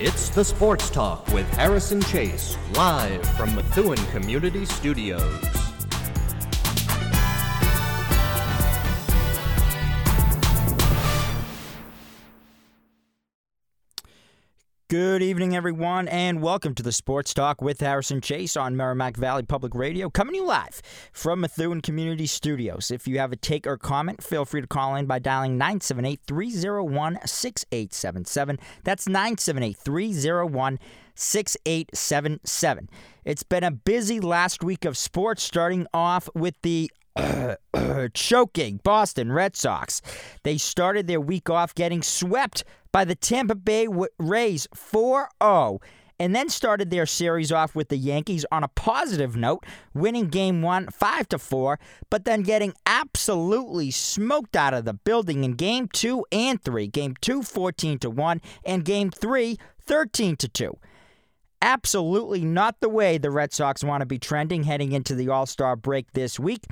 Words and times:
It's 0.00 0.28
the 0.28 0.44
Sports 0.44 0.90
Talk 0.90 1.26
with 1.32 1.52
Harrison 1.54 2.00
Chase, 2.00 2.56
live 2.76 3.26
from 3.36 3.56
Methuen 3.56 3.98
Community 4.12 4.64
Studios. 4.64 5.57
Good 14.90 15.22
evening, 15.22 15.54
everyone, 15.54 16.08
and 16.08 16.40
welcome 16.40 16.74
to 16.74 16.82
the 16.82 16.92
Sports 16.92 17.34
Talk 17.34 17.60
with 17.60 17.78
Harrison 17.78 18.22
Chase 18.22 18.56
on 18.56 18.74
Merrimack 18.74 19.18
Valley 19.18 19.42
Public 19.42 19.74
Radio, 19.74 20.08
coming 20.08 20.32
to 20.32 20.38
you 20.38 20.46
live 20.46 20.80
from 21.12 21.42
Methuen 21.42 21.82
Community 21.82 22.24
Studios. 22.26 22.90
If 22.90 23.06
you 23.06 23.18
have 23.18 23.30
a 23.30 23.36
take 23.36 23.66
or 23.66 23.76
comment, 23.76 24.24
feel 24.24 24.46
free 24.46 24.62
to 24.62 24.66
call 24.66 24.96
in 24.96 25.04
by 25.04 25.18
dialing 25.18 25.58
978 25.58 26.20
301 26.26 27.18
6877. 27.22 28.58
That's 28.82 29.06
978 29.06 29.76
301 29.76 30.78
6877. 31.14 32.88
It's 33.26 33.42
been 33.42 33.64
a 33.64 33.70
busy 33.70 34.20
last 34.20 34.64
week 34.64 34.86
of 34.86 34.96
sports, 34.96 35.42
starting 35.42 35.86
off 35.92 36.30
with 36.34 36.54
the 36.62 36.90
choking 38.14 38.80
Boston 38.82 39.32
Red 39.32 39.54
Sox. 39.54 40.00
They 40.44 40.56
started 40.56 41.08
their 41.08 41.20
week 41.20 41.50
off 41.50 41.74
getting 41.74 42.00
swept 42.00 42.64
by 42.98 43.04
the 43.04 43.14
Tampa 43.14 43.54
Bay 43.54 43.86
Rays 44.18 44.66
4 44.74 45.28
0 45.40 45.80
and 46.18 46.34
then 46.34 46.48
started 46.48 46.90
their 46.90 47.06
series 47.06 47.52
off 47.52 47.76
with 47.76 47.90
the 47.90 47.96
Yankees 47.96 48.44
on 48.50 48.64
a 48.64 48.68
positive 48.74 49.36
note, 49.36 49.64
winning 49.94 50.26
game 50.26 50.62
1 50.62 50.88
5 50.88 51.28
to 51.28 51.38
4, 51.38 51.78
but 52.10 52.24
then 52.24 52.42
getting 52.42 52.74
absolutely 52.86 53.92
smoked 53.92 54.56
out 54.56 54.74
of 54.74 54.84
the 54.84 54.94
building 54.94 55.44
in 55.44 55.52
game 55.52 55.86
2 55.86 56.26
and 56.32 56.60
3. 56.60 56.88
Game 56.88 57.14
2 57.20 57.44
14 57.44 58.00
to 58.00 58.10
1 58.10 58.40
and 58.64 58.84
game 58.84 59.12
3 59.12 59.56
13 59.80 60.34
to 60.34 60.48
2. 60.48 60.76
Absolutely 61.62 62.44
not 62.44 62.80
the 62.80 62.88
way 62.88 63.16
the 63.16 63.30
Red 63.30 63.52
Sox 63.52 63.84
want 63.84 64.00
to 64.00 64.06
be 64.06 64.18
trending 64.18 64.64
heading 64.64 64.90
into 64.90 65.14
the 65.14 65.28
All-Star 65.28 65.76
break 65.76 66.14
this 66.14 66.40
week. 66.40 66.64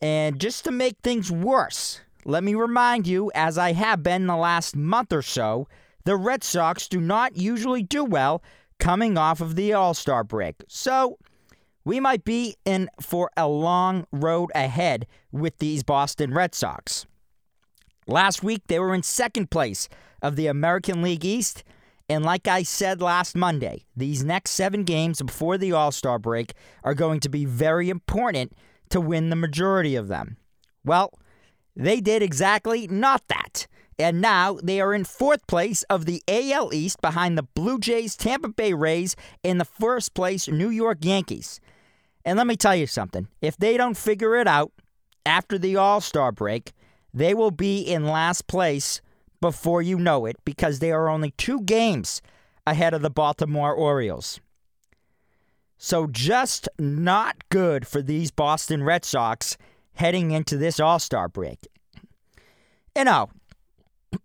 And 0.00 0.38
just 0.38 0.62
to 0.66 0.70
make 0.70 0.98
things 1.02 1.32
worse, 1.32 2.02
let 2.24 2.42
me 2.42 2.54
remind 2.54 3.06
you, 3.06 3.30
as 3.34 3.58
I 3.58 3.72
have 3.72 4.02
been 4.02 4.26
the 4.26 4.36
last 4.36 4.76
month 4.76 5.12
or 5.12 5.22
so, 5.22 5.68
the 6.04 6.16
Red 6.16 6.44
Sox 6.44 6.88
do 6.88 7.00
not 7.00 7.36
usually 7.36 7.82
do 7.82 8.04
well 8.04 8.42
coming 8.78 9.16
off 9.16 9.40
of 9.40 9.56
the 9.56 9.72
All 9.72 9.94
Star 9.94 10.24
break. 10.24 10.56
So 10.68 11.18
we 11.84 12.00
might 12.00 12.24
be 12.24 12.56
in 12.64 12.88
for 13.00 13.30
a 13.36 13.46
long 13.46 14.06
road 14.12 14.50
ahead 14.54 15.06
with 15.32 15.58
these 15.58 15.82
Boston 15.82 16.32
Red 16.32 16.54
Sox. 16.54 17.06
Last 18.06 18.42
week, 18.42 18.62
they 18.66 18.78
were 18.78 18.94
in 18.94 19.02
second 19.02 19.50
place 19.50 19.88
of 20.22 20.36
the 20.36 20.46
American 20.46 21.02
League 21.02 21.24
East. 21.24 21.64
And 22.08 22.24
like 22.24 22.46
I 22.46 22.62
said 22.62 23.00
last 23.00 23.34
Monday, 23.34 23.84
these 23.96 24.22
next 24.22 24.50
seven 24.50 24.84
games 24.84 25.22
before 25.22 25.56
the 25.56 25.72
All 25.72 25.92
Star 25.92 26.18
break 26.18 26.52
are 26.82 26.94
going 26.94 27.20
to 27.20 27.28
be 27.28 27.44
very 27.44 27.88
important 27.88 28.52
to 28.90 29.00
win 29.00 29.30
the 29.30 29.36
majority 29.36 29.96
of 29.96 30.08
them. 30.08 30.36
Well, 30.84 31.12
they 31.76 32.00
did 32.00 32.22
exactly 32.22 32.86
not 32.86 33.26
that. 33.28 33.66
And 33.98 34.20
now 34.20 34.58
they 34.62 34.80
are 34.80 34.92
in 34.92 35.04
fourth 35.04 35.46
place 35.46 35.84
of 35.84 36.04
the 36.04 36.22
AL 36.26 36.74
East 36.74 37.00
behind 37.00 37.38
the 37.38 37.44
Blue 37.44 37.78
Jays, 37.78 38.16
Tampa 38.16 38.48
Bay 38.48 38.72
Rays, 38.72 39.14
and 39.44 39.60
the 39.60 39.64
first 39.64 40.14
place 40.14 40.48
New 40.48 40.70
York 40.70 40.98
Yankees. 41.02 41.60
And 42.24 42.36
let 42.38 42.46
me 42.46 42.56
tell 42.56 42.74
you 42.74 42.86
something 42.86 43.28
if 43.40 43.56
they 43.56 43.76
don't 43.76 43.96
figure 43.96 44.36
it 44.36 44.48
out 44.48 44.72
after 45.26 45.58
the 45.58 45.76
All 45.76 46.00
Star 46.00 46.32
break, 46.32 46.72
they 47.12 47.34
will 47.34 47.52
be 47.52 47.80
in 47.80 48.04
last 48.04 48.46
place 48.46 49.00
before 49.40 49.82
you 49.82 49.98
know 49.98 50.26
it 50.26 50.36
because 50.44 50.78
they 50.78 50.90
are 50.90 51.08
only 51.08 51.30
two 51.32 51.60
games 51.62 52.20
ahead 52.66 52.94
of 52.94 53.02
the 53.02 53.10
Baltimore 53.10 53.74
Orioles. 53.74 54.40
So, 55.76 56.06
just 56.06 56.68
not 56.78 57.48
good 57.50 57.86
for 57.86 58.00
these 58.00 58.30
Boston 58.30 58.82
Red 58.82 59.04
Sox 59.04 59.56
heading 59.94 60.30
into 60.30 60.56
this 60.56 60.78
All 60.80 60.98
Star 60.98 61.28
break. 61.28 61.66
You 62.96 63.04
know, 63.04 63.30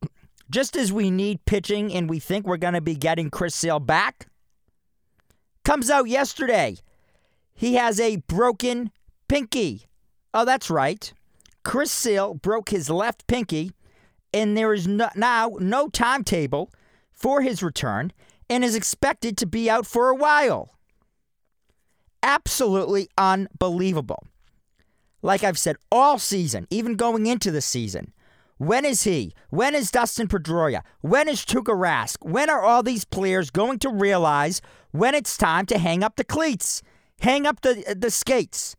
just 0.49 0.75
as 0.75 0.91
we 0.91 1.09
need 1.09 1.45
pitching 1.45 1.93
and 1.93 2.09
we 2.09 2.19
think 2.19 2.45
we're 2.45 2.57
going 2.57 2.73
to 2.73 2.81
be 2.81 2.95
getting 2.95 3.29
Chris 3.29 3.55
Sale 3.55 3.79
back, 3.79 4.27
comes 5.63 5.89
out 5.89 6.07
yesterday. 6.07 6.77
He 7.53 7.75
has 7.75 7.99
a 7.99 8.17
broken 8.17 8.91
pinky. 9.27 9.87
Oh, 10.33 10.45
that's 10.45 10.69
right. 10.69 11.11
Chris 11.63 11.91
Sale 11.91 12.35
broke 12.35 12.69
his 12.69 12.89
left 12.89 13.27
pinky, 13.27 13.71
and 14.33 14.55
there 14.55 14.73
is 14.73 14.87
no, 14.87 15.09
now 15.15 15.57
no 15.59 15.89
timetable 15.89 16.71
for 17.11 17.41
his 17.41 17.61
return 17.61 18.13
and 18.49 18.63
is 18.63 18.75
expected 18.75 19.37
to 19.37 19.45
be 19.45 19.69
out 19.69 19.85
for 19.85 20.09
a 20.09 20.15
while. 20.15 20.75
Absolutely 22.23 23.09
unbelievable 23.17 24.25
like 25.21 25.43
I've 25.43 25.57
said 25.57 25.77
all 25.91 26.17
season, 26.19 26.67
even 26.69 26.95
going 26.95 27.25
into 27.25 27.51
the 27.51 27.61
season. 27.61 28.13
When 28.57 28.83
is 28.83 29.03
he? 29.03 29.33
When 29.49 29.73
is 29.73 29.89
Dustin 29.89 30.27
Pedroia? 30.27 30.81
When 31.01 31.29
is 31.29 31.45
Tuukka 31.45 31.73
Rask? 31.73 32.17
When 32.21 32.49
are 32.49 32.61
all 32.61 32.83
these 32.83 33.05
players 33.05 33.49
going 33.49 33.79
to 33.79 33.89
realize 33.89 34.61
when 34.91 35.15
it's 35.15 35.37
time 35.37 35.65
to 35.67 35.77
hang 35.77 36.03
up 36.03 36.17
the 36.17 36.25
cleats, 36.25 36.81
hang 37.21 37.45
up 37.45 37.61
the 37.61 37.89
uh, 37.89 37.93
the 37.97 38.11
skates? 38.11 38.75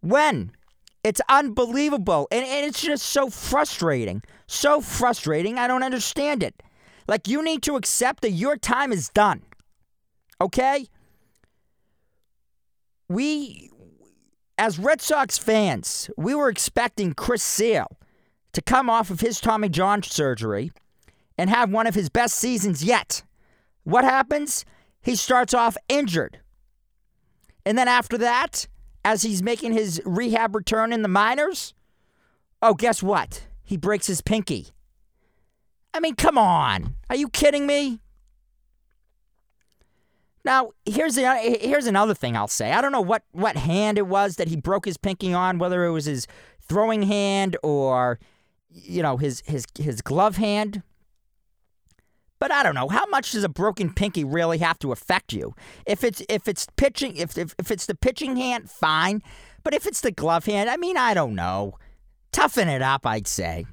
When? 0.00 0.52
It's 1.02 1.20
unbelievable. 1.28 2.28
And, 2.30 2.44
and 2.44 2.66
it's 2.66 2.82
just 2.82 3.06
so 3.06 3.30
frustrating. 3.30 4.22
So 4.46 4.80
frustrating. 4.80 5.58
I 5.58 5.66
don't 5.66 5.82
understand 5.82 6.42
it. 6.42 6.62
Like, 7.06 7.28
you 7.28 7.42
need 7.42 7.62
to 7.62 7.76
accept 7.76 8.22
that 8.22 8.30
your 8.30 8.56
time 8.56 8.92
is 8.92 9.08
done. 9.10 9.42
Okay? 10.40 10.86
We 13.08 13.70
as 14.56 14.78
Red 14.78 15.00
Sox 15.00 15.38
fans, 15.38 16.10
we 16.16 16.34
were 16.34 16.48
expecting 16.48 17.12
Chris 17.12 17.42
Sale 17.42 17.98
to 18.52 18.62
come 18.62 18.88
off 18.88 19.10
of 19.10 19.20
his 19.20 19.40
Tommy 19.40 19.68
John 19.68 20.02
surgery 20.02 20.70
and 21.36 21.50
have 21.50 21.70
one 21.70 21.86
of 21.86 21.94
his 21.94 22.08
best 22.08 22.36
seasons 22.36 22.84
yet. 22.84 23.24
What 23.82 24.04
happens? 24.04 24.64
He 25.02 25.16
starts 25.16 25.52
off 25.52 25.76
injured. 25.88 26.40
And 27.66 27.76
then 27.76 27.88
after 27.88 28.16
that, 28.18 28.68
as 29.04 29.22
he's 29.22 29.42
making 29.42 29.72
his 29.72 30.00
rehab 30.04 30.54
return 30.54 30.92
in 30.92 31.02
the 31.02 31.08
minors, 31.08 31.74
oh, 32.62 32.74
guess 32.74 33.02
what? 33.02 33.46
He 33.62 33.76
breaks 33.76 34.06
his 34.06 34.20
pinky. 34.20 34.68
I 35.92 36.00
mean, 36.00 36.14
come 36.14 36.38
on. 36.38 36.94
Are 37.10 37.16
you 37.16 37.28
kidding 37.28 37.66
me? 37.66 38.00
Now, 40.44 40.72
here's 40.84 41.14
the, 41.14 41.24
uh, 41.24 41.36
here's 41.36 41.86
another 41.86 42.14
thing 42.14 42.36
I'll 42.36 42.48
say. 42.48 42.72
I 42.72 42.82
don't 42.82 42.92
know 42.92 43.00
what, 43.00 43.22
what 43.32 43.56
hand 43.56 43.96
it 43.96 44.06
was 44.06 44.36
that 44.36 44.48
he 44.48 44.56
broke 44.56 44.84
his 44.84 44.98
pinky 44.98 45.32
on, 45.32 45.58
whether 45.58 45.84
it 45.84 45.90
was 45.90 46.04
his 46.04 46.26
throwing 46.68 47.02
hand 47.02 47.56
or 47.62 48.18
you 48.74 49.02
know 49.02 49.16
his 49.16 49.42
his 49.46 49.66
his 49.78 50.00
glove 50.00 50.36
hand. 50.36 50.82
But 52.40 52.50
I 52.52 52.62
don't 52.62 52.74
know 52.74 52.88
how 52.88 53.06
much 53.06 53.32
does 53.32 53.44
a 53.44 53.48
broken 53.48 53.92
pinky 53.92 54.24
really 54.24 54.58
have 54.58 54.78
to 54.80 54.92
affect 54.92 55.32
you. 55.32 55.54
If 55.86 56.04
it's 56.04 56.22
if 56.28 56.48
it's 56.48 56.66
pitching 56.76 57.16
if 57.16 57.38
if, 57.38 57.54
if 57.58 57.70
it's 57.70 57.86
the 57.86 57.94
pitching 57.94 58.36
hand, 58.36 58.70
fine. 58.70 59.22
But 59.62 59.74
if 59.74 59.86
it's 59.86 60.00
the 60.00 60.10
glove 60.10 60.44
hand, 60.44 60.68
I 60.68 60.76
mean, 60.76 60.96
I 60.96 61.14
don't 61.14 61.34
know. 61.34 61.78
Toughen 62.32 62.68
it 62.68 62.82
up, 62.82 63.06
I'd 63.06 63.26
say. 63.26 63.64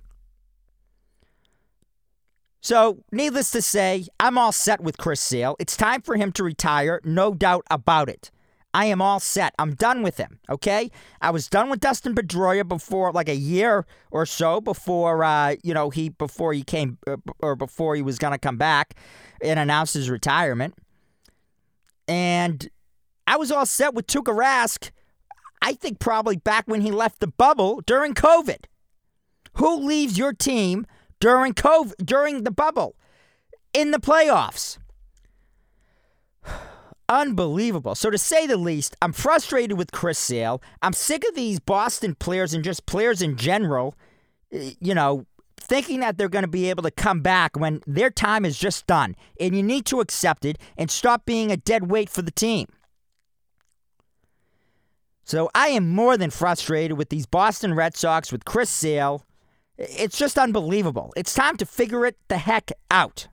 So, 2.64 3.04
needless 3.12 3.50
to 3.52 3.62
say, 3.62 4.06
I'm 4.20 4.38
all 4.38 4.52
set 4.52 4.82
with 4.82 4.98
Chris 4.98 5.20
Sale. 5.20 5.56
It's 5.60 5.76
time 5.76 6.04
for 6.04 6.16
him 6.16 6.32
to 6.34 6.44
retire, 6.44 7.02
no 7.04 7.34
doubt 7.34 7.66
about 7.72 8.08
it. 8.08 8.30
I 8.72 8.86
am 8.86 9.02
all 9.02 9.20
set. 9.20 9.54
I'm 9.58 9.74
done 9.74 10.04
with 10.04 10.18
him, 10.18 10.40
okay? 10.48 10.92
I 11.22 11.32
was 11.32 11.48
done 11.48 11.70
with 11.72 11.80
Dustin 11.80 12.14
Pedroia 12.14 12.66
before, 12.66 13.12
like 13.12 13.28
a 13.28 13.36
year 13.36 13.86
or 14.12 14.28
so 14.28 14.62
before, 14.62 15.24
uh, 15.24 15.56
you 15.64 15.74
know, 15.74 15.90
he 15.90 16.10
before 16.10 16.54
he 16.54 16.62
came 16.62 17.00
uh, 17.08 17.18
or 17.40 17.56
before 17.56 17.96
he 17.96 18.04
was 18.04 18.18
gonna 18.18 18.38
come 18.38 18.58
back 18.58 18.96
and 19.42 19.60
announce 19.60 19.94
his 19.94 20.10
retirement. 20.10 20.76
And 22.08 22.70
I 23.28 23.38
was 23.38 23.52
all 23.52 23.66
set 23.66 23.94
with 23.94 24.08
Tuukka 24.08 24.36
Rask. 24.36 24.92
I 25.62 25.74
think 25.74 26.00
probably 26.00 26.38
back 26.38 26.66
when 26.68 26.82
he 26.82 26.92
left 26.92 27.20
the 27.20 27.28
bubble 27.28 27.82
during 27.86 28.14
COVID. 28.14 28.66
Who 29.56 29.86
leaves 29.86 30.18
your 30.18 30.32
team 30.32 30.86
during 31.22 31.54
COVID, 31.54 32.06
during 32.06 32.44
the 32.44 32.52
bubble, 32.52 32.96
in 33.74 33.92
the 33.92 34.00
playoffs. 34.00 34.78
Unbelievable. 37.10 37.96
So, 37.96 38.10
to 38.10 38.18
say 38.18 38.46
the 38.48 38.58
least, 38.58 38.98
I'm 39.02 39.14
frustrated 39.14 39.78
with 39.78 39.92
Chris 39.92 40.20
Sale. 40.20 40.62
I'm 40.82 40.94
sick 40.94 41.24
of 41.28 41.36
these 41.36 41.60
Boston 41.60 42.16
players 42.16 42.54
and 42.54 42.64
just 42.64 42.86
players 42.86 43.22
in 43.22 43.38
general, 43.38 43.96
you 44.52 44.94
know, 44.94 45.26
thinking 45.58 46.00
that 46.02 46.18
they're 46.18 46.28
going 46.28 46.44
to 46.44 46.50
be 46.50 46.70
able 46.70 46.84
to 46.84 46.92
come 46.92 47.22
back 47.22 47.58
when 47.58 47.82
their 47.86 48.10
time 48.10 48.44
is 48.44 48.58
just 48.58 48.88
done. 48.88 49.16
And 49.40 49.56
you 49.56 49.64
need 49.64 49.86
to 49.86 50.00
accept 50.02 50.44
it 50.44 50.58
and 50.76 50.90
stop 50.90 51.26
being 51.26 51.52
a 51.52 51.58
dead 51.58 51.90
weight 51.90 52.10
for 52.10 52.22
the 52.22 52.32
team. 52.32 52.68
So, 55.24 55.52
I 55.54 55.68
am 55.68 55.88
more 55.90 56.18
than 56.18 56.32
frustrated 56.32 56.98
with 56.98 57.10
these 57.10 57.28
Boston 57.28 57.76
Red 57.76 57.96
Sox, 57.96 58.32
with 58.32 58.44
Chris 58.44 58.70
Sale, 58.70 59.24
it's 59.90 60.18
just 60.18 60.38
unbelievable. 60.38 61.14
It's 61.16 61.34
time 61.34 61.58
to 61.58 61.66
figure 61.66 62.06
it 62.06 62.18
the 62.28 62.38
heck 62.38 62.72
out. 62.90 63.28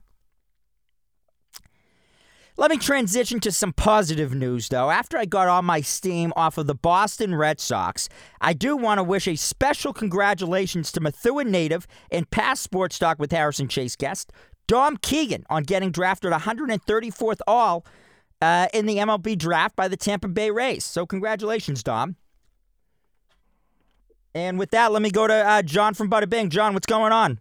Let 2.57 2.71
me 2.71 2.77
transition 2.77 3.39
to 3.41 3.53
some 3.53 3.71
positive 3.71 4.33
news, 4.35 4.67
though. 4.67 4.89
After 4.89 5.17
I 5.17 5.23
got 5.23 5.47
all 5.47 5.61
my 5.61 5.79
steam 5.79 6.33
off 6.35 6.57
of 6.57 6.67
the 6.67 6.75
Boston 6.75 7.33
Red 7.33 7.61
Sox, 7.61 8.09
I 8.41 8.51
do 8.51 8.75
want 8.75 8.97
to 8.97 9.03
wish 9.03 9.29
a 9.29 9.37
special 9.37 9.93
congratulations 9.93 10.91
to 10.91 10.99
Methuen 10.99 11.51
native 11.51 11.87
and 12.11 12.29
past 12.29 12.61
Sports 12.61 12.99
Talk 12.99 13.17
with 13.17 13.31
Harrison 13.31 13.69
Chase 13.69 13.95
guest, 13.95 14.33
Dom 14.67 14.97
Keegan, 14.97 15.45
on 15.49 15.63
getting 15.63 15.89
drafted 15.89 16.33
134th 16.33 17.39
all 17.47 17.85
uh, 18.41 18.67
in 18.73 18.87
the 18.87 18.97
MLB 18.97 19.37
draft 19.37 19.77
by 19.77 19.87
the 19.87 19.95
Tampa 19.95 20.27
Bay 20.27 20.51
Rays. 20.51 20.83
So, 20.83 21.05
congratulations, 21.05 21.81
Dom. 21.81 22.17
And 24.35 24.59
with 24.59 24.71
that, 24.71 24.91
let 24.91 25.01
me 25.01 25.09
go 25.09 25.27
to 25.27 25.33
uh, 25.33 25.61
John 25.61 25.93
from 25.93 26.09
Bada 26.09 26.29
Bing. 26.29 26.49
John, 26.49 26.73
what's 26.73 26.85
going 26.85 27.11
on? 27.11 27.39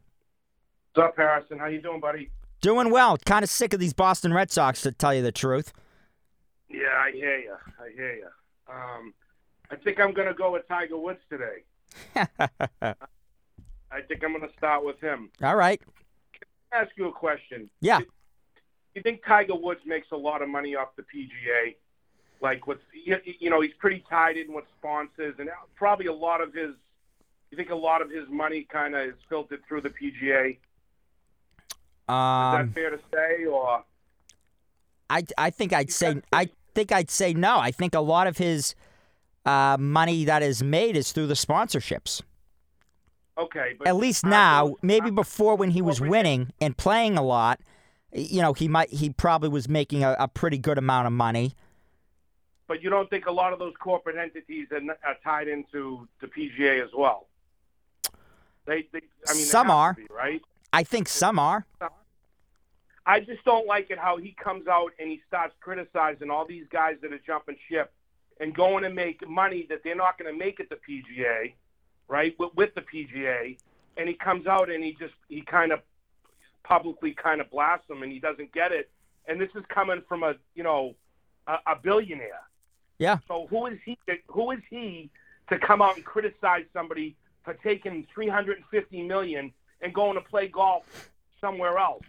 What's 0.95 1.09
up, 1.09 1.17
Harrison? 1.17 1.59
How 1.59 1.67
you 1.67 1.83
doing, 1.83 2.01
buddy? 2.01 2.31
Doing 2.61 2.91
well. 2.91 3.17
Kind 3.19 3.43
of 3.43 3.51
sick 3.51 3.73
of 3.75 3.81
these 3.81 3.93
Boston 3.93 4.33
Red 4.33 4.51
Sox, 4.51 4.81
to 4.83 4.93
tell 4.93 5.15
you 5.15 5.23
the 5.23 5.33
truth. 5.33 5.73
Yeah, 6.69 6.89
I 6.99 7.13
hear 7.13 7.39
you. 7.39 7.55
I 7.81 7.91
hear 7.95 8.15
you. 8.15 8.27
Um, 8.73 9.15
I 9.71 9.77
think 9.77 10.01
I'm 10.01 10.13
going 10.13 10.29
to 10.29 10.35
go 10.35 10.53
with 10.53 10.67
Tiger 10.67 10.99
Woods 10.99 11.21
today. 11.31 11.63
I 12.17 14.01
think 14.07 14.25
I'm 14.25 14.33
going 14.33 14.49
to 14.49 14.57
start 14.57 14.85
with 14.85 15.01
him. 15.01 15.31
All 15.43 15.57
right. 15.57 15.81
Can 16.33 16.41
I 16.73 16.83
ask 16.83 16.91
you 16.97 17.09
a 17.09 17.13
question? 17.13 17.71
Yeah. 17.81 18.01
You 18.95 19.03
think 19.03 19.23
Tiger 19.27 19.55
Woods 19.55 19.81
makes 19.87 20.09
a 20.13 20.17
lot 20.17 20.43
of 20.43 20.49
money 20.49 20.75
off 20.75 20.89
the 20.97 21.03
PGA? 21.03 21.77
Like, 22.41 22.67
with 22.67 22.79
you 22.93 23.17
you 23.39 23.51
know, 23.51 23.61
he's 23.61 23.75
pretty 23.79 24.05
tied 24.09 24.37
in 24.37 24.53
with 24.53 24.65
sponsors, 24.79 25.35
and 25.39 25.49
probably 25.77 26.07
a 26.07 26.13
lot 26.13 26.41
of 26.41 26.53
his. 26.55 26.71
You 27.51 27.57
think 27.57 27.71
a 27.71 27.75
lot 27.75 28.03
of 28.03 28.11
his 28.11 28.29
money 28.29 28.67
kind 28.71 28.95
of 28.95 29.09
is 29.09 29.15
filtered 29.29 29.61
through 29.67 29.81
the 29.81 29.89
PGA? 29.91 30.51
Is 30.51 30.57
Um, 32.09 32.67
that 32.67 32.75
fair 32.75 32.91
to 32.91 33.01
say, 33.13 33.45
or 33.47 33.85
I 35.11 35.23
I 35.37 35.51
think 35.51 35.73
I'd 35.73 35.91
say 35.91 36.23
I 36.33 36.51
think 36.75 36.93
I'd 36.93 37.11
say 37.11 37.33
no. 37.35 37.59
I 37.59 37.71
think 37.71 37.95
a 37.95 38.01
lot 38.01 38.27
of 38.27 38.37
his 38.39 38.75
uh, 39.45 39.77
money 39.81 40.25
that 40.25 40.43
is 40.43 40.63
made 40.63 40.97
is 40.97 41.13
through 41.13 41.27
the 41.27 41.35
sponsorships. 41.35 42.23
okay? 43.39 43.75
But 43.79 43.89
At 43.89 43.97
least 43.97 44.25
now, 44.27 44.77
maybe 44.83 45.11
before 45.11 45.57
when 45.57 45.71
he 45.71 45.83
was 45.83 46.01
winning 46.01 46.53
and 46.61 46.77
playing 46.77 47.17
a 47.17 47.23
lot, 47.23 47.61
you 48.13 48.43
know, 48.43 48.53
he 48.53 48.69
might 48.69 48.91
he 48.91 49.11
probably 49.11 49.49
was 49.49 49.69
making 49.69 50.05
a, 50.05 50.17
a 50.19 50.29
pretty 50.29 50.59
good 50.59 50.79
amount 50.79 51.07
of 51.07 51.13
money. 51.13 51.55
But 52.69 52.83
you 52.83 52.91
don't 52.91 53.11
think 53.11 53.27
a 53.27 53.33
lot 53.33 53.53
of 53.53 53.59
those 53.59 53.75
corporate 53.81 54.17
entities 54.17 54.69
are, 54.71 54.81
are 55.05 55.17
tied 55.25 55.49
into 55.49 56.07
the 56.21 56.29
PGA 56.29 56.85
as 56.85 56.91
well? 56.97 57.27
They, 58.67 58.87
they 58.93 59.01
I 59.27 59.33
mean, 59.33 59.45
Some 59.47 59.71
are. 59.71 59.95
be, 59.95 60.07
right? 60.11 60.43
I 60.73 60.85
think 60.85 61.09
some 61.09 61.39
are. 61.39 61.67
I 63.07 63.21
just 63.21 63.43
don't 63.47 63.67
like 63.67 63.91
it 63.91 63.99
how 63.99 64.19
he 64.19 64.37
comes 64.43 64.69
out 64.69 64.93
and 64.99 65.09
he 65.09 65.23
starts 65.27 65.55
criticizing 65.61 66.29
all 66.29 66.47
these 66.47 66.67
guys 66.71 66.97
that 67.01 67.11
are 67.11 67.21
jumping 67.27 67.57
ship 67.71 67.91
and 68.39 68.55
going 68.55 68.85
to 68.85 68.91
make 68.91 69.27
money 69.27 69.67
that 69.71 69.83
they're 69.83 69.97
not 69.97 70.19
going 70.19 70.31
to 70.31 70.39
make 70.39 70.61
at 70.61 70.69
the 70.69 70.77
PGA, 70.77 71.55
right? 72.07 72.39
With, 72.39 72.55
with 72.55 72.75
the 72.75 72.83
PGA, 72.83 73.57
and 73.97 74.09
he 74.09 74.15
comes 74.15 74.47
out 74.47 74.71
and 74.71 74.85
he 74.85 74.93
just 75.01 75.15
he 75.29 75.41
kind 75.41 75.73
of 75.73 75.81
publicly 76.65 77.15
kind 77.15 77.41
of 77.41 77.51
blasts 77.51 77.89
them 77.89 78.03
and 78.03 78.13
he 78.13 78.19
doesn't 78.19 78.53
get 78.53 78.73
it. 78.73 78.91
And 79.27 79.41
this 79.41 79.49
is 79.55 79.65
coming 79.71 80.03
from 80.07 80.23
a 80.23 80.35
you 80.55 80.63
know 80.63 80.95
a, 81.47 81.55
a 81.67 81.77
billionaire. 81.83 82.43
Yeah. 82.99 83.19
So 83.29 83.47
who 83.49 83.67
is 83.67 83.79
he? 83.85 83.99
To, 84.09 84.17
who 84.29 84.51
is 84.53 84.61
he 84.71 85.11
to 85.51 85.59
come 85.59 85.81
out 85.83 85.97
and 85.97 86.05
criticize 86.05 86.65
somebody 86.73 87.17
for 87.45 87.55
taking 87.55 88.07
350 88.15 89.03
million 89.03 89.53
and 89.81 89.95
going 89.95 90.15
to 90.15 90.21
play 90.21 90.49
golf 90.49 90.85
somewhere 91.41 91.79
else? 91.79 92.03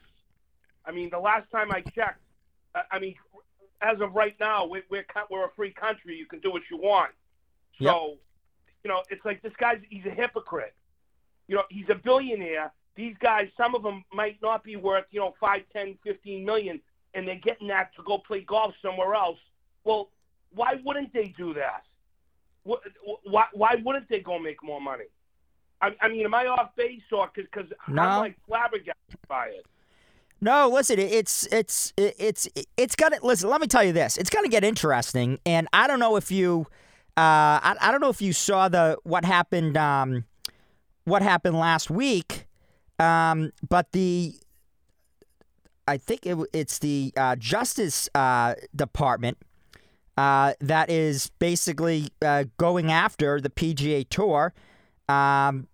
I 0.85 0.91
mean, 0.91 1.09
the 1.11 1.19
last 1.19 1.49
time 1.51 1.71
I 1.71 1.81
checked, 1.81 2.19
I- 2.91 2.99
mean, 2.99 3.15
as 3.81 4.01
of 4.01 4.13
right 4.13 4.35
now, 4.39 4.65
we're 4.65 4.83
we're, 4.89 5.05
we're 5.29 5.45
a 5.45 5.51
free 5.55 5.71
country. 5.71 6.15
You 6.17 6.25
can 6.25 6.39
do 6.39 6.51
what 6.51 6.63
you 6.69 6.77
want. 6.77 7.11
So, 7.81 8.17
you 8.83 8.89
know, 8.89 9.01
it's 9.09 9.23
like 9.23 9.41
this 9.41 9.53
guy's 9.57 9.79
he's 9.89 10.05
a 10.05 10.09
hypocrite. 10.09 10.73
You 11.47 11.55
know, 11.55 11.63
he's 11.69 11.89
a 11.89 11.95
billionaire. 11.95 12.71
These 12.95 13.15
guys, 13.21 13.47
some 13.55 13.75
of 13.75 13.83
them 13.83 14.03
might 14.11 14.37
not 14.41 14.63
be 14.63 14.75
worth, 14.75 15.05
you 15.11 15.19
know, 15.21 15.33
five, 15.39 15.61
ten, 15.71 15.97
fifteen 16.03 16.43
million, 16.45 16.81
and 17.13 17.25
they're 17.27 17.35
getting 17.35 17.69
that 17.69 17.95
to 17.95 18.03
go 18.03 18.17
play 18.17 18.41
golf 18.41 18.73
somewhere 18.81 19.13
else. 19.15 19.37
Well, 19.85 20.09
why 20.53 20.73
wouldn't 20.83 21.13
they 21.13 21.33
do 21.37 21.53
that? 21.55 21.83
Wh- 22.67 22.83
wh- 23.05 23.25
Why, 23.31 23.45
why 23.53 23.75
wouldn't 23.83 24.09
they 24.09 24.19
go 24.19 24.37
make 24.39 24.63
more 24.63 24.81
money? 24.81 25.05
I, 25.81 25.91
I 26.01 26.09
mean, 26.09 26.25
am 26.25 26.33
I 26.33 26.45
off 26.47 26.75
base 26.75 27.01
or 27.11 27.29
because 27.33 27.65
No. 27.87 28.01
I'm 28.01 28.19
like 28.19 28.35
flabbergasted 28.47 29.19
by 29.27 29.47
it? 29.47 29.65
No, 30.41 30.69
listen, 30.69 30.99
it's 30.99 31.47
it's 31.51 31.91
it's 31.97 32.47
it's 32.77 32.95
gonna 32.95 33.17
listen. 33.21 33.49
Let 33.49 33.59
me 33.59 33.67
tell 33.67 33.83
you 33.83 33.91
this: 33.91 34.15
it's 34.15 34.29
gonna 34.29 34.47
get 34.47 34.63
interesting, 34.63 35.37
and 35.45 35.67
I 35.73 35.85
don't 35.85 35.99
know 35.99 36.15
if 36.15 36.31
you, 36.31 36.65
uh, 37.17 37.59
I, 37.61 37.75
I 37.81 37.91
don't 37.91 37.99
know 37.99 38.09
if 38.09 38.21
you 38.21 38.31
saw 38.31 38.69
the 38.69 38.97
what 39.03 39.25
happened, 39.25 39.75
um, 39.75 40.23
what 41.03 41.21
happened 41.21 41.57
last 41.57 41.89
week, 41.89 42.45
um, 42.99 43.51
but 43.67 43.91
the, 43.91 44.33
I 45.89 45.97
think 45.97 46.25
it, 46.25 46.37
it's 46.53 46.79
the 46.79 47.11
uh, 47.17 47.35
Justice 47.35 48.07
uh, 48.15 48.55
Department. 48.73 49.37
Uh, 50.19 50.53
that 50.59 50.89
is 50.89 51.31
basically 51.39 52.09
uh, 52.21 52.43
going 52.57 52.91
after 52.91 53.39
the 53.39 53.49
PGA 53.49 54.05
Tour, 54.09 54.53
um, 55.07 55.65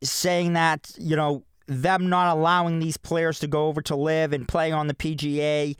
saying 0.00 0.52
that 0.52 0.92
you 0.96 1.16
know 1.16 1.42
them 1.66 2.08
not 2.08 2.36
allowing 2.36 2.78
these 2.78 2.96
players 2.96 3.40
to 3.40 3.48
go 3.48 3.66
over 3.66 3.82
to 3.82 3.96
LIV 3.96 4.32
and 4.32 4.46
play 4.46 4.70
on 4.70 4.86
the 4.86 4.94
PGA 4.94 5.74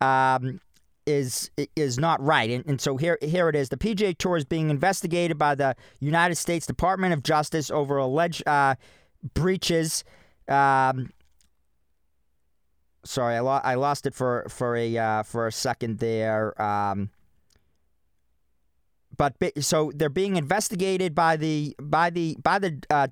um, 0.00 0.60
is 1.06 1.50
is 1.74 1.98
not 1.98 2.22
right. 2.22 2.50
And, 2.50 2.64
and 2.66 2.80
so 2.80 2.96
here 2.98 3.18
here 3.20 3.48
it 3.48 3.56
is. 3.56 3.68
The 3.68 3.76
PGA 3.76 4.16
Tour 4.16 4.36
is 4.36 4.44
being 4.44 4.70
investigated 4.70 5.36
by 5.36 5.56
the 5.56 5.74
United 5.98 6.36
States 6.36 6.66
Department 6.66 7.14
of 7.14 7.24
Justice 7.24 7.68
over 7.72 7.96
alleged 7.96 8.46
uh, 8.46 8.76
breaches. 9.34 10.04
Um, 10.46 11.10
sorry, 13.02 13.34
I, 13.34 13.40
lo- 13.40 13.60
I 13.64 13.74
lost 13.74 14.06
it 14.06 14.14
for 14.14 14.46
for 14.48 14.76
a 14.76 14.96
uh, 14.96 15.22
for 15.24 15.48
a 15.48 15.52
second 15.52 15.98
there. 15.98 16.62
Um, 16.62 17.10
but 19.16 19.34
so 19.60 19.90
they're 19.94 20.08
being 20.08 20.36
investigated 20.36 21.14
by 21.14 21.36
the 21.36 21.74
by 21.80 22.10
the 22.10 22.36
by 22.42 22.58
the 22.58 22.78
uh, 22.90 23.08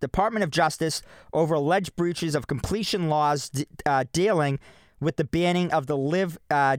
Department 0.00 0.44
of 0.44 0.50
Justice 0.50 1.02
over 1.32 1.54
alleged 1.54 1.96
breaches 1.96 2.34
of 2.34 2.46
completion 2.46 3.08
laws 3.08 3.48
d- 3.50 3.66
uh, 3.86 4.04
dealing 4.12 4.58
with 5.00 5.16
the 5.16 5.24
banning 5.24 5.72
of 5.72 5.86
the 5.86 5.96
LIV 5.96 6.38
uh, 6.50 6.76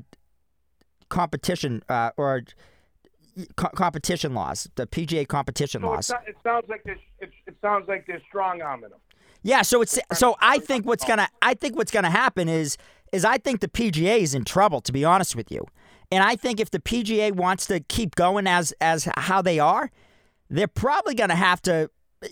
competition 1.09 1.83
uh, 1.89 2.11
or 2.17 2.43
co- 3.55 3.69
competition 3.69 4.33
laws, 4.33 4.67
the 4.75 4.85
PGA 4.87 5.27
competition 5.27 5.81
So 5.81 5.87
laws. 5.87 6.11
it 6.27 6.35
sounds 6.43 6.65
like 6.69 6.83
this. 6.83 6.97
It, 7.19 7.31
it 7.45 7.55
sounds 7.61 7.87
like 7.87 8.05
they're 8.07 8.21
strong 8.27 8.61
arming 8.61 8.89
them. 8.89 8.99
Yeah, 9.43 9.61
so 9.61 9.81
it's 9.81 9.97
so 10.13 10.35
I 10.41 10.59
think 10.59 10.85
what's 10.85 11.05
gonna 11.05 11.27
I 11.41 11.53
think 11.53 11.75
what's 11.75 11.91
gonna 11.91 12.09
happen 12.09 12.49
is 12.49 12.75
is 13.13 13.23
I 13.23 13.37
think 13.37 13.61
the 13.61 13.67
PGA 13.69 14.19
is 14.19 14.35
in 14.35 14.43
trouble 14.43 14.81
to 14.81 14.91
be 14.91 15.05
honest 15.05 15.35
with 15.35 15.51
you, 15.51 15.65
and 16.11 16.23
I 16.23 16.35
think 16.35 16.59
if 16.59 16.69
the 16.71 16.79
PGA 16.79 17.31
wants 17.33 17.65
to 17.67 17.79
keep 17.81 18.15
going 18.15 18.47
as 18.47 18.73
as 18.81 19.07
how 19.17 19.41
they 19.41 19.59
are, 19.59 19.91
they're 20.49 20.67
probably 20.67 21.13
gonna 21.15 21.35
have 21.35 21.61
to, 21.63 21.89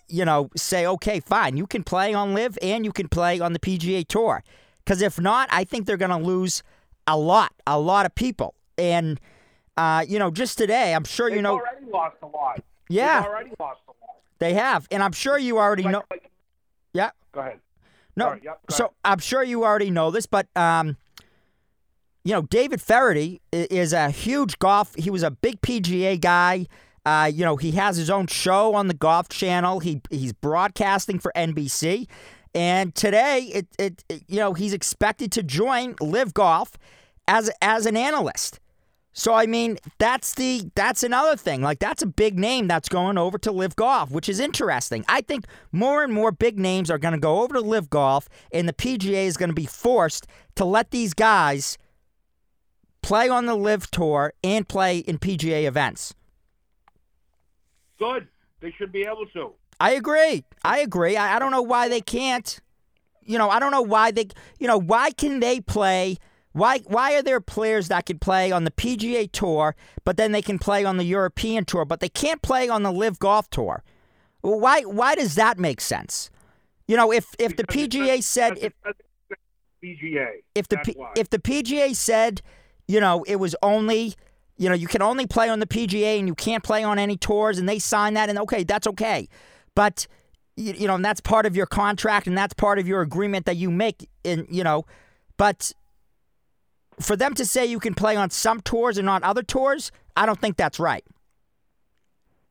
you 0.08 0.26
know, 0.26 0.50
say 0.56 0.86
okay, 0.86 1.20
fine, 1.20 1.58
you 1.58 1.68
can 1.68 1.84
play 1.84 2.14
on 2.14 2.34
LIV 2.34 2.58
and 2.62 2.86
you 2.86 2.92
can 2.92 3.08
play 3.10 3.40
on 3.40 3.54
the 3.54 3.60
PGA 3.60 4.08
Tour, 4.08 4.44
because 4.84 5.02
if 5.02 5.20
not, 5.20 5.50
I 5.52 5.64
think 5.64 5.86
they're 5.86 5.98
gonna 5.98 6.20
lose 6.20 6.64
a 7.08 7.18
lot, 7.18 7.52
a 7.68 7.80
lot 7.80 8.06
of 8.06 8.16
people, 8.16 8.56
and 8.78 9.20
uh, 9.78 10.06
you 10.08 10.18
know, 10.20 10.32
just 10.32 10.58
today, 10.58 10.94
I'm 10.96 11.04
sure 11.04 11.30
They've 11.30 11.38
you 11.38 11.42
know 11.42 11.56
already 11.60 11.86
lost 11.92 12.16
a 12.24 12.28
lot. 12.28 12.62
Yeah. 12.88 13.22
They've 13.22 13.30
already 13.30 13.52
lost 13.60 13.82
a 13.88 13.92
lot. 13.92 14.16
they 14.40 14.54
have, 14.54 14.88
and 14.90 15.04
I'm 15.04 15.12
sure 15.12 15.38
you 15.38 15.58
already 15.58 15.84
Like- 15.84 15.92
know. 15.92 16.04
like- 16.10 16.32
Yeah. 16.94 17.12
Go 17.34 17.42
ahead. 17.42 17.60
No, 18.16 18.28
Sorry, 18.28 18.42
yep, 18.46 18.60
go 18.68 18.76
so 18.76 18.94
I'm 19.04 19.20
sure 19.20 19.44
you 19.44 19.66
already 19.66 19.92
know 19.92 20.10
this, 20.12 20.26
but 20.26 20.48
um, 20.56 20.96
you 22.26 22.32
know, 22.34 22.42
David 22.42 22.82
Feherty 22.82 23.40
is 23.54 23.94
a 23.94 24.10
huge 24.10 24.58
golf. 24.60 24.96
He 24.96 25.10
was 25.12 25.24
a 25.24 25.30
big 25.32 25.62
PGA 25.62 26.20
guy. 26.20 26.66
Uh, 27.06 27.30
you 27.32 27.46
know, 27.46 27.56
he 27.56 27.72
has 27.74 27.98
his 27.98 28.10
own 28.10 28.26
show 28.26 28.74
on 28.74 28.88
the 28.88 28.96
Golf 28.96 29.30
Channel. 29.30 29.80
He 29.80 30.02
he's 30.10 30.34
broadcasting 30.34 31.20
for 31.20 31.32
NBC, 31.36 32.08
and 32.56 32.96
today, 32.96 33.42
it, 33.54 33.68
it 33.78 34.04
it- 34.10 34.24
you 34.28 34.38
know 34.38 34.54
he's 34.56 34.74
expected 34.74 35.32
to 35.34 35.44
join 35.44 35.96
LIV 36.02 36.34
Golf 36.34 36.72
as 37.28 37.52
as 37.62 37.86
an 37.86 37.96
analyst. 37.96 38.60
So 39.14 39.36
I 39.36 39.46
mean, 39.46 39.78
that's 40.00 40.34
the 40.34 40.64
that's 40.74 41.04
another 41.04 41.38
thing. 41.38 41.62
Like 41.62 41.78
that's 41.78 42.02
a 42.02 42.08
big 42.08 42.40
name 42.40 42.68
that's 42.68 42.90
going 42.90 43.20
over 43.20 43.38
to 43.38 43.52
LIV 43.52 43.76
Golf, 43.76 44.10
which 44.10 44.28
is 44.28 44.40
interesting. 44.40 45.06
I 45.08 45.22
think 45.22 45.46
more 45.72 46.04
and 46.04 46.12
more 46.12 46.32
big 46.32 46.58
names 46.58 46.90
are 46.90 46.98
going 46.98 47.14
to 47.14 47.20
go 47.20 47.44
over 47.44 47.54
to 47.54 47.62
LIV 47.62 47.92
Golf, 47.92 48.28
and 48.52 48.68
the 48.68 48.74
PGA 48.74 49.26
is 49.28 49.38
going 49.38 49.50
to 49.50 49.56
be 49.56 49.68
forced 49.68 50.26
to 50.56 50.66
let 50.66 50.90
these 50.90 51.14
guys 51.14 51.78
play 53.06 53.30
on 53.30 53.46
the 53.46 53.56
LIV 53.56 53.92
Tour 53.92 54.34
and 54.44 54.68
play 54.68 54.98
in 55.00 55.20
PGA 55.20 55.66
events. 55.68 56.14
Good. 58.00 58.28
They 58.62 58.74
should 58.78 58.92
be 58.92 59.04
able 59.04 59.26
to. 59.34 59.54
I 59.80 59.92
agree. 59.92 60.44
I 60.64 60.80
agree. 60.80 61.16
I, 61.16 61.36
I 61.36 61.40
don't 61.40 61.52
know 61.52 61.62
why 61.62 61.88
they 61.88 62.02
can't. 62.02 62.60
You 63.22 63.38
know, 63.38 63.50
I 63.50 63.60
don't 63.60 63.72
know 63.72 63.82
why 63.82 64.12
they. 64.12 64.28
You 64.60 64.68
know, 64.68 64.78
why 64.80 65.12
can 65.12 65.40
they 65.40 65.60
play 65.60 66.18
Why 66.56 66.80
why 66.88 67.16
are 67.16 67.22
there 67.22 67.42
players 67.42 67.90
that 67.90 68.06
can 68.06 68.18
play 68.18 68.52
on 68.52 68.64
the 68.64 68.72
PGA 68.72 69.30
Tour, 69.30 69.76
but 70.06 70.16
then 70.16 70.32
they 70.32 70.42
can 70.42 70.58
play 70.58 70.86
on 70.86 70.96
the 70.96 71.04
European 71.04 71.66
Tour, 71.66 71.84
but 71.84 72.00
they 72.00 72.08
can't 72.08 72.42
play 72.42 72.70
on 72.70 72.84
the 72.84 72.94
LIV 72.94 73.20
Golf 73.20 73.50
Tour? 73.50 73.84
Why 74.40 74.84
why 74.84 75.16
does 75.16 75.36
that 75.36 75.60
make 75.60 75.82
sense? 75.82 76.30
You 76.88 76.96
know, 76.96 77.12
if 77.12 77.36
if 77.40 77.58
the 77.58 77.66
Because 77.68 77.88
PGA 77.88 78.24
said 78.24 78.58
if 78.60 78.74
PGA. 79.84 80.28
if 80.56 80.68
the 80.70 80.78
P- 80.78 80.96
if 81.18 81.30
the 81.30 81.40
PGA 81.40 81.94
said, 81.94 82.42
you 82.88 83.00
know, 83.00 83.24
it 83.28 83.38
was 83.38 83.56
only, 83.62 84.14
you 84.58 84.70
know, 84.70 84.76
you 84.76 84.88
can 84.88 85.02
only 85.02 85.26
play 85.28 85.50
on 85.50 85.60
the 85.60 85.66
PGA 85.66 86.20
and 86.20 86.28
you 86.28 86.36
can't 86.36 86.64
play 86.64 86.84
on 86.84 87.00
any 87.00 87.18
tours, 87.18 87.58
and 87.60 87.68
they 87.68 87.80
sign 87.80 88.14
that, 88.16 88.30
and 88.30 88.38
okay, 88.40 88.64
that's 88.64 88.88
okay, 88.88 89.28
but 89.76 90.08
you, 90.56 90.74
you 90.74 90.88
know, 90.88 90.96
and 90.96 91.04
that's 91.04 91.20
part 91.20 91.46
of 91.46 91.56
your 91.56 91.66
contract, 91.66 92.28
and 92.28 92.38
that's 92.38 92.54
part 92.54 92.80
of 92.80 92.88
your 92.88 93.02
agreement 93.02 93.46
that 93.46 93.56
you 93.58 93.70
make, 93.72 94.10
in 94.24 94.48
you 94.50 94.64
know, 94.64 94.86
but 95.38 95.72
for 97.00 97.18
them 97.18 97.34
to 97.34 97.46
say 97.46 97.66
you 97.66 97.80
can 97.80 97.94
play 97.94 98.16
on 98.16 98.30
some 98.30 98.62
tours 98.62 98.98
and 98.98 99.06
not 99.06 99.22
other 99.24 99.44
tours, 99.44 99.92
I 100.16 100.26
don't 100.26 100.40
think 100.40 100.56
that's 100.56 100.80
right. 100.80 101.04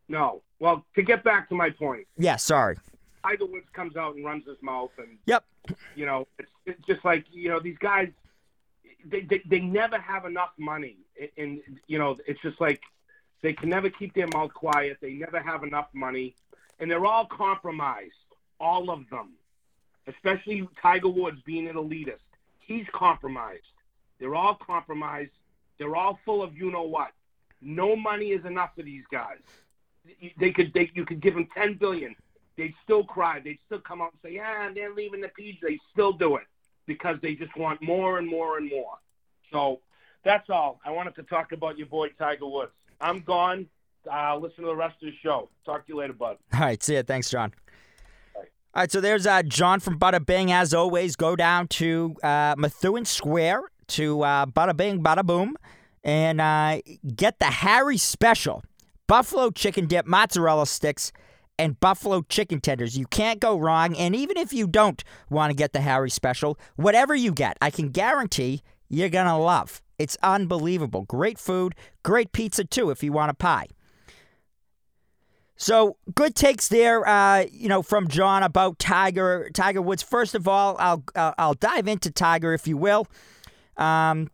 no. 0.08 0.42
Well, 0.60 0.84
to 0.94 1.02
get 1.02 1.24
back 1.24 1.48
to 1.50 1.54
my 1.54 1.70
point, 1.70 2.06
Yeah, 2.16 2.36
sorry. 2.36 2.76
Tiger 3.22 3.44
Woods 3.44 3.66
comes 3.72 3.96
out 3.96 4.14
and 4.14 4.24
runs 4.24 4.46
his 4.46 4.56
mouth, 4.62 4.90
and 4.98 5.18
Yep. 5.26 5.44
you 5.96 6.06
know, 6.06 6.26
it's, 6.38 6.50
it's 6.64 6.86
just 6.86 7.04
like 7.04 7.24
you 7.32 7.48
know 7.48 7.58
these 7.60 7.76
guys, 7.78 8.08
they, 9.04 9.20
they 9.22 9.42
they 9.46 9.60
never 9.60 9.98
have 9.98 10.24
enough 10.24 10.50
money, 10.58 10.96
and, 11.36 11.60
you 11.86 11.98
know 11.98 12.16
it's 12.26 12.40
just 12.42 12.60
like 12.60 12.82
they 13.42 13.52
can 13.52 13.68
never 13.68 13.90
keep 13.90 14.14
their 14.14 14.28
mouth 14.28 14.52
quiet. 14.54 14.98
They 15.00 15.14
never 15.14 15.40
have 15.40 15.62
enough 15.62 15.88
money, 15.92 16.34
and 16.80 16.90
they're 16.90 17.06
all 17.06 17.26
compromised, 17.26 18.12
all 18.58 18.90
of 18.90 19.08
them, 19.10 19.32
especially 20.06 20.68
Tiger 20.80 21.08
Woods 21.08 21.40
being 21.44 21.68
an 21.68 21.76
elitist. 21.76 22.18
He's 22.60 22.86
compromised. 22.92 23.62
They're 24.18 24.34
all 24.34 24.54
compromised. 24.54 25.32
They're 25.78 25.96
all 25.96 26.18
full 26.24 26.42
of 26.42 26.56
you 26.56 26.70
know 26.70 26.84
what. 26.84 27.10
No 27.60 27.96
money 27.96 28.28
is 28.28 28.44
enough 28.44 28.70
for 28.76 28.82
these 28.82 29.04
guys. 29.10 29.38
They 30.38 30.50
could 30.50 30.72
they 30.72 30.90
you 30.94 31.04
could 31.04 31.20
give 31.20 31.34
them 31.34 31.48
ten 31.54 31.74
billion 31.74 32.14
they'd 32.56 32.74
still 32.84 33.02
cry. 33.02 33.40
They'd 33.40 33.58
still 33.66 33.80
come 33.80 34.00
out 34.00 34.12
and 34.12 34.20
say, 34.22 34.36
"Yeah, 34.36 34.70
they're 34.74 34.94
leaving 34.94 35.20
the 35.20 35.28
PG." 35.28 35.58
They 35.62 35.78
still 35.92 36.12
do 36.12 36.36
it 36.36 36.44
because 36.86 37.16
they 37.22 37.34
just 37.34 37.56
want 37.56 37.82
more 37.82 38.18
and 38.18 38.28
more 38.28 38.58
and 38.58 38.68
more. 38.68 38.94
So 39.52 39.80
that's 40.24 40.48
all. 40.50 40.80
I 40.84 40.90
wanted 40.90 41.14
to 41.16 41.22
talk 41.24 41.52
about 41.52 41.78
your 41.78 41.86
boy 41.86 42.08
Tiger 42.18 42.46
Woods. 42.46 42.72
I'm 43.00 43.20
gone. 43.20 43.66
Uh, 44.10 44.36
listen 44.36 44.64
to 44.64 44.66
the 44.66 44.76
rest 44.76 44.96
of 45.02 45.08
the 45.08 45.14
show. 45.22 45.48
Talk 45.64 45.86
to 45.86 45.92
you 45.92 45.98
later, 45.98 46.12
bud. 46.12 46.36
All 46.52 46.60
right, 46.60 46.82
see 46.82 46.94
ya. 46.94 47.02
Thanks, 47.06 47.30
John. 47.30 47.52
All 48.36 48.82
right, 48.82 48.90
so 48.90 49.00
there's 49.00 49.26
uh, 49.26 49.42
John 49.42 49.80
from 49.80 49.98
Bada 49.98 50.24
Bing. 50.24 50.50
As 50.52 50.74
always, 50.74 51.16
go 51.16 51.36
down 51.36 51.68
to 51.68 52.16
uh, 52.22 52.54
Methuen 52.58 53.04
Square 53.04 53.62
to 53.88 54.22
uh, 54.22 54.46
Bada 54.46 54.76
Bing, 54.76 55.02
Bada 55.02 55.24
Boom, 55.24 55.56
and 56.02 56.40
uh, 56.40 56.80
get 57.14 57.38
the 57.38 57.46
Harry 57.46 57.96
Special 57.96 58.62
buffalo 59.06 59.50
chicken 59.50 59.86
dip, 59.86 60.06
mozzarella 60.06 60.66
sticks, 60.66 61.12
and 61.58 61.78
buffalo 61.80 62.22
chicken 62.22 62.60
tenders. 62.60 62.96
You 62.98 63.06
can't 63.06 63.40
go 63.40 63.58
wrong. 63.58 63.96
And 63.96 64.14
even 64.14 64.36
if 64.36 64.52
you 64.52 64.66
don't 64.66 65.02
want 65.30 65.50
to 65.50 65.56
get 65.56 65.72
the 65.72 65.80
Harry 65.80 66.10
Special, 66.10 66.58
whatever 66.76 67.14
you 67.14 67.32
get, 67.32 67.56
I 67.60 67.70
can 67.70 67.90
guarantee 67.90 68.62
you're 68.88 69.08
going 69.08 69.26
to 69.26 69.36
love. 69.36 69.82
It's 69.98 70.16
unbelievable. 70.22 71.02
Great 71.02 71.38
food, 71.38 71.74
great 72.02 72.32
pizza 72.32 72.64
too 72.64 72.90
if 72.90 73.02
you 73.02 73.12
want 73.12 73.30
a 73.30 73.34
pie. 73.34 73.66
So 75.56 75.96
good 76.14 76.34
takes 76.34 76.68
there, 76.68 77.06
uh, 77.06 77.46
you 77.50 77.68
know, 77.68 77.82
from 77.82 78.08
John 78.08 78.42
about 78.42 78.80
Tiger 78.80 79.50
Tiger 79.54 79.80
Woods. 79.80 80.02
First 80.02 80.34
of 80.34 80.48
all, 80.48 80.76
I'll 80.80 81.04
I'll, 81.14 81.34
I'll 81.38 81.54
dive 81.54 81.86
into 81.86 82.10
Tiger 82.10 82.54
if 82.54 82.66
you 82.66 82.76
will. 82.76 83.06
Um, 83.76 84.30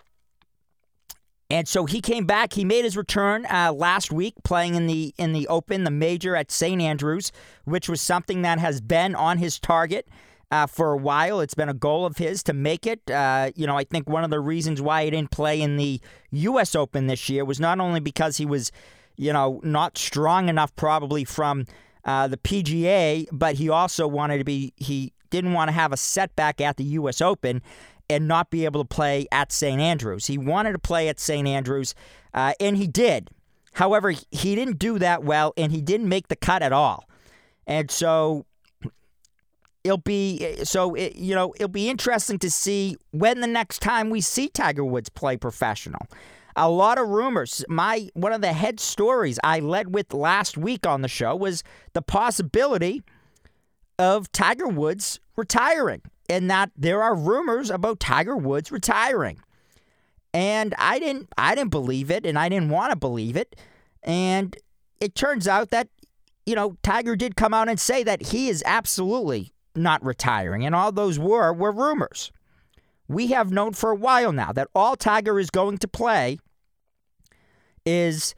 and 1.50 1.66
so 1.66 1.84
he 1.84 2.00
came 2.00 2.26
back. 2.26 2.52
He 2.52 2.64
made 2.64 2.84
his 2.84 2.96
return 2.96 3.44
uh, 3.46 3.72
last 3.72 4.12
week, 4.12 4.34
playing 4.44 4.76
in 4.76 4.86
the 4.86 5.12
in 5.18 5.32
the 5.32 5.48
Open, 5.48 5.84
the 5.84 5.90
major 5.90 6.36
at 6.36 6.50
St 6.50 6.80
Andrews, 6.80 7.32
which 7.64 7.88
was 7.88 8.00
something 8.00 8.42
that 8.42 8.58
has 8.60 8.80
been 8.80 9.16
on 9.16 9.38
his 9.38 9.58
target 9.58 10.08
uh, 10.52 10.66
for 10.66 10.92
a 10.92 10.96
while. 10.96 11.40
It's 11.40 11.54
been 11.54 11.68
a 11.68 11.74
goal 11.74 12.06
of 12.06 12.18
his 12.18 12.44
to 12.44 12.52
make 12.52 12.86
it. 12.86 13.10
Uh, 13.10 13.50
you 13.56 13.66
know, 13.66 13.76
I 13.76 13.84
think 13.84 14.08
one 14.08 14.22
of 14.22 14.30
the 14.30 14.40
reasons 14.40 14.80
why 14.80 15.04
he 15.04 15.10
didn't 15.10 15.32
play 15.32 15.60
in 15.60 15.76
the 15.76 16.00
U.S. 16.30 16.76
Open 16.76 17.08
this 17.08 17.28
year 17.28 17.44
was 17.44 17.58
not 17.58 17.80
only 17.80 18.00
because 18.00 18.36
he 18.36 18.46
was, 18.46 18.70
you 19.16 19.32
know, 19.32 19.60
not 19.64 19.98
strong 19.98 20.48
enough 20.48 20.74
probably 20.76 21.24
from 21.24 21.66
uh, 22.04 22.28
the 22.28 22.36
PGA, 22.36 23.26
but 23.32 23.56
he 23.56 23.68
also 23.68 24.06
wanted 24.06 24.38
to 24.38 24.44
be. 24.44 24.72
He 24.76 25.12
didn't 25.30 25.52
want 25.52 25.68
to 25.68 25.72
have 25.72 25.92
a 25.92 25.96
setback 25.96 26.60
at 26.60 26.76
the 26.76 26.84
U.S. 26.84 27.20
Open 27.20 27.62
and 28.10 28.26
not 28.26 28.50
be 28.50 28.64
able 28.64 28.82
to 28.82 28.88
play 28.88 29.26
at 29.30 29.52
St. 29.52 29.80
Andrews. 29.80 30.26
He 30.26 30.36
wanted 30.36 30.72
to 30.72 30.78
play 30.78 31.08
at 31.08 31.20
St. 31.20 31.46
Andrews, 31.46 31.94
uh, 32.34 32.52
and 32.58 32.76
he 32.76 32.88
did. 32.88 33.30
However, 33.74 34.10
he 34.10 34.54
didn't 34.56 34.80
do 34.80 34.98
that 34.98 35.22
well, 35.22 35.54
and 35.56 35.70
he 35.70 35.80
didn't 35.80 36.08
make 36.08 36.26
the 36.26 36.36
cut 36.36 36.60
at 36.60 36.72
all. 36.72 37.08
And 37.68 37.88
so 37.88 38.46
it'll 39.84 39.98
be 39.98 40.56
so 40.64 40.94
it, 40.94 41.14
you 41.14 41.34
know 41.34 41.54
it'll 41.54 41.68
be 41.68 41.88
interesting 41.88 42.38
to 42.38 42.50
see 42.50 42.96
when 43.12 43.40
the 43.40 43.46
next 43.46 43.78
time 43.78 44.10
we 44.10 44.20
see 44.20 44.48
Tiger 44.48 44.84
Woods 44.84 45.08
play 45.08 45.36
professional. 45.36 46.06
A 46.56 46.68
lot 46.68 46.98
of 46.98 47.08
rumors. 47.08 47.64
My 47.68 48.08
one 48.14 48.32
of 48.32 48.40
the 48.40 48.52
head 48.52 48.80
stories 48.80 49.38
I 49.44 49.60
led 49.60 49.94
with 49.94 50.12
last 50.12 50.58
week 50.58 50.84
on 50.84 51.02
the 51.02 51.08
show 51.08 51.36
was 51.36 51.62
the 51.92 52.02
possibility 52.02 53.02
of 54.00 54.32
Tiger 54.32 54.66
Woods 54.66 55.20
retiring 55.36 56.02
and 56.30 56.48
that 56.48 56.70
there 56.76 57.02
are 57.02 57.14
rumors 57.14 57.70
about 57.70 57.98
Tiger 57.98 58.36
Woods 58.36 58.70
retiring. 58.70 59.40
And 60.32 60.74
I 60.78 61.00
didn't 61.00 61.28
I 61.36 61.56
didn't 61.56 61.72
believe 61.72 62.10
it 62.10 62.24
and 62.24 62.38
I 62.38 62.48
didn't 62.48 62.70
want 62.70 62.92
to 62.92 62.96
believe 62.96 63.36
it. 63.36 63.56
And 64.04 64.56
it 65.00 65.14
turns 65.14 65.48
out 65.48 65.70
that 65.70 65.88
you 66.46 66.54
know, 66.54 66.76
Tiger 66.82 67.16
did 67.16 67.36
come 67.36 67.52
out 67.52 67.68
and 67.68 67.78
say 67.78 68.02
that 68.04 68.28
he 68.28 68.48
is 68.48 68.62
absolutely 68.64 69.52
not 69.76 70.04
retiring 70.04 70.64
and 70.64 70.74
all 70.74 70.92
those 70.92 71.18
were 71.18 71.52
were 71.52 71.72
rumors. 71.72 72.30
We 73.08 73.28
have 73.28 73.50
known 73.50 73.72
for 73.72 73.90
a 73.90 73.96
while 73.96 74.32
now 74.32 74.52
that 74.52 74.68
all 74.72 74.94
Tiger 74.94 75.40
is 75.40 75.50
going 75.50 75.78
to 75.78 75.88
play 75.88 76.38
is 77.84 78.36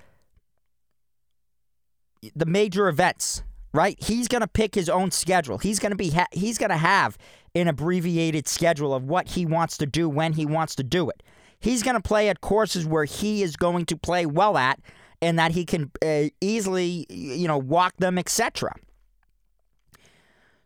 the 2.35 2.47
major 2.47 2.89
events 2.89 3.43
right? 3.73 3.97
He's 4.03 4.29
going 4.29 4.41
to 4.41 4.49
pick 4.49 4.75
his 4.75 4.89
own 4.89 5.11
schedule. 5.11 5.59
He's 5.59 5.79
going 5.79 5.91
to 5.91 5.97
be 5.97 6.11
ha- 6.11 6.29
he's 6.33 6.59
going 6.59 6.71
to 6.71 6.77
have 6.77 7.17
an 7.55 7.69
abbreviated 7.69 8.49
schedule 8.49 8.95
of 8.95 9.05
what 9.05 9.29
he 9.29 9.47
wants 9.47 9.77
to 9.79 9.87
do 9.87 10.09
when 10.09 10.35
he 10.35 10.47
wants 10.47 10.75
to 10.77 10.83
do 10.83 11.09
it. 11.09 11.23
He's 11.61 11.83
going 11.83 11.97
to 11.97 12.03
play 12.03 12.29
at 12.29 12.41
courses 12.41 12.87
where 12.87 13.05
he 13.05 13.43
is 13.43 13.57
going 13.57 13.87
to 13.87 13.97
play 13.97 14.27
well 14.27 14.57
at 14.57 14.81
and 15.21 15.39
that 15.39 15.53
he 15.53 15.65
can 15.65 15.91
uh, 16.05 16.25
easily 16.41 17.07
you 17.09 17.47
know 17.47 17.59
walk 17.59 17.97
them 17.99 18.19
etc. 18.19 18.75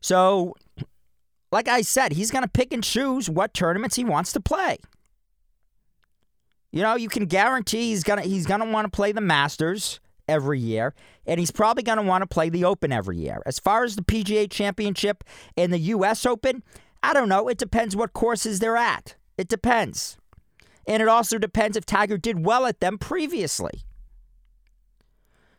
So 0.00 0.54
like 1.52 1.68
I 1.68 1.82
said, 1.82 2.12
he's 2.12 2.30
going 2.30 2.44
to 2.44 2.48
pick 2.48 2.72
and 2.72 2.82
choose 2.82 3.30
what 3.30 3.54
tournaments 3.54 3.96
he 3.96 4.04
wants 4.04 4.32
to 4.32 4.40
play. 4.40 4.78
You 6.72 6.82
know, 6.82 6.96
you 6.96 7.08
can 7.08 7.26
guarantee 7.26 7.90
he's 7.90 8.04
going 8.04 8.22
to 8.22 8.28
he's 8.28 8.46
going 8.46 8.60
to 8.60 8.66
want 8.66 8.84
to 8.84 8.94
play 8.94 9.12
the 9.12 9.20
Masters 9.20 10.00
every 10.28 10.60
year, 10.60 10.94
and 11.26 11.40
he's 11.40 11.50
probably 11.50 11.82
going 11.82 11.98
to 11.98 12.04
want 12.04 12.22
to 12.22 12.26
play 12.26 12.48
the 12.48 12.64
Open 12.64 12.92
every 12.92 13.18
year. 13.18 13.42
As 13.46 13.58
far 13.58 13.84
as 13.84 13.96
the 13.96 14.02
PGA 14.02 14.50
Championship 14.50 15.24
and 15.56 15.72
the 15.72 15.78
U.S. 15.78 16.26
Open, 16.26 16.62
I 17.02 17.12
don't 17.12 17.28
know. 17.28 17.48
It 17.48 17.58
depends 17.58 17.94
what 17.94 18.12
courses 18.12 18.58
they're 18.58 18.76
at. 18.76 19.16
It 19.38 19.48
depends. 19.48 20.18
And 20.86 21.02
it 21.02 21.08
also 21.08 21.38
depends 21.38 21.76
if 21.76 21.84
Tiger 21.84 22.16
did 22.16 22.44
well 22.44 22.66
at 22.66 22.80
them 22.80 22.98
previously. 22.98 23.82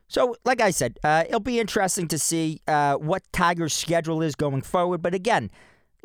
So, 0.08 0.36
like 0.46 0.62
I 0.62 0.72
said, 0.72 1.00
uh, 1.04 1.26
it'll 1.28 1.42
be 1.42 1.60
interesting 1.60 2.08
to 2.08 2.18
see 2.18 2.62
uh, 2.68 2.96
what 2.96 3.24
Tiger's 3.34 3.74
schedule 3.74 4.22
is 4.22 4.36
going 4.36 4.62
forward. 4.62 5.02
But 5.02 5.14
again, 5.14 5.52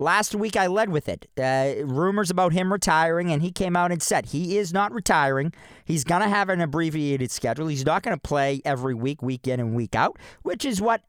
last 0.02 0.34
week 0.34 0.56
I 0.56 0.66
led 0.66 0.90
with 0.90 1.08
it. 1.08 1.28
Uh, 1.38 1.86
rumors 1.86 2.30
about 2.30 2.52
him 2.52 2.72
retiring, 2.72 3.32
and 3.32 3.42
he 3.42 3.50
came 3.50 3.76
out 3.76 3.92
and 3.92 4.02
said 4.02 4.26
he 4.26 4.58
is 4.58 4.72
not 4.72 4.92
retiring. 4.92 5.52
He's 5.84 6.04
going 6.04 6.22
to 6.22 6.28
have 6.28 6.48
an 6.48 6.60
abbreviated 6.60 7.30
schedule. 7.30 7.68
He's 7.68 7.86
not 7.86 8.02
going 8.02 8.16
to 8.16 8.20
play 8.20 8.60
every 8.64 8.94
week, 8.94 9.22
week 9.22 9.48
in 9.48 9.60
and 9.60 9.74
week 9.74 9.94
out, 9.94 10.18
which 10.42 10.64
is 10.64 10.80
what 10.80 11.02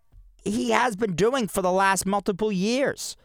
he 0.43 0.71
has 0.71 0.95
been 0.95 1.15
doing 1.15 1.47
for 1.47 1.62
the 1.62 1.71
last 1.71 2.05
multiple 2.05 2.51
years. 2.51 3.15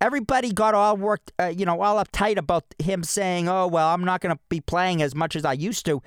Everybody 0.00 0.52
got 0.52 0.74
all 0.74 0.96
worked, 0.96 1.32
uh, 1.40 1.46
you 1.46 1.64
know, 1.64 1.80
all 1.80 2.02
uptight 2.02 2.36
about 2.36 2.64
him 2.78 3.04
saying, 3.04 3.48
"Oh 3.48 3.66
well, 3.66 3.88
I'm 3.88 4.04
not 4.04 4.20
going 4.20 4.34
to 4.34 4.40
be 4.48 4.60
playing 4.60 5.00
as 5.02 5.14
much 5.14 5.36
as 5.36 5.44
I 5.44 5.52
used 5.52 5.86
to." 5.86 6.02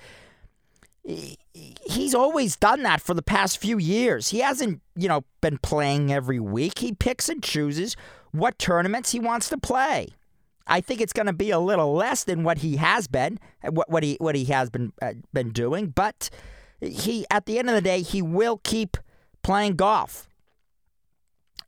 He's 1.03 2.13
always 2.13 2.57
done 2.57 2.83
that 2.83 3.01
for 3.01 3.13
the 3.13 3.21
past 3.21 3.57
few 3.57 3.77
years. 3.77 4.27
He 4.27 4.39
hasn't, 4.39 4.81
you 4.95 5.07
know, 5.07 5.23
been 5.39 5.57
playing 5.57 6.11
every 6.11 6.39
week. 6.39 6.79
He 6.79 6.91
picks 6.91 7.29
and 7.29 7.41
chooses 7.41 7.95
what 8.31 8.57
tournaments 8.59 9.11
he 9.11 9.19
wants 9.19 9.49
to 9.49 9.57
play. 9.57 10.09
I 10.67 10.81
think 10.81 10.99
it's 10.99 11.13
going 11.13 11.27
to 11.27 11.33
be 11.33 11.49
a 11.51 11.59
little 11.59 11.93
less 11.93 12.23
than 12.23 12.43
what 12.43 12.59
he 12.59 12.75
has 12.75 13.07
been, 13.07 13.39
what, 13.63 13.89
what 13.89 14.03
he 14.03 14.17
what 14.19 14.35
he 14.35 14.45
has 14.45 14.69
been 14.69 14.91
uh, 15.01 15.13
been 15.33 15.51
doing. 15.51 15.87
But 15.87 16.29
he, 16.81 17.25
at 17.31 17.45
the 17.45 17.57
end 17.57 17.69
of 17.69 17.75
the 17.75 17.81
day, 17.81 18.01
he 18.01 18.21
will 18.21 18.59
keep 18.63 18.97
playing 19.43 19.75
golf. 19.77 20.27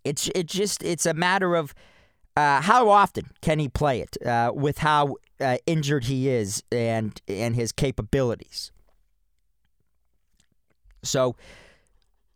It's 0.03 0.29
it 0.35 0.47
just 0.47 0.83
it's 0.83 1.05
a 1.05 1.13
matter 1.13 1.55
of 1.55 1.73
uh, 2.35 2.61
how 2.61 2.89
often 2.89 3.31
can 3.41 3.59
he 3.59 3.69
play 3.69 4.01
it 4.01 4.17
uh, 4.25 4.51
with 4.53 4.79
how 4.79 5.15
uh, 5.39 5.57
injured 5.65 6.05
he 6.05 6.29
is 6.29 6.63
and 6.71 7.21
and 7.27 7.55
his 7.55 7.71
capabilities. 7.71 8.71
So, 11.03 11.35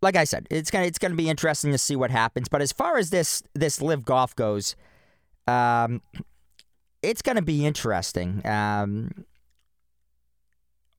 like 0.03 0.15
I 0.15 0.25
said, 0.25 0.47
it's 0.51 0.69
gonna 0.69 0.85
it's 0.85 0.99
gonna 0.99 1.15
be 1.15 1.29
interesting 1.29 1.71
to 1.71 1.77
see 1.77 1.95
what 1.95 2.11
happens. 2.11 2.49
But 2.49 2.61
as 2.61 2.71
far 2.71 2.97
as 2.97 3.09
this 3.09 3.41
this 3.53 3.81
LIV 3.81 4.05
Golf 4.05 4.35
goes, 4.35 4.75
um, 5.47 6.01
it's 7.01 7.21
gonna 7.21 7.41
be 7.41 7.65
interesting. 7.65 8.45
Um, 8.45 9.25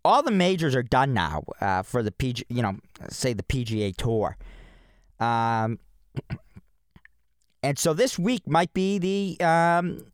all 0.05 0.23
the 0.23 0.31
majors 0.31 0.75
are 0.75 0.83
done 0.83 1.15
now 1.15 1.45
uh, 1.61 1.83
for 1.83 2.03
the 2.03 2.11
PG, 2.11 2.47
you 2.49 2.63
know, 2.63 2.77
say 3.11 3.33
the 3.33 3.43
PGA 3.43 3.95
Tour. 3.97 4.37
Um, 5.21 5.79
and 7.63 7.79
so 7.79 7.95
this 7.95 8.19
week 8.19 8.47
might 8.47 8.73
be 8.75 8.99
the 8.99 9.45
um, 9.45 10.07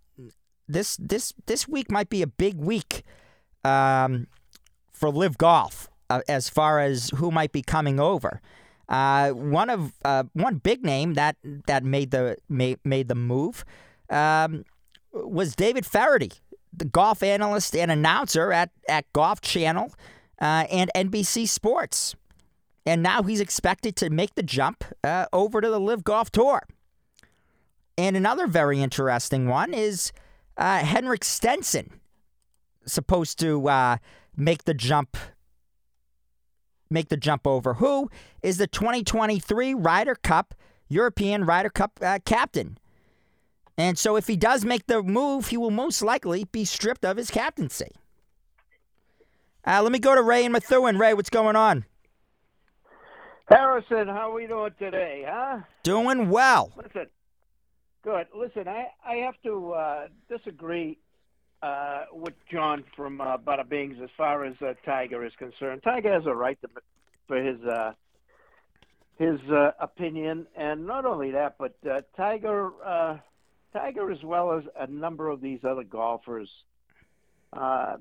this 0.68 0.97
this 0.97 1.32
this 1.47 1.66
week 1.66 1.90
might 1.90 2.11
be 2.11 2.23
a 2.23 2.26
big 2.26 2.56
week 2.56 3.04
um, 3.64 4.26
for 4.92 5.11
LIV 5.11 5.38
Golf 5.38 5.88
uh, 6.09 6.23
as 6.28 6.49
far 6.49 6.80
as 6.80 7.11
who 7.16 7.30
might 7.30 7.52
be 7.52 7.62
coming 7.62 8.00
over. 8.00 8.40
Uh, 8.90 9.30
one 9.30 9.70
of 9.70 9.92
uh, 10.04 10.25
one 10.32 10.56
big 10.56 10.85
name 10.85 11.14
that 11.14 11.37
that 11.66 11.85
made 11.85 12.11
the 12.11 12.37
made, 12.49 12.78
made 12.85 13.06
the 13.06 13.14
move 13.14 13.64
um, 14.11 14.64
was 15.12 15.54
David 15.54 15.87
Feherty, 15.87 16.32
the 16.73 16.85
golf 16.85 17.23
analyst 17.23 17.76
and 17.76 17.90
announcer 17.90 18.52
at 18.52 18.70
at 18.88 19.11
Golf 19.12 19.40
Channel 19.40 19.94
uh, 20.40 20.66
and 20.70 20.90
NBC 20.97 21.47
Sports, 21.49 22.16
and 22.85 23.00
now 23.00 23.23
he's 23.23 23.40
expected 23.40 23.94
to 23.97 24.11
make 24.11 24.35
the 24.35 24.42
jump 24.42 24.82
uh, 25.04 25.26
over 25.32 25.61
to 25.61 25.70
the 25.70 25.80
LIV 25.80 26.02
Golf 26.02 26.32
Tour. 26.32 26.66
And 27.97 28.16
another 28.16 28.49
very 28.49 28.80
interesting 28.80 29.47
one 29.47 29.73
is 29.73 30.11
uh, 30.56 30.78
Henrik 30.78 31.23
Stenson, 31.23 32.00
supposed 32.87 33.38
to 33.40 33.68
uh, 33.68 33.97
make 34.37 34.64
the 34.64 34.75
jump. 34.75 35.16
Make 36.90 37.09
the 37.09 37.16
jump 37.16 37.47
over. 37.47 37.75
Who 37.75 38.11
is 38.42 38.59
the 38.59 38.66
2023 38.66 39.75
Ryder 39.75 40.16
Cup 40.16 40.54
European 40.88 41.44
Ryder 41.44 41.70
Cup 41.70 42.00
uh, 42.02 42.18
captain? 42.25 42.78
And 43.78 43.97
so, 43.97 44.16
if 44.16 44.26
he 44.26 44.37
does 44.37 44.64
make 44.64 44.87
the 44.87 45.02
move, 45.02 45.47
he 45.49 45.56
will 45.56 45.70
most 45.70 46.02
likely 46.02 46.44
be 46.44 46.64
stripped 46.64 47.04
of 47.04 47.16
his 47.16 47.30
captaincy. 47.30 47.92
Uh, 49.64 49.82
let 49.82 49.92
me 49.92 49.99
go 49.99 50.14
to 50.14 50.23
Ray 50.23 50.44
and 50.44 50.52
Methuen. 50.52 50.99
Ray, 50.99 51.14
what's 51.14 51.30
going 51.30 51.56
on? 51.56 51.85
Harrison, 53.49 54.09
how 54.09 54.30
are 54.30 54.35
we 54.35 54.47
doing 54.47 54.73
today, 54.78 55.25
huh? 55.26 55.61
Doing 55.82 56.30
well. 56.30 56.73
Listen, 56.76 57.06
good. 58.02 58.26
Listen, 58.35 58.68
I, 58.68 58.88
I 59.04 59.14
have 59.16 59.35
to 59.44 59.73
uh, 59.73 60.06
disagree 60.28 60.99
uh, 61.62 62.05
with 62.12 62.35
John 62.50 62.85
from 62.97 63.21
uh, 63.21 63.37
Bada 63.38 63.69
Bings 63.69 63.97
as 64.02 64.11
far 64.17 64.45
as 64.45 64.55
uh, 64.61 64.75
Tiger 64.85 65.25
is 65.25 65.33
concerned. 65.38 65.83
Tiger 65.83 66.12
has 66.12 66.26
a 66.26 66.35
right 66.35 66.59
to, 66.62 66.69
for 67.26 67.43
his 67.43 67.61
uh, 67.64 67.93
his 69.19 69.38
uh, 69.50 69.73
opinion, 69.79 70.47
and 70.57 70.87
not 70.87 71.05
only 71.05 71.33
that, 71.33 71.57
but 71.59 71.75
uh, 71.88 72.00
Tiger 72.17 72.71
uh, 72.85 73.19
Tiger 73.73 74.11
as 74.11 74.23
well 74.25 74.52
as 74.52 74.64
a 74.79 74.87
number 74.87 75.29
of 75.29 75.40
these 75.40 75.61
other 75.64 75.85
golfers. 75.85 76.49
Uh, 77.52 77.97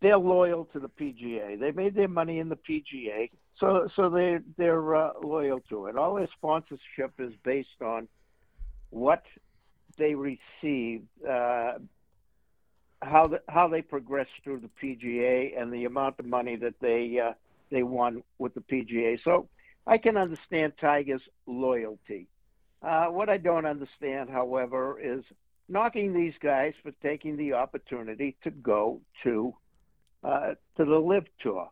they're 0.00 0.16
loyal 0.16 0.64
to 0.72 0.80
the 0.80 0.88
PGA. 0.88 1.60
They 1.60 1.72
made 1.72 1.94
their 1.94 2.08
money 2.08 2.38
in 2.38 2.48
the 2.48 2.56
PGA, 2.56 3.30
so 3.58 3.88
so 3.94 4.08
they 4.08 4.38
they're 4.56 4.96
uh, 4.96 5.10
loyal 5.22 5.60
to 5.68 5.86
it. 5.86 5.96
All 5.96 6.14
their 6.14 6.28
sponsorship 6.38 7.12
is 7.18 7.32
based 7.44 7.82
on 7.82 8.08
what 8.88 9.22
they 9.98 10.14
receive, 10.14 11.02
uh, 11.28 11.72
how 13.02 13.28
the, 13.28 13.40
how 13.48 13.68
they 13.68 13.82
progress 13.82 14.26
through 14.44 14.60
the 14.60 14.70
PGA, 14.82 15.60
and 15.60 15.72
the 15.72 15.84
amount 15.84 16.16
of 16.18 16.26
money 16.26 16.56
that 16.56 16.74
they 16.80 17.18
uh, 17.18 17.32
they 17.70 17.82
won 17.82 18.22
with 18.38 18.54
the 18.54 18.60
PGA. 18.60 19.22
So 19.22 19.48
I 19.86 19.98
can 19.98 20.16
understand 20.16 20.74
Tiger's 20.80 21.22
loyalty. 21.46 22.28
Uh, 22.82 23.06
what 23.06 23.28
I 23.28 23.36
don't 23.36 23.66
understand, 23.66 24.30
however, 24.30 24.98
is 25.00 25.24
knocking 25.68 26.12
these 26.12 26.34
guys 26.40 26.74
for 26.82 26.92
taking 27.02 27.36
the 27.36 27.54
opportunity 27.54 28.36
to 28.42 28.50
go 28.50 29.00
to 29.22 29.54
uh, 30.22 30.54
to 30.76 30.84
the 30.84 30.98
LIV 30.98 31.24
Tour. 31.40 31.70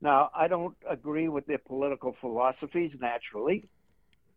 Now, 0.00 0.30
I 0.34 0.48
don't 0.48 0.76
agree 0.88 1.28
with 1.28 1.46
their 1.46 1.58
political 1.58 2.16
philosophies. 2.20 2.92
Naturally, 3.00 3.68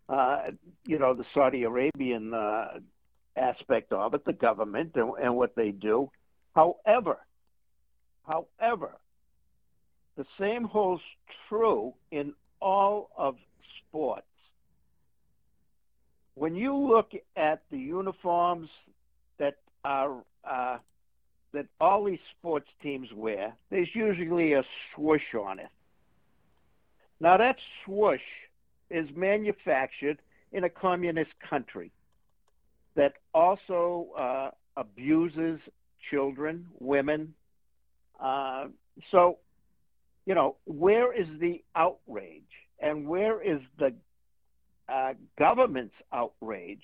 uh, 0.09 0.51
you 0.85 0.99
know 0.99 1.13
the 1.13 1.25
Saudi 1.33 1.63
Arabian 1.63 2.33
uh, 2.33 2.79
aspect 3.35 3.91
of 3.91 4.13
it, 4.13 4.25
the 4.25 4.33
government 4.33 4.91
and, 4.95 5.11
and 5.21 5.35
what 5.35 5.55
they 5.55 5.71
do. 5.71 6.09
However, 6.55 7.17
however, 8.25 8.91
the 10.15 10.25
same 10.39 10.63
holds 10.63 11.03
true 11.49 11.93
in 12.11 12.33
all 12.61 13.09
of 13.17 13.35
sports. 13.79 14.23
When 16.35 16.55
you 16.55 16.75
look 16.75 17.11
at 17.35 17.61
the 17.71 17.77
uniforms 17.77 18.69
that 19.37 19.57
are 19.83 20.23
uh, 20.49 20.77
that 21.53 21.67
all 21.79 22.03
these 22.03 22.19
sports 22.37 22.67
teams 22.81 23.09
wear, 23.13 23.53
there's 23.69 23.89
usually 23.93 24.53
a 24.53 24.63
swoosh 24.93 25.33
on 25.37 25.59
it. 25.59 25.69
Now 27.19 27.37
that 27.37 27.57
swoosh 27.83 28.19
is 28.89 29.07
manufactured 29.15 30.19
in 30.51 30.63
a 30.63 30.69
communist 30.69 31.31
country 31.49 31.91
that 32.95 33.13
also 33.33 34.07
uh, 34.17 34.51
abuses 34.77 35.59
children, 36.09 36.67
women. 36.79 37.33
Uh, 38.19 38.65
so, 39.11 39.37
you 40.25 40.35
know, 40.35 40.55
where 40.65 41.13
is 41.13 41.27
the 41.39 41.63
outrage 41.75 42.43
and 42.79 43.07
where 43.07 43.41
is 43.41 43.59
the 43.77 43.93
uh, 44.87 45.13
government's 45.37 45.95
outrage 46.13 46.83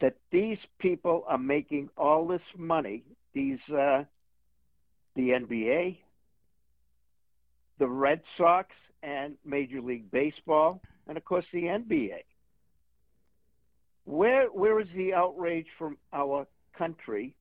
that 0.00 0.16
these 0.30 0.58
people 0.78 1.24
are 1.26 1.38
making 1.38 1.88
all 1.96 2.26
this 2.26 2.42
money? 2.56 3.02
These, 3.34 3.60
uh, 3.70 4.04
the 5.16 5.30
NBA, 5.30 5.98
the 7.78 7.88
Red 7.88 8.20
Sox, 8.36 8.70
and 9.04 9.36
Major 9.44 9.80
League 9.80 10.10
Baseball, 10.10 10.80
and 11.06 11.16
of 11.16 11.24
course 11.24 11.44
the 11.52 11.62
NBA. 11.62 12.24
Where 14.06 14.46
where 14.46 14.80
is 14.80 14.88
the 14.94 15.14
outrage 15.14 15.66
from 15.78 15.98
our 16.12 16.46
country 16.76 17.34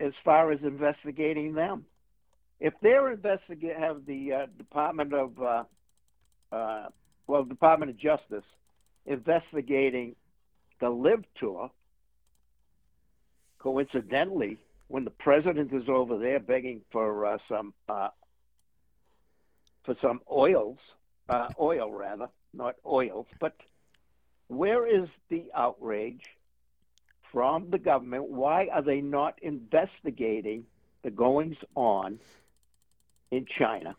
as 0.00 0.12
far 0.24 0.52
as 0.52 0.60
investigating 0.62 1.54
them? 1.54 1.84
If 2.60 2.74
they're 2.82 3.12
investigate 3.12 3.76
have 3.76 4.04
the 4.06 4.32
uh, 4.32 4.46
Department 4.56 5.12
of 5.12 5.40
uh, 5.40 5.64
uh, 6.50 6.88
well 7.26 7.44
Department 7.44 7.90
of 7.90 7.98
Justice 7.98 8.44
investigating 9.06 10.16
the 10.80 10.90
LIV 10.90 11.24
Tour, 11.38 11.70
coincidentally, 13.58 14.58
when 14.88 15.04
the 15.04 15.10
president 15.10 15.72
is 15.72 15.88
over 15.88 16.18
there 16.18 16.40
begging 16.40 16.80
for 16.90 17.26
uh, 17.26 17.38
some 17.48 17.74
uh, 17.88 18.08
for 19.84 19.94
some 20.02 20.20
oils, 20.30 20.78
uh, 21.28 21.48
oil 21.60 21.92
rather, 21.92 22.28
not 22.52 22.74
oils, 22.84 23.26
but 23.40 23.56
where 24.48 24.86
is 24.86 25.08
the 25.28 25.44
outrage 25.54 26.22
from 27.32 27.70
the 27.70 27.78
government? 27.78 28.24
Why 28.28 28.68
are 28.72 28.82
they 28.82 29.00
not 29.00 29.38
investigating 29.42 30.64
the 31.02 31.10
goings 31.10 31.56
on 31.74 32.18
in 33.30 33.46
China 33.58 33.94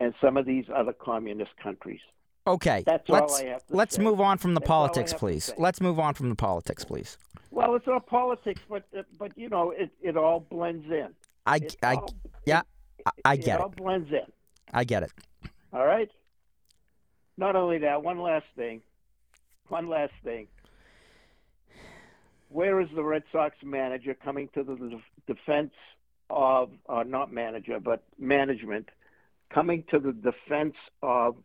and 0.00 0.14
some 0.20 0.36
of 0.36 0.46
these 0.46 0.64
other 0.74 0.92
communist 0.92 1.52
countries? 1.62 2.00
Okay, 2.46 2.82
That's 2.84 3.08
let's 3.08 3.40
I 3.40 3.44
have 3.46 3.66
to 3.66 3.76
let's 3.76 3.96
say. 3.96 4.02
move 4.02 4.20
on 4.20 4.36
from 4.38 4.54
the 4.54 4.60
That's 4.60 4.68
politics, 4.68 5.12
please. 5.14 5.52
Let's 5.58 5.80
move 5.80 6.00
on 6.00 6.14
from 6.14 6.28
the 6.28 6.34
politics, 6.34 6.84
please. 6.84 7.16
Well, 7.52 7.76
it's 7.76 7.86
not 7.86 8.06
politics, 8.06 8.60
but 8.68 8.82
but 9.18 9.36
you 9.38 9.48
know, 9.48 9.70
it, 9.70 9.90
it 10.00 10.16
all 10.16 10.40
blends 10.40 10.86
in. 10.90 11.08
I, 11.46 11.56
It 11.56 11.76
I 11.82 11.94
all- 11.94 12.14
yeah, 12.44 12.62
I, 13.24 13.36
get 13.36 13.46
it 13.46 13.50
It 13.54 13.60
all 13.60 13.68
blends 13.68 14.10
in. 14.10 14.26
I 14.72 14.82
get 14.84 15.04
it. 15.04 15.12
All 15.72 15.86
right. 15.86 16.10
Not 17.36 17.54
only 17.56 17.78
that, 17.78 18.02
one 18.02 18.18
last 18.20 18.46
thing. 18.56 18.82
One 19.68 19.88
last 19.88 20.12
thing. 20.24 20.48
Where 22.52 22.80
is 22.80 22.88
the 22.94 23.02
Red 23.02 23.22
Sox 23.32 23.56
manager 23.62 24.14
coming 24.14 24.48
to 24.54 24.62
the 24.62 25.00
defense 25.26 25.72
of, 26.28 26.70
uh, 26.86 27.02
not 27.02 27.32
manager, 27.32 27.80
but 27.80 28.02
management, 28.18 28.90
coming 29.48 29.84
to 29.90 29.98
the 29.98 30.12
defense 30.12 30.74
of 31.02 31.36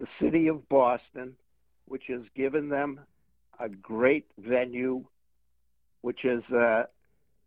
the 0.00 0.08
city 0.20 0.48
of 0.48 0.68
Boston, 0.68 1.36
which 1.86 2.04
has 2.08 2.22
given 2.34 2.68
them 2.68 3.00
a 3.60 3.68
great 3.68 4.26
venue, 4.38 5.04
which 6.00 6.20
has 6.22 6.42
uh, 6.52 6.84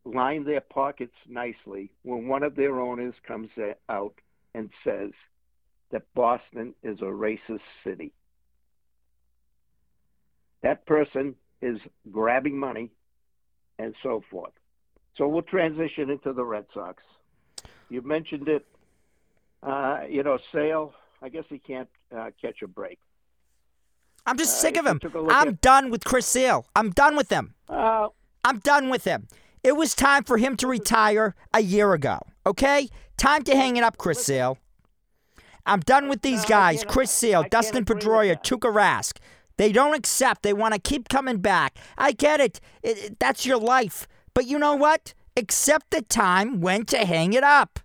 lined 0.05 0.45
their 0.45 0.61
pockets 0.61 1.15
nicely 1.27 1.91
when 2.03 2.27
one 2.27 2.43
of 2.43 2.55
their 2.55 2.79
owners 2.79 3.13
comes 3.27 3.49
out 3.89 4.15
and 4.55 4.69
says 4.83 5.11
that 5.91 6.03
Boston 6.13 6.73
is 6.83 6.99
a 6.99 7.05
racist 7.05 7.59
city. 7.83 8.13
That 10.63 10.85
person 10.85 11.35
is 11.61 11.77
grabbing 12.11 12.57
money 12.57 12.91
and 13.79 13.93
so 14.03 14.23
forth. 14.31 14.53
So 15.17 15.27
we'll 15.27 15.41
transition 15.43 16.09
into 16.09 16.33
the 16.33 16.43
Red 16.43 16.65
Sox. 16.73 17.03
You 17.89 18.01
mentioned 18.01 18.47
it. 18.47 18.65
Uh, 19.61 19.99
you 20.09 20.23
know, 20.23 20.37
Sale. 20.51 20.93
I 21.21 21.29
guess 21.29 21.43
he 21.49 21.59
can't 21.59 21.89
uh, 22.15 22.31
catch 22.41 22.61
a 22.63 22.67
break. 22.67 22.97
I'm 24.25 24.37
just 24.37 24.55
Uh, 24.55 24.61
sick 24.61 24.77
of 24.77 24.85
him. 24.85 24.99
took 24.99 25.13
a 25.15 25.19
look 25.19 25.31
I'm 25.33 25.49
at- 25.49 25.61
done 25.61 25.91
with 25.91 26.03
Chris 26.03 26.25
Sale. 26.25 26.65
I'm 26.75 26.91
done 26.91 27.15
with 27.15 27.29
him. 27.29 27.53
Uh, 27.69 28.07
I'm 28.43 28.59
done 28.59 28.89
with 28.89 29.03
him. 29.03 29.27
It 29.63 29.75
was 29.75 29.93
time 29.93 30.23
for 30.23 30.37
him 30.37 30.55
to 30.57 30.67
retire 30.67 31.35
a 31.53 31.61
year 31.61 31.93
ago. 31.93 32.19
Okay? 32.45 32.89
Time 33.17 33.43
to 33.43 33.55
hang 33.55 33.77
it 33.77 33.83
up, 33.83 33.97
Chris 33.97 34.25
Sale. 34.25 34.57
I'm 35.65 35.81
done 35.81 36.09
with 36.09 36.23
these 36.23 36.43
guys. 36.45 36.83
Chris 36.83 37.11
Sale, 37.11 37.43
Dustin 37.51 37.85
Pedroia. 37.85 38.35
Tuukka 38.41 38.73
Rask. 38.73 39.17
They 39.61 39.71
don't 39.71 39.93
accept. 39.93 40.41
They 40.41 40.53
want 40.53 40.73
to 40.73 40.79
keep 40.79 41.07
coming 41.07 41.37
back. 41.37 41.77
I 41.95 42.13
get 42.13 42.39
it. 42.39 42.59
It- 42.81 42.97
it- 42.97 43.19
That's 43.19 43.45
your 43.45 43.59
life. 43.59 44.07
But 44.33 44.47
you 44.47 44.57
know 44.57 44.73
what? 44.75 45.13
Accept 45.37 45.91
the 45.91 46.01
time 46.01 46.61
when 46.61 46.83
to 46.85 47.05
hang 47.05 47.33
it 47.33 47.43
up. 47.43 47.79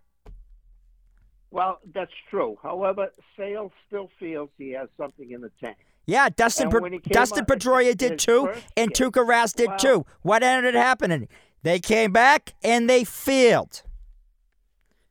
well, 1.51 1.81
that's 1.95 2.13
true. 2.31 2.57
However, 2.63 3.11
Sale 3.37 3.71
still 3.87 4.11
feels 4.19 4.49
he 4.57 4.71
has 4.71 4.89
something 4.97 5.31
in 5.31 5.43
the 5.43 5.51
tank. 5.63 5.77
Yeah, 6.07 6.31
Dustin 6.35 6.65
And 6.69 6.73
Pe- 6.73 6.79
when 6.81 6.93
he 6.95 6.99
came 6.99 7.13
Dustin 7.13 7.45
Pedroia 7.45 7.95
did 7.95 8.19
too, 8.19 8.49
and 8.75 8.95
game- 8.95 9.11
Tuukka 9.11 9.27
Rask 9.27 9.57
did 9.57 9.69
Well- 9.69 9.79
too. 9.79 10.07
What 10.23 10.43
ended 10.43 10.77
up 10.77 10.83
happening? 10.83 11.29
They 11.63 11.79
came 11.79 12.11
back 12.11 12.55
and 12.63 12.89
they 12.89 13.05
failed. 13.05 13.83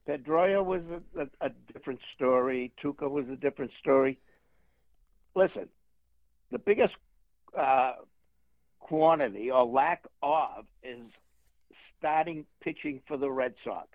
Pedroia 0.08 0.66
was 0.66 0.82
a, 1.16 1.22
a, 1.22 1.28
a 1.42 1.50
different 1.74 2.00
story. 2.16 2.72
Tuukka 2.84 3.08
was 3.10 3.30
a 3.30 3.36
different 3.36 3.72
story. 3.80 4.18
Listen, 5.36 5.70
the 6.52 6.60
biggest 6.60 6.94
uh, 7.58 7.94
quantity 8.80 9.50
or 9.52 9.66
lack 9.66 10.06
of 10.22 10.66
is 10.84 11.02
starting 11.98 12.46
pitching 12.62 13.02
for 13.08 13.18
the 13.18 13.30
Red 13.30 13.54
Sox. 13.64 13.88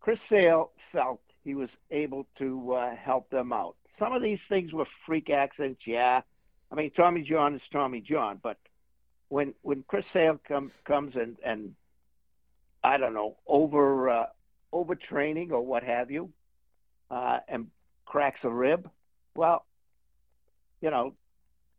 Chris 0.00 0.18
Sale 0.28 0.70
felt 0.92 1.20
he 1.44 1.54
was 1.54 1.68
able 1.90 2.26
to 2.38 2.72
uh, 2.72 2.96
help 2.96 3.30
them 3.30 3.52
out. 3.52 3.76
Some 3.98 4.12
of 4.12 4.22
these 4.22 4.38
things 4.48 4.72
were 4.72 4.86
freak 5.06 5.30
accidents, 5.30 5.82
yeah. 5.86 6.22
I 6.72 6.74
mean, 6.74 6.90
Tommy 6.96 7.22
John 7.22 7.54
is 7.54 7.60
Tommy 7.72 8.00
John, 8.00 8.40
but 8.42 8.56
when 9.28 9.54
when 9.62 9.84
Chris 9.86 10.04
Sale 10.12 10.40
come, 10.46 10.72
comes 10.84 11.14
and 11.16 11.36
and 11.44 11.74
I 12.82 12.96
don't 12.96 13.14
know 13.14 13.36
over 13.46 14.08
uh, 14.08 14.26
overtraining 14.72 15.50
or 15.50 15.60
what 15.60 15.82
have 15.82 16.10
you, 16.10 16.30
uh, 17.10 17.40
and 17.48 17.66
cracks 18.06 18.40
a 18.42 18.48
rib, 18.48 18.88
well, 19.36 19.64
you 20.80 20.90
know, 20.90 21.14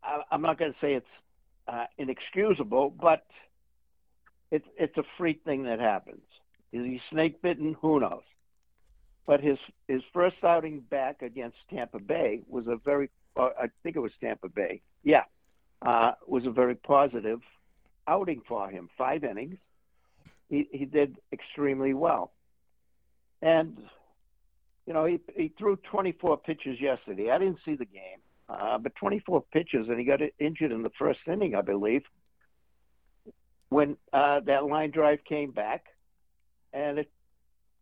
I, 0.02 0.22
I'm 0.30 0.42
not 0.42 0.58
going 0.58 0.72
to 0.72 0.78
say 0.80 0.94
it's 0.94 1.06
uh, 1.68 1.86
inexcusable, 1.98 2.90
but 2.90 3.24
it's 4.50 4.66
it's 4.76 4.96
a 4.96 5.04
freak 5.16 5.42
thing 5.44 5.64
that 5.64 5.80
happens. 5.80 6.22
Is 6.72 6.84
he 6.84 7.00
snake 7.10 7.42
bitten? 7.42 7.76
Who 7.80 8.00
knows? 8.00 8.22
But 9.26 9.40
his 9.40 9.58
his 9.88 10.02
first 10.12 10.36
outing 10.42 10.80
back 10.80 11.22
against 11.22 11.56
Tampa 11.70 12.00
Bay 12.00 12.40
was 12.48 12.66
a 12.66 12.76
very, 12.76 13.08
uh, 13.36 13.50
I 13.60 13.68
think 13.82 13.96
it 13.96 14.00
was 14.00 14.12
Tampa 14.20 14.48
Bay, 14.48 14.80
yeah, 15.04 15.24
uh, 15.82 16.12
was 16.26 16.44
a 16.46 16.50
very 16.50 16.74
positive 16.74 17.40
outing 18.06 18.42
for 18.48 18.68
him. 18.68 18.88
Five 18.98 19.24
innings, 19.24 19.58
he 20.48 20.68
he 20.72 20.84
did 20.84 21.16
extremely 21.32 21.94
well, 21.94 22.32
and 23.40 23.78
you 24.86 24.92
know 24.92 25.04
he 25.04 25.20
he 25.36 25.52
threw 25.56 25.76
24 25.76 26.38
pitches 26.38 26.80
yesterday. 26.80 27.30
I 27.30 27.38
didn't 27.38 27.58
see 27.64 27.76
the 27.76 27.84
game, 27.84 28.18
uh, 28.52 28.78
but 28.78 28.94
24 28.96 29.44
pitches, 29.52 29.88
and 29.88 29.98
he 29.98 30.04
got 30.04 30.20
injured 30.38 30.72
in 30.72 30.82
the 30.82 30.90
first 30.98 31.20
inning, 31.26 31.54
I 31.54 31.62
believe, 31.62 32.02
when 33.68 33.96
uh, 34.12 34.40
that 34.40 34.64
line 34.64 34.90
drive 34.90 35.20
came 35.26 35.50
back, 35.52 35.86
and 36.72 36.98
it 36.98 37.10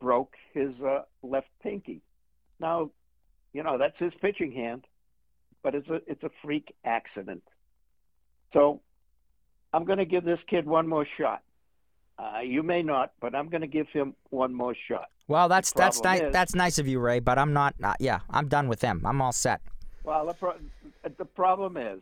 broke 0.00 0.34
his 0.54 0.70
uh, 0.80 1.02
left 1.22 1.48
pinky. 1.62 2.02
Now, 2.60 2.90
you 3.52 3.62
know 3.62 3.78
that's 3.78 3.98
his 3.98 4.12
pitching 4.20 4.52
hand, 4.52 4.84
but 5.62 5.74
it's 5.74 5.88
a 5.88 6.00
it's 6.06 6.22
a 6.22 6.30
freak 6.42 6.74
accident. 6.84 7.42
So, 8.52 8.80
I'm 9.72 9.84
going 9.84 9.98
to 9.98 10.04
give 10.04 10.24
this 10.24 10.38
kid 10.48 10.66
one 10.66 10.88
more 10.88 11.06
shot. 11.18 11.42
Uh, 12.18 12.40
you 12.40 12.62
may 12.62 12.82
not, 12.82 13.12
but 13.20 13.34
I'm 13.34 13.48
going 13.48 13.62
to 13.62 13.66
give 13.66 13.86
him 13.92 14.14
one 14.28 14.52
more 14.52 14.74
shot. 14.88 15.08
Well, 15.26 15.48
that's 15.48 15.72
that's 15.72 16.02
nice. 16.02 16.22
That's 16.32 16.54
nice 16.54 16.78
of 16.78 16.86
you, 16.86 16.98
Ray. 16.98 17.20
But 17.20 17.38
I'm 17.38 17.52
not. 17.52 17.74
Uh, 17.82 17.94
yeah, 17.98 18.20
I'm 18.28 18.48
done 18.48 18.68
with 18.68 18.82
him. 18.82 19.02
I'm 19.04 19.22
all 19.22 19.32
set. 19.32 19.60
Well, 20.04 20.26
the, 20.26 20.34
pro- 20.34 20.54
the 21.18 21.24
problem 21.24 21.76
is 21.76 22.00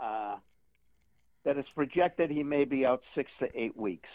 uh, 0.00 0.36
that 1.44 1.56
it's 1.56 1.68
projected 1.74 2.30
he 2.30 2.42
may 2.42 2.64
be 2.64 2.86
out 2.86 3.02
six 3.14 3.30
to 3.40 3.48
eight 3.54 3.76
weeks. 3.76 4.08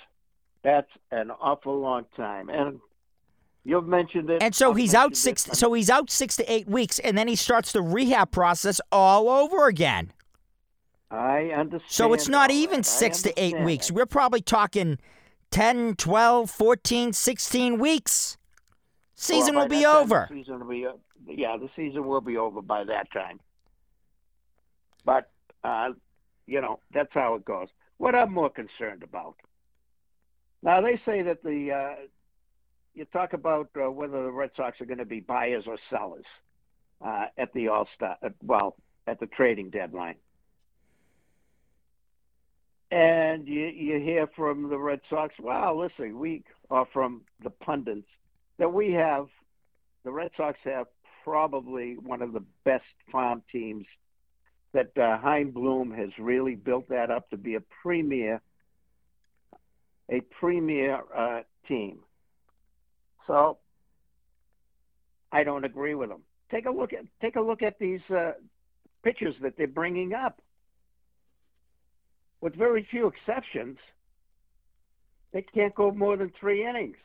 That's 0.63 0.89
an 1.11 1.31
awful 1.31 1.79
long 1.79 2.05
time, 2.15 2.49
and 2.49 2.79
you've 3.63 3.87
mentioned 3.87 4.29
it. 4.29 4.43
And 4.43 4.53
so 4.53 4.71
I've 4.71 4.77
he's 4.77 4.93
out 4.93 5.15
six. 5.15 5.47
it. 5.47 5.55
So 5.55 5.73
he's 5.73 5.89
out 5.89 6.11
six 6.11 6.35
to 6.35 6.51
eight 6.51 6.67
weeks, 6.67 6.99
and 6.99 7.17
then 7.17 7.27
he 7.27 7.35
starts 7.35 7.71
the 7.71 7.81
rehab 7.81 8.31
process 8.31 8.79
all 8.91 9.27
over 9.27 9.67
again. 9.67 10.13
I 11.09 11.49
understand. 11.49 11.91
So 11.91 12.13
it's 12.13 12.29
not 12.29 12.51
even. 12.51 12.83
Six 12.83 13.23
to 13.23 13.33
eight 13.41 13.59
weeks. 13.59 13.91
We're 13.91 14.05
probably 14.05 14.41
talking 14.41 14.99
10, 15.51 15.95
12, 15.95 16.49
14, 16.49 17.13
16 17.13 17.79
weeks. 17.79 18.37
Season 19.21 19.55
will 19.55 19.67
be 19.67 19.83
time, 19.83 19.95
over. 19.97 20.27
The 20.29 20.35
season 20.35 20.59
will 20.59 20.67
be, 20.67 20.87
yeah, 21.27 21.55
the 21.57 21.69
season 21.75 22.05
will 22.07 22.21
be 22.21 22.37
over 22.37 22.61
by 22.61 22.83
that 22.85 23.11
time. 23.11 23.39
But 25.05 25.29
uh, 25.63 25.89
you 26.47 26.59
know 26.59 26.79
that's 26.93 27.13
how 27.13 27.35
it 27.35 27.45
goes. 27.45 27.67
What 27.97 28.15
I'm 28.15 28.33
more 28.33 28.49
concerned 28.49 29.03
about 29.03 29.35
now, 30.63 30.81
they 30.81 30.99
say 31.05 31.21
that 31.23 31.43
the 31.43 31.71
uh, 31.71 31.95
you 32.93 33.05
talk 33.05 33.33
about 33.33 33.69
uh, 33.75 33.91
whether 33.91 34.23
the 34.23 34.31
Red 34.31 34.51
Sox 34.55 34.79
are 34.81 34.85
going 34.85 34.99
to 34.99 35.05
be 35.05 35.19
buyers 35.19 35.65
or 35.67 35.77
sellers 35.89 36.25
uh, 37.03 37.25
at 37.37 37.53
the 37.53 37.67
All 37.67 37.87
Star, 37.95 38.17
uh, 38.23 38.29
well, 38.43 38.75
at 39.07 39.19
the 39.19 39.27
trading 39.27 39.69
deadline. 39.69 40.15
And 42.91 43.47
you, 43.47 43.67
you 43.67 43.99
hear 43.99 44.27
from 44.35 44.69
the 44.69 44.77
Red 44.77 44.99
Sox, 45.09 45.33
well, 45.39 45.79
listen, 45.79 46.19
we, 46.19 46.43
or 46.69 46.85
from 46.91 47.21
the 47.41 47.49
pundits, 47.49 48.07
that 48.57 48.71
we 48.71 48.93
have, 48.93 49.27
the 50.03 50.11
Red 50.11 50.31
Sox 50.37 50.57
have 50.63 50.87
probably 51.23 51.95
one 51.95 52.21
of 52.21 52.33
the 52.33 52.43
best 52.65 52.83
farm 53.11 53.43
teams 53.51 53.85
that 54.73 54.91
uh, 54.97 55.17
Chaim 55.19 55.51
Bloom 55.51 55.91
has 55.91 56.09
really 56.19 56.55
built 56.55 56.89
that 56.89 57.11
up 57.11 57.29
to 57.29 57.37
be 57.37 57.55
a 57.55 57.61
premier, 57.83 58.41
a 60.09 60.21
premier 60.39 60.99
uh, 61.15 61.41
team. 61.67 61.99
So 63.27 63.57
I 65.31 65.43
don't 65.43 65.65
agree 65.65 65.95
with 65.95 66.09
them. 66.09 66.23
Take 66.49 66.65
a 66.65 66.71
look 66.71 66.93
at 66.93 67.05
take 67.21 67.35
a 67.35 67.41
look 67.41 67.61
at 67.61 67.79
these 67.79 68.01
uh, 68.09 68.33
pitchers 69.03 69.35
that 69.41 69.53
they're 69.57 69.67
bringing 69.67 70.13
up. 70.13 70.41
With 72.41 72.55
very 72.55 72.87
few 72.89 73.07
exceptions, 73.07 73.77
they 75.31 75.43
can't 75.43 75.75
go 75.75 75.91
more 75.91 76.17
than 76.17 76.31
three 76.39 76.67
innings. 76.67 76.97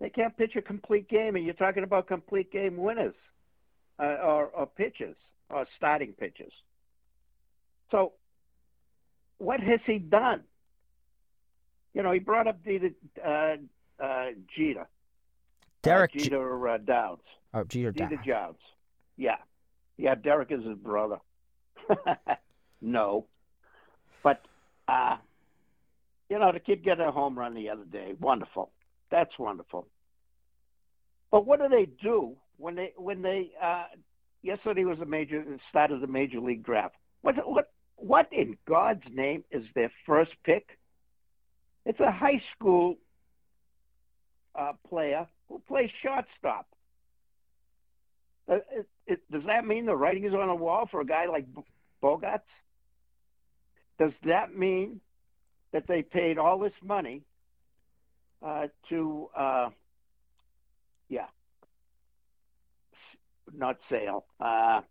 They 0.00 0.10
can't 0.10 0.36
pitch 0.36 0.56
a 0.56 0.62
complete 0.62 1.08
game, 1.08 1.36
and 1.36 1.44
you're 1.44 1.54
talking 1.54 1.82
about 1.82 2.06
complete 2.06 2.52
game 2.52 2.76
winners 2.76 3.14
uh, 3.98 4.16
or, 4.22 4.46
or 4.46 4.66
pitches 4.66 5.16
or 5.48 5.66
starting 5.76 6.12
pitches. 6.12 6.52
So, 7.90 8.12
what 9.38 9.60
has 9.60 9.80
he 9.86 9.98
done? 9.98 10.42
You 11.94 12.02
know, 12.02 12.12
he 12.12 12.18
brought 12.18 12.46
up 12.46 12.62
Jeter, 12.62 12.90
uh, 13.24 13.56
uh, 14.02 14.26
Jeter, 14.54 14.86
Derek. 15.82 16.10
uh, 16.14 16.18
Jeter 16.18 16.68
uh, 16.68 16.78
Downs, 16.78 17.20
oh, 17.54 17.64
Jeter. 17.64 17.92
Jeter 17.92 18.16
Down. 18.16 18.26
Downs. 18.26 18.58
Yeah, 19.16 19.36
yeah. 19.96 20.14
Derek 20.14 20.52
is 20.52 20.62
his 20.64 20.76
brother. 20.76 21.18
no, 22.82 23.24
but 24.22 24.42
uh, 24.88 25.16
you 26.28 26.38
know, 26.38 26.52
the 26.52 26.60
kid 26.60 26.84
got 26.84 27.00
a 27.00 27.10
home 27.10 27.38
run 27.38 27.54
the 27.54 27.70
other 27.70 27.84
day. 27.84 28.14
Wonderful. 28.20 28.70
That's 29.10 29.38
wonderful. 29.38 29.86
But 31.30 31.46
what 31.46 31.60
do 31.60 31.68
they 31.68 31.86
do 31.86 32.36
when 32.56 32.74
they 32.74 32.92
when 32.96 33.22
they 33.22 33.50
uh, 33.62 33.84
yesterday 34.42 34.84
was 34.84 34.98
a 35.00 35.06
major 35.06 35.44
start 35.68 35.90
of 35.90 36.00
the 36.00 36.06
major 36.06 36.40
league 36.40 36.64
draft? 36.64 36.94
What 37.22 37.34
what 37.46 37.70
what 37.96 38.28
in 38.32 38.56
God's 38.68 39.02
name 39.12 39.44
is 39.50 39.64
their 39.74 39.90
first 40.06 40.32
pick? 40.44 40.78
It's 41.84 42.00
a 42.00 42.10
high 42.10 42.42
school 42.54 42.96
uh, 44.54 44.72
player 44.88 45.26
who 45.48 45.60
plays 45.66 45.90
shortstop. 46.02 46.66
Uh, 48.48 48.56
it, 48.72 48.86
it, 49.06 49.30
does 49.30 49.42
that 49.46 49.66
mean 49.66 49.86
the 49.86 49.96
writing 49.96 50.24
is 50.24 50.34
on 50.34 50.48
the 50.48 50.54
wall 50.54 50.88
for 50.90 51.00
a 51.00 51.06
guy 51.06 51.26
like 51.26 51.46
Bogaerts? 52.02 52.40
Does 53.98 54.12
that 54.24 54.56
mean 54.56 55.00
that 55.72 55.86
they 55.88 56.02
paid 56.02 56.38
all 56.38 56.58
this 56.58 56.72
money 56.82 57.22
uh, 58.46 58.68
to, 58.88 59.28
uh, 59.36 59.70
yeah, 61.08 61.26
not 63.52 63.76
Sale, 63.90 64.24
uh, 64.40 64.82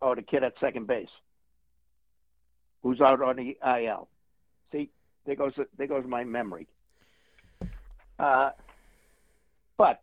oh, 0.00 0.14
the 0.14 0.22
kid 0.22 0.44
at 0.44 0.54
second 0.60 0.86
base, 0.86 1.08
who's 2.82 3.00
out 3.00 3.20
on 3.20 3.36
the 3.36 3.56
IL? 3.66 4.08
See, 4.70 4.90
there 5.26 5.34
goes 5.34 5.52
there 5.76 5.86
goes 5.86 6.04
my 6.06 6.22
memory. 6.22 6.68
Uh, 8.18 8.50
but 9.76 10.00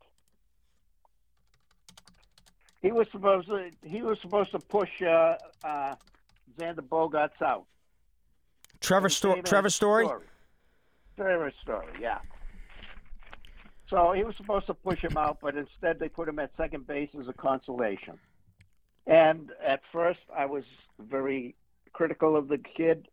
he 2.82 2.91
was 2.91 3.08
supposed 3.12 3.47
to 3.47 3.69
he 3.84 4.01
was 4.01 4.17
supposed 4.21 4.51
to 4.51 4.60
push 4.60 4.89
uh, 5.01 5.36
uh, 5.63 5.95
Xander 6.60 6.80
Bogaerts 6.80 7.41
out. 7.41 7.65
Trevor 8.82 9.10
Sto- 9.10 9.41
Trevor 9.43 9.69
Story. 9.69 10.08
Trevor 11.15 11.54
Story, 11.62 11.93
yeah. 12.01 12.17
So 13.91 14.13
he 14.13 14.23
was 14.23 14.36
supposed 14.38 14.67
to 14.67 14.73
push 14.73 15.01
him 15.01 15.17
out, 15.17 15.39
but 15.41 15.56
instead 15.56 15.99
they 15.99 16.08
put 16.08 16.30
him 16.30 16.39
at 16.39 16.51
second 16.56 16.88
base 16.88 17.10
as 17.19 17.27
a 17.27 17.34
consolation. 17.34 18.17
And 19.06 19.51
at 19.63 19.82
first, 19.91 20.21
I 20.36 20.45
was 20.45 20.63
very 20.97 21.56
critical 21.91 22.38
of 22.38 22.47
the 22.47 22.58
kid, 22.58 23.10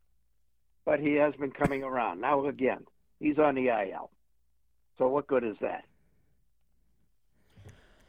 but 0.84 1.00
he 1.00 1.14
has 1.14 1.34
been 1.34 1.50
coming 1.50 1.82
around. 1.82 2.20
Now 2.20 2.46
again, 2.46 2.86
he's 3.18 3.38
on 3.38 3.56
the 3.56 3.68
IL. 3.68 4.10
So 4.98 5.08
what 5.08 5.26
good 5.26 5.42
is 5.42 5.56
that? 5.60 5.84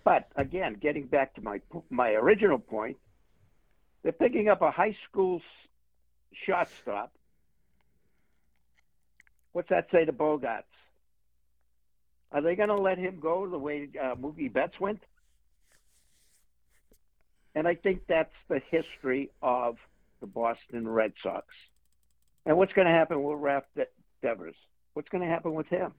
But 0.04 0.28
again, 0.36 0.78
getting 0.80 1.08
back 1.08 1.34
to 1.36 1.42
my 1.42 1.62
my 1.90 2.12
original 2.12 2.60
point, 2.60 2.98
they're 4.04 4.12
picking 4.12 4.48
up 4.48 4.62
a 4.62 4.70
high 4.70 4.96
school 5.10 5.42
shortstop. 6.46 7.12
What's 9.54 9.70
that 9.70 9.88
say 9.92 10.06
to 10.06 10.14
Bogaerts? 10.14 10.69
Are 12.32 12.42
they 12.42 12.56
going 12.56 12.70
to 12.70 12.80
let 12.80 12.98
him 12.98 13.20
go 13.20 13.48
the 13.50 13.58
way 13.58 13.90
uh, 14.00 14.16
Mookie 14.16 14.52
Betts 14.52 14.80
went? 14.80 15.02
And 17.56 17.68
I 17.68 17.76
think 17.76 18.02
that's 18.08 18.34
the 18.48 18.62
history 18.70 19.32
of 19.42 19.78
the 20.22 20.28
Boston 20.28 20.88
Red 20.88 21.14
Sox. 21.24 21.48
And 22.46 22.58
what's 22.58 22.74
going 22.74 22.88
to 22.88 22.94
happen 22.94 23.24
with 23.24 23.40
Ralph 23.40 23.64
De- 23.76 23.86
Devers? 24.22 24.56
What's 24.94 25.10
going 25.10 25.24
to 25.24 25.30
happen 25.30 25.54
with 25.54 25.68
him? 25.68 25.94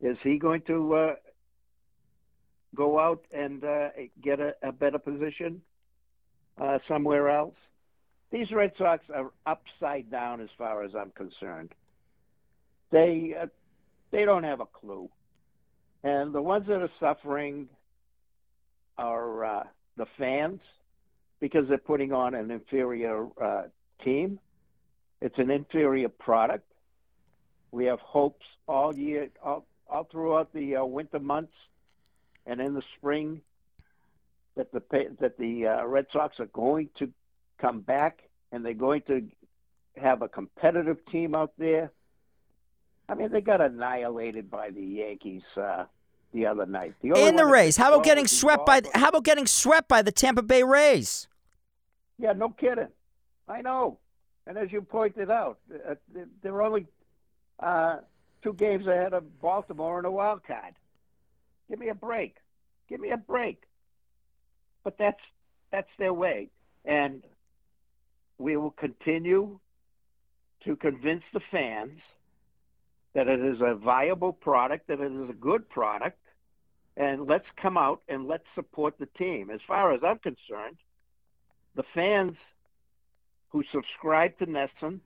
Is 0.00 0.16
he 0.22 0.38
going 0.38 0.62
to 0.66 0.94
uh, 0.94 1.14
go 2.74 2.98
out 2.98 3.24
and 3.32 3.64
uh, 3.64 3.88
get 4.22 4.40
a, 4.40 4.54
a, 4.62 4.72
better 4.72 4.98
position 4.98 5.62
uh, 6.60 6.78
somewhere 6.86 7.30
else? 7.30 7.54
These 8.30 8.50
Red 8.52 8.72
Sox 8.76 9.04
are 9.14 9.30
upside 9.46 10.10
down 10.10 10.40
as 10.40 10.48
far 10.58 10.82
as 10.82 10.90
I'm 10.94 11.12
concerned. 11.12 11.72
They 12.90 13.34
uh, 13.40 13.46
they 14.10 14.24
don't 14.24 14.44
have 14.44 14.60
a 14.60 14.66
clue, 14.66 15.08
and 16.02 16.32
the 16.34 16.42
ones 16.42 16.66
that 16.68 16.80
are 16.80 16.90
suffering 17.00 17.68
are 18.98 19.44
uh, 19.44 19.64
the 19.96 20.06
fans 20.18 20.60
because 21.40 21.68
they're 21.68 21.78
putting 21.78 22.12
on 22.12 22.34
an 22.34 22.50
inferior 22.50 23.26
uh, 23.42 23.64
team. 24.02 24.38
It's 25.20 25.38
an 25.38 25.50
inferior 25.50 26.08
product. 26.08 26.70
We 27.72 27.86
have 27.86 28.00
hopes 28.00 28.46
all 28.66 28.94
year, 28.94 29.28
all, 29.42 29.66
all 29.88 30.04
throughout 30.04 30.52
the 30.52 30.76
uh, 30.76 30.84
winter 30.84 31.18
months, 31.18 31.52
and 32.46 32.60
in 32.60 32.74
the 32.74 32.82
spring, 32.96 33.40
that 34.56 34.72
the 34.72 34.82
that 35.20 35.36
the 35.38 35.66
uh, 35.66 35.86
Red 35.86 36.06
Sox 36.12 36.40
are 36.40 36.46
going 36.46 36.88
to 36.98 37.10
come 37.58 37.80
back 37.80 38.22
and 38.52 38.64
they're 38.64 38.74
going 38.74 39.02
to 39.02 39.26
have 39.96 40.22
a 40.22 40.28
competitive 40.28 40.98
team 41.10 41.34
out 41.34 41.52
there. 41.58 41.90
I 43.08 43.14
mean, 43.14 43.30
they 43.30 43.40
got 43.40 43.60
annihilated 43.60 44.50
by 44.50 44.70
the 44.70 44.82
Yankees 44.82 45.42
uh, 45.56 45.84
the 46.34 46.46
other 46.46 46.66
night. 46.66 46.94
The 47.02 47.14
in 47.14 47.36
the 47.36 47.46
Rays. 47.46 47.76
How 47.76 47.92
about 47.92 48.04
getting 48.04 48.26
swept 48.26 48.66
by? 48.66 48.82
How 48.94 49.08
about 49.08 49.24
getting 49.24 49.46
swept 49.46 49.88
by 49.88 50.02
the 50.02 50.12
Tampa 50.12 50.42
Bay 50.42 50.62
Rays? 50.62 51.28
Yeah, 52.18 52.32
no 52.32 52.50
kidding. 52.50 52.88
I 53.48 53.62
know. 53.62 53.98
And 54.46 54.56
as 54.58 54.70
you 54.72 54.82
pointed 54.82 55.30
out, 55.30 55.58
uh, 55.72 55.94
they're 56.42 56.62
only 56.62 56.86
uh, 57.60 57.98
two 58.42 58.52
games 58.54 58.86
ahead 58.86 59.12
of 59.12 59.40
Baltimore 59.40 59.98
in 59.98 60.04
a 60.04 60.10
wild 60.10 60.44
card. 60.44 60.74
Give 61.68 61.78
me 61.78 61.88
a 61.88 61.94
break. 61.94 62.36
Give 62.88 63.00
me 63.00 63.10
a 63.10 63.16
break. 63.16 63.62
But 64.84 64.98
that's 64.98 65.20
that's 65.72 65.88
their 65.98 66.12
way, 66.12 66.50
and 66.84 67.24
we 68.38 68.56
will 68.56 68.70
continue 68.70 69.58
to 70.64 70.76
convince 70.76 71.22
the 71.32 71.40
fans 71.50 71.98
that 73.16 73.28
it 73.28 73.40
is 73.40 73.62
a 73.62 73.74
viable 73.74 74.34
product, 74.34 74.88
that 74.88 75.00
it 75.00 75.10
is 75.10 75.30
a 75.30 75.32
good 75.32 75.66
product, 75.70 76.18
and 76.98 77.26
let's 77.26 77.46
come 77.56 77.78
out 77.78 78.02
and 78.10 78.28
let's 78.28 78.44
support 78.54 78.92
the 78.98 79.08
team. 79.18 79.48
As 79.48 79.60
far 79.66 79.94
as 79.94 80.00
I'm 80.04 80.18
concerned, 80.18 80.76
the 81.76 81.82
fans 81.94 82.34
who 83.48 83.64
subscribe 83.72 84.38
to 84.38 84.46
NESN, 84.46 85.00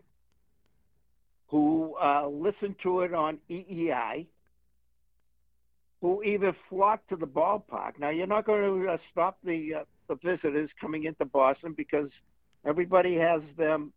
who 1.46 1.94
uh, 2.02 2.26
listen 2.26 2.74
to 2.82 3.02
it 3.02 3.14
on 3.14 3.38
EEI, 3.48 4.26
who 6.00 6.24
even 6.24 6.52
flock 6.68 7.06
to 7.10 7.16
the 7.16 7.28
ballpark. 7.28 8.00
Now, 8.00 8.10
you're 8.10 8.26
not 8.26 8.44
going 8.44 8.82
to 8.82 8.90
uh, 8.90 8.96
stop 9.12 9.38
the 9.44 9.74
uh, 9.74 9.84
the 10.08 10.16
visitors 10.16 10.68
coming 10.80 11.04
into 11.04 11.24
Boston 11.26 11.74
because 11.76 12.10
everybody 12.66 13.14
has 13.14 13.42
them 13.56 13.92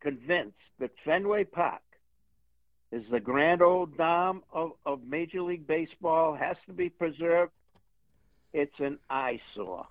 convinced 0.00 0.56
that 0.80 0.90
Fenway 1.04 1.44
Park 1.44 1.82
is 2.92 3.02
the 3.10 3.20
grand 3.20 3.62
old 3.62 3.96
dam 3.96 4.42
of, 4.52 4.72
of 4.84 5.00
Major 5.06 5.42
League 5.42 5.66
Baseball, 5.66 6.34
has 6.34 6.56
to 6.66 6.72
be 6.72 6.88
preserved. 6.88 7.52
It's 8.52 8.78
an 8.78 8.98
eyesore. 9.10 9.86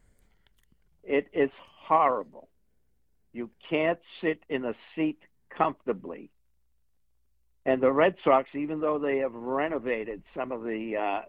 It 1.03 1.27
is 1.33 1.51
horrible. 1.83 2.47
You 3.33 3.49
can't 3.69 3.99
sit 4.21 4.39
in 4.49 4.65
a 4.65 4.73
seat 4.95 5.19
comfortably. 5.49 6.29
And 7.65 7.81
the 7.81 7.91
Red 7.91 8.15
Sox, 8.23 8.49
even 8.53 8.79
though 8.79 8.99
they 8.99 9.17
have 9.17 9.33
renovated 9.33 10.23
some 10.35 10.51
of 10.51 10.63
the 10.63 10.95
uh, 10.97 11.21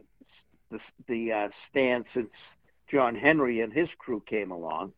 the, 0.71 0.79
the 1.09 1.33
uh, 1.33 1.49
stands 1.71 2.07
since 2.15 2.31
John 2.91 3.15
Henry 3.15 3.61
and 3.61 3.73
his 3.73 3.89
crew 3.99 4.23
came 4.27 4.51
along, 4.51 4.93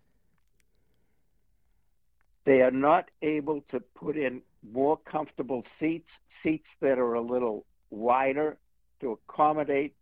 they 2.44 2.62
are 2.62 2.70
not 2.70 3.10
able 3.22 3.62
to 3.70 3.80
put 3.80 4.16
in 4.16 4.42
more 4.72 4.98
comfortable 5.10 5.62
seats, 5.80 6.08
seats 6.42 6.66
that 6.80 6.98
are 6.98 7.14
a 7.14 7.20
little 7.20 7.64
wider 7.90 8.56
to 9.00 9.12
accommodate 9.12 9.94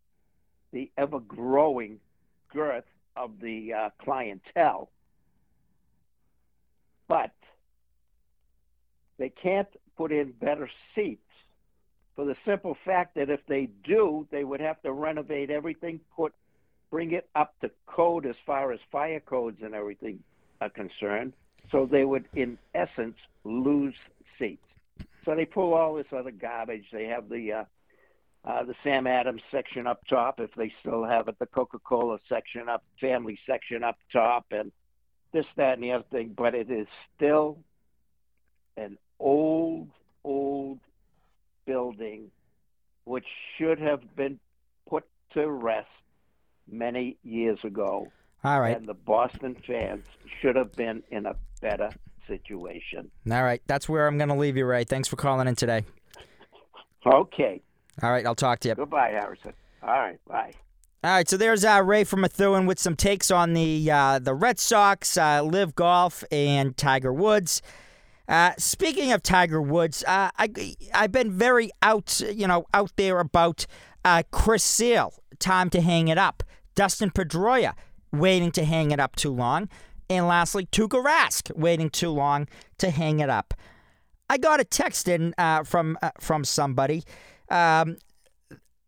the 0.72 0.90
ever 0.96 1.20
growing 1.20 1.98
girth 2.52 2.84
of 3.16 3.32
the 3.40 3.72
uh, 3.72 3.90
clientele. 4.02 4.90
But 7.08 7.32
they 9.18 9.30
can't 9.30 9.68
put 9.96 10.12
in 10.12 10.32
better 10.32 10.68
seats 10.94 11.20
for 12.14 12.24
the 12.24 12.34
simple 12.46 12.76
fact 12.84 13.14
that 13.14 13.30
if 13.30 13.40
they 13.46 13.68
do, 13.84 14.26
they 14.30 14.42
would 14.42 14.60
have 14.60 14.80
to 14.82 14.92
renovate 14.92 15.50
everything, 15.50 16.00
put 16.16 16.32
bring 16.90 17.12
it 17.12 17.28
up 17.34 17.54
to 17.60 17.70
code 17.86 18.26
as 18.26 18.36
far 18.46 18.72
as 18.72 18.78
fire 18.90 19.20
codes 19.20 19.58
and 19.62 19.74
everything 19.74 20.18
are 20.60 20.70
concerned. 20.70 21.32
So 21.72 21.86
they 21.90 22.04
would, 22.04 22.26
in 22.34 22.58
essence, 22.74 23.16
lose 23.44 23.94
seats. 24.38 24.62
So 25.24 25.34
they 25.34 25.44
pull 25.44 25.74
all 25.74 25.94
this 25.94 26.06
other 26.16 26.30
garbage. 26.30 26.86
They 26.92 27.06
have 27.06 27.28
the 27.28 27.52
uh, 27.52 27.64
uh, 28.46 28.62
the 28.62 28.74
Sam 28.84 29.08
Adams 29.08 29.42
section 29.50 29.88
up 29.88 30.06
top, 30.06 30.38
if 30.38 30.54
they 30.54 30.72
still 30.80 31.04
have 31.04 31.26
it, 31.26 31.36
the 31.40 31.46
Coca-Cola 31.46 32.18
section 32.28 32.68
up, 32.68 32.84
family 33.00 33.38
section 33.44 33.82
up 33.82 33.98
top, 34.12 34.46
and 34.52 34.70
this, 35.32 35.46
that, 35.56 35.74
and 35.74 35.82
the 35.82 35.90
other 35.90 36.04
thing. 36.12 36.32
But 36.36 36.54
it 36.54 36.70
is 36.70 36.86
still 37.16 37.58
an 38.76 38.98
old, 39.18 39.88
old 40.22 40.78
building, 41.66 42.30
which 43.04 43.26
should 43.58 43.80
have 43.80 44.14
been 44.14 44.38
put 44.88 45.04
to 45.34 45.50
rest 45.50 45.88
many 46.70 47.16
years 47.24 47.58
ago. 47.64 48.12
All 48.44 48.60
right. 48.60 48.76
And 48.76 48.86
the 48.86 48.94
Boston 48.94 49.56
fans 49.66 50.06
should 50.40 50.54
have 50.54 50.72
been 50.72 51.02
in 51.10 51.26
a 51.26 51.34
better 51.60 51.90
situation. 52.26 53.10
All 53.30 53.42
right. 53.42 53.62
That's 53.66 53.88
where 53.88 54.06
I'm 54.06 54.18
going 54.18 54.28
to 54.28 54.34
leave 54.34 54.56
you, 54.56 54.66
Ray. 54.66 54.84
Thanks 54.84 55.08
for 55.08 55.16
calling 55.16 55.48
in 55.48 55.54
today. 55.54 55.84
Okay. 57.06 57.60
All 58.02 58.10
right. 58.10 58.26
I'll 58.26 58.34
talk 58.34 58.60
to 58.60 58.68
you. 58.68 58.74
Goodbye, 58.74 59.10
Harrison. 59.10 59.52
All 59.82 59.90
right. 59.90 60.18
Bye. 60.26 60.52
All 61.04 61.12
right, 61.12 61.28
so 61.28 61.36
there's 61.36 61.64
uh, 61.64 61.82
Ray 61.84 62.02
from 62.02 62.22
Methuen 62.22 62.66
with 62.66 62.80
some 62.80 62.96
takes 62.96 63.30
on 63.30 63.52
the 63.52 63.88
uh, 63.88 64.18
the 64.18 64.34
Red 64.34 64.58
Sox, 64.58 65.16
uh, 65.16 65.40
LIV 65.40 65.76
Golf, 65.76 66.24
and 66.32 66.76
Tiger 66.76 67.12
Woods. 67.12 67.62
Uh, 68.26 68.52
speaking 68.58 69.12
of 69.12 69.22
Tiger 69.22 69.62
Woods, 69.62 70.02
uh, 70.04 70.30
I 70.36 70.74
I've 70.92 71.12
been 71.12 71.30
very 71.30 71.70
out 71.80 72.20
you 72.20 72.48
know 72.48 72.66
out 72.74 72.90
there 72.96 73.20
about 73.20 73.66
uh, 74.04 74.24
Chris 74.32 74.64
Sale. 74.64 75.14
Time 75.38 75.70
to 75.70 75.80
hang 75.80 76.08
it 76.08 76.18
up. 76.18 76.42
Dustin 76.74 77.10
Pedroia 77.10 77.74
waiting 78.10 78.50
to 78.52 78.64
hang 78.64 78.90
it 78.90 78.98
up 78.98 79.14
too 79.14 79.32
long, 79.32 79.68
and 80.08 80.26
lastly 80.26 80.66
Tuukka 80.66 81.02
Rask 81.04 81.54
waiting 81.56 81.90
too 81.90 82.10
long 82.10 82.48
to 82.78 82.90
hang 82.90 83.20
it 83.20 83.30
up. 83.30 83.54
I 84.28 84.38
got 84.38 84.60
a 84.60 84.64
text 84.64 85.08
in 85.08 85.34
from 85.64 85.98
from 86.20 86.44
somebody 86.44 87.04
um, 87.50 87.96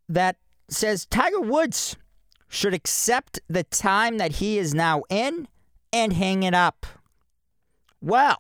that 0.08 0.36
says 0.68 1.06
Tiger 1.06 1.40
Woods 1.40 1.96
should 2.48 2.74
accept 2.74 3.40
the 3.48 3.62
time 3.64 4.18
that 4.18 4.32
he 4.32 4.58
is 4.58 4.74
now 4.74 5.02
in 5.10 5.48
and 5.92 6.12
hang 6.12 6.42
it 6.42 6.54
up. 6.54 6.86
Well, 8.00 8.38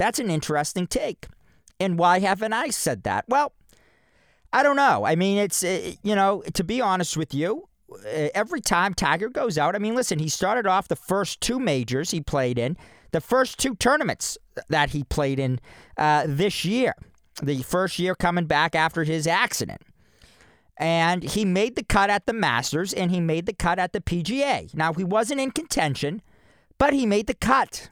That's 0.00 0.18
an 0.18 0.30
interesting 0.30 0.86
take. 0.86 1.26
And 1.78 1.98
why 1.98 2.20
haven't 2.20 2.54
I 2.54 2.70
said 2.70 3.02
that? 3.02 3.26
Well, 3.28 3.52
I 4.50 4.62
don't 4.62 4.76
know. 4.76 5.04
I 5.04 5.14
mean, 5.14 5.36
it's, 5.36 5.62
uh, 5.62 5.92
you 6.02 6.14
know, 6.14 6.42
to 6.54 6.64
be 6.64 6.80
honest 6.80 7.18
with 7.18 7.34
you, 7.34 7.50
uh, 7.60 7.69
every 8.04 8.60
time 8.60 8.94
Tiger 8.94 9.28
goes 9.28 9.58
out, 9.58 9.74
I 9.74 9.78
mean, 9.78 9.94
listen, 9.94 10.18
he 10.18 10.28
started 10.28 10.66
off 10.66 10.88
the 10.88 10.96
first 10.96 11.40
two 11.40 11.58
majors 11.58 12.10
he 12.10 12.20
played 12.20 12.58
in, 12.58 12.76
the 13.12 13.20
first 13.20 13.58
two 13.58 13.74
tournaments 13.74 14.38
that 14.68 14.90
he 14.90 15.04
played 15.04 15.38
in 15.38 15.60
uh, 15.96 16.24
this 16.26 16.64
year, 16.64 16.94
the 17.42 17.62
first 17.62 17.98
year 17.98 18.14
coming 18.14 18.46
back 18.46 18.74
after 18.74 19.04
his 19.04 19.26
accident. 19.26 19.80
And 20.76 21.22
he 21.22 21.44
made 21.44 21.76
the 21.76 21.84
cut 21.84 22.08
at 22.08 22.26
the 22.26 22.32
Masters 22.32 22.94
and 22.94 23.10
he 23.10 23.20
made 23.20 23.44
the 23.46 23.52
cut 23.52 23.78
at 23.78 23.92
the 23.92 24.00
PGA. 24.00 24.72
Now, 24.74 24.94
he 24.94 25.04
wasn't 25.04 25.40
in 25.40 25.50
contention, 25.50 26.22
but 26.78 26.94
he 26.94 27.04
made 27.04 27.26
the 27.26 27.34
cut. 27.34 27.90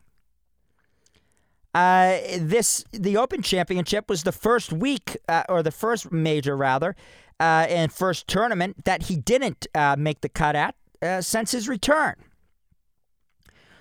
Uh, 1.75 2.19
this 2.39 2.83
the 2.93 3.17
Open 3.19 3.43
Championship 3.43 4.09
was 4.09 4.23
the 4.23 4.33
first 4.33 4.73
week, 4.73 5.19
uh, 5.29 5.45
or 5.51 5.63
the 5.63 5.71
first 5.71 6.11
major 6.11 6.57
rather, 6.57 6.97
uh, 7.41 7.67
and 7.69 7.93
first 7.93 8.27
tournament 8.29 8.85
that 8.85 9.05
he 9.05 9.17
didn't 9.17 9.67
uh, 9.75 9.97
make 9.99 10.21
the 10.21 10.29
cut 10.29 10.57
at 10.57 10.75
uh, 11.03 11.21
since 11.21 11.53
his 11.53 11.69
return. 11.69 12.15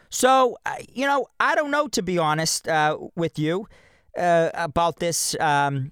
So 0.09 0.57
uh, 0.65 0.75
you 0.93 1.05
know, 1.05 1.27
I 1.39 1.55
don't 1.55 1.71
know 1.71 1.87
to 1.89 2.01
be 2.01 2.17
honest 2.17 2.67
with 3.15 3.39
you 3.39 3.67
about 4.15 4.99
this. 4.99 5.35
Um, 5.39 5.91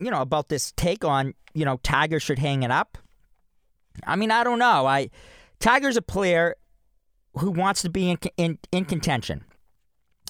you 0.00 0.10
know 0.10 0.20
about 0.20 0.48
this 0.48 0.72
take 0.76 1.04
on 1.04 1.34
you 1.54 1.64
know 1.64 1.78
Tiger 1.82 2.20
should 2.20 2.38
hang 2.38 2.62
it 2.62 2.70
up. 2.70 2.98
I 4.06 4.16
mean, 4.16 4.30
I 4.30 4.44
don't 4.44 4.58
know. 4.58 4.86
I 4.86 5.10
Tiger's 5.60 5.96
a 5.96 6.02
player 6.02 6.54
who 7.38 7.50
wants 7.50 7.82
to 7.82 7.90
be 7.90 8.10
in, 8.10 8.18
in, 8.36 8.58
in 8.72 8.84
contention. 8.84 9.44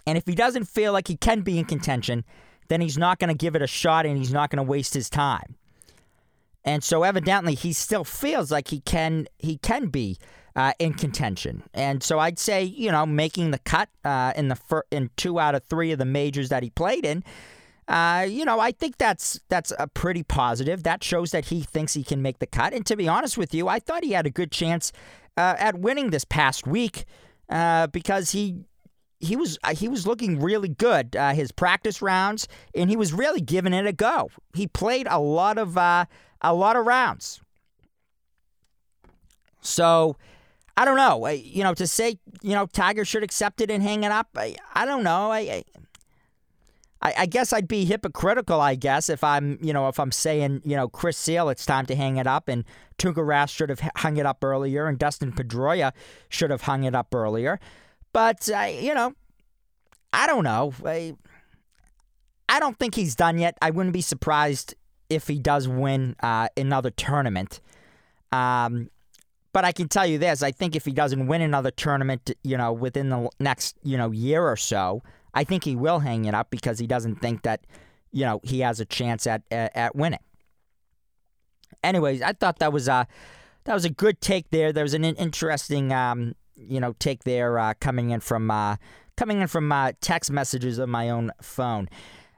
And 0.07 0.17
if 0.17 0.27
he 0.27 0.35
doesn't 0.35 0.65
feel 0.65 0.93
like 0.93 1.09
he 1.09 1.17
can 1.17 1.43
be 1.43 1.59
in 1.59 1.65
contention, 1.65 2.25
then 2.69 2.81
he's 2.81 2.99
not 2.99 3.19
going 3.19 3.29
to 3.29 3.37
give 3.37 3.55
it 3.55 3.63
a 3.63 3.67
shot 3.67 4.07
and 4.07 4.17
he's 4.17 4.33
not 4.33 4.51
going 4.51 4.65
to 4.65 4.69
waste 4.69 4.95
his 4.95 5.11
time. 5.11 5.57
And 6.65 6.85
so 6.85 7.03
evidently 7.03 7.55
he 7.55 7.73
still 7.73 8.05
feels 8.05 8.51
like 8.51 8.69
he 8.69 8.81
can 8.81 9.27
he 9.39 9.59
can 9.59 9.87
be 9.87 10.19
uh, 10.59 10.73
in 10.81 10.93
contention. 10.93 11.63
And 11.73 12.03
so 12.03 12.19
I'd 12.19 12.39
say, 12.39 12.65
you 12.65 12.91
know, 12.91 13.07
making 13.07 13.53
the 13.53 13.61
cut 13.61 13.89
uh, 14.05 14.33
in 14.35 14.49
the 14.49 14.57
fir- 14.57 14.85
in 14.91 15.11
two 15.17 15.39
out 15.39 15.55
of 15.55 15.63
three 15.65 15.93
of 15.93 15.99
the 15.99 16.05
majors 16.05 16.49
that 16.49 16.65
he 16.65 16.71
played 16.71 17.07
in, 17.07 17.23
uh, 17.87 18.27
you 18.29 18.45
know, 18.45 18.59
I 18.59 18.73
think 18.73 18.99
that's 18.99 19.41
that's 19.49 19.73
a 19.79 19.87
pretty 19.87 20.25
positive. 20.25 20.83
That 20.83 21.05
shows 21.05 21.31
that 21.31 21.47
he 21.47 21.63
thinks 21.63 21.95
he 21.95 22.03
can 22.03 22.23
make 22.23 22.41
the 22.41 22.47
cut. 22.47 22.75
And 22.75 22.85
to 22.87 22.97
be 22.97 23.07
honest 23.07 23.39
with 23.39 23.55
you, 23.55 23.69
I 23.69 23.79
thought 23.79 24.03
he 24.03 24.13
had 24.13 24.27
a 24.27 24.31
good 24.31 24.51
chance 24.51 24.93
uh, 25.37 25.55
at 25.59 25.79
winning 25.79 26.11
this 26.11 26.25
past 26.25 26.67
week 26.67 27.05
uh, 27.49 27.87
because 27.87 28.33
he 28.33 28.65
he 29.21 29.37
was 29.37 29.59
uh, 29.63 29.75
he 29.75 29.87
was 29.87 30.09
looking 30.09 30.41
really 30.41 30.69
good 30.69 31.17
his 31.35 31.53
practice 31.53 32.03
rounds 32.03 32.49
and 32.75 32.91
he 32.91 32.97
was 32.97 33.13
really 33.13 33.41
giving 33.41 33.73
it 33.73 33.87
a 33.87 33.93
go. 33.93 34.29
He 34.55 34.67
played 34.67 35.07
a 35.09 35.21
lot 35.21 35.57
of 35.57 35.79
a 36.41 36.55
lot 36.55 36.77
of 36.77 36.87
rounds. 36.87 37.41
So 39.61 40.17
I 40.77 40.85
don't 40.85 40.97
know. 40.97 41.27
You 41.29 41.65
know, 41.65 41.75
to 41.75 41.87
say 41.87 42.19
you 42.43 42.55
know 42.55 42.67
Tiger 42.67 43.05
should 43.05 43.23
accept 43.23 43.61
it 43.61 43.71
and 43.71 43.83
hang 43.83 44.05
it 44.05 44.13
up. 44.13 44.29
I, 44.37 44.57
I 44.75 44.85
don't 44.85 45.03
know. 45.03 45.31
I, 45.31 45.65
I 47.01 47.15
I 47.17 47.27
guess 47.27 47.53
I'd 47.53 47.69
be 47.69 47.85
hypocritical. 47.85 48.61
I 48.61 48.75
guess 48.75 49.09
if 49.09 49.23
I'm 49.23 49.59
you 49.63 49.73
know 49.73 49.89
if 49.89 49.99
I'm 50.01 50.13
saying 50.13 50.63
you 50.65 50.77
know 50.77 50.89
Chris 50.89 51.17
Sale 51.17 51.49
it's 51.49 51.67
time 51.67 51.87
to 51.87 51.95
hang 51.95 52.17
it 52.17 52.27
up 52.27 52.49
and 52.49 52.65
Tuukka 52.99 53.25
Rask 53.25 53.51
should 53.51 53.71
have 53.71 53.81
hung 53.97 54.17
it 54.17 54.27
up 54.27 54.43
earlier 54.43 54.87
and 54.87 54.99
Dustin 54.99 55.33
Pedroia 55.33 55.93
should 56.29 56.51
have 56.51 56.63
hung 56.63 56.85
it 56.85 56.95
up 56.95 57.15
earlier. 57.15 57.61
But, 58.13 58.49
you 58.49 58.95
know, 58.95 59.13
I 60.13 60.27
don't 60.27 60.45
know. 60.45 60.73
I, 60.85 61.15
I 62.49 62.61
don't 62.61 62.79
think 62.79 62.95
he's 62.95 63.15
done 63.15 63.39
yet. 63.39 63.57
I 63.63 63.71
wouldn't 63.71 63.93
be 63.93 64.01
surprised 64.01 64.75
if 65.09 65.29
he 65.29 65.39
does 65.39 65.69
win 65.69 66.17
uh, 66.23 66.49
another 66.57 66.91
tournament. 66.91 67.61
Um, 68.33 68.91
but 69.53 69.65
I 69.65 69.73
can 69.73 69.89
tell 69.89 70.07
you 70.07 70.19
this: 70.19 70.43
I 70.43 70.53
think 70.53 70.77
if 70.77 70.85
he 70.85 70.93
doesn't 70.93 71.27
win 71.27 71.43
another 71.43 71.71
tournament, 71.71 72.31
you 72.43 72.57
know, 72.57 72.73
within 72.73 73.09
the 73.09 73.29
next 73.41 73.77
you 73.83 73.97
know 73.97 74.11
year 74.11 74.47
or 74.47 74.57
so, 74.57 75.03
I 75.35 75.45
think 75.45 75.65
he 75.65 75.75
will 75.75 76.01
hang 76.01 76.27
it 76.27 76.35
up 76.35 76.51
because 76.51 76.79
he 76.79 76.87
doesn't 76.87 77.17
think 77.17 77.43
that 77.43 77.67
you 78.13 78.25
know 78.25 78.41
he 78.45 78.61
has 78.61 78.81
a 78.81 78.85
chance 78.85 79.27
at 79.27 79.43
at, 79.51 79.75
at 79.77 79.97
winning. 79.97 80.21
Anyways, 81.83 82.23
I 82.23 82.33
thought 82.33 82.59
that 82.59 82.73
was 82.73 82.89
a 82.89 83.07
that 83.65 83.75
was 83.75 83.85
a 83.85 83.91
good 83.91 84.21
take 84.21 84.51
there. 84.51 84.73
There 84.73 84.85
was 84.85 84.95
an 84.95 85.05
interesting 85.05 85.93
um, 85.93 86.35
you 86.55 86.81
know 86.81 86.95
take 86.99 87.25
there 87.25 87.59
uh, 87.59 87.75
coming 87.81 88.11
in 88.11 88.21
from 88.21 88.51
uh, 88.51 88.77
coming 89.17 89.41
in 89.41 89.49
from 89.49 89.71
uh, 89.73 89.93
text 90.01 90.31
messages 90.31 90.79
on 90.79 90.91
my 90.91 91.11
own 91.11 91.33
phone. 91.41 91.89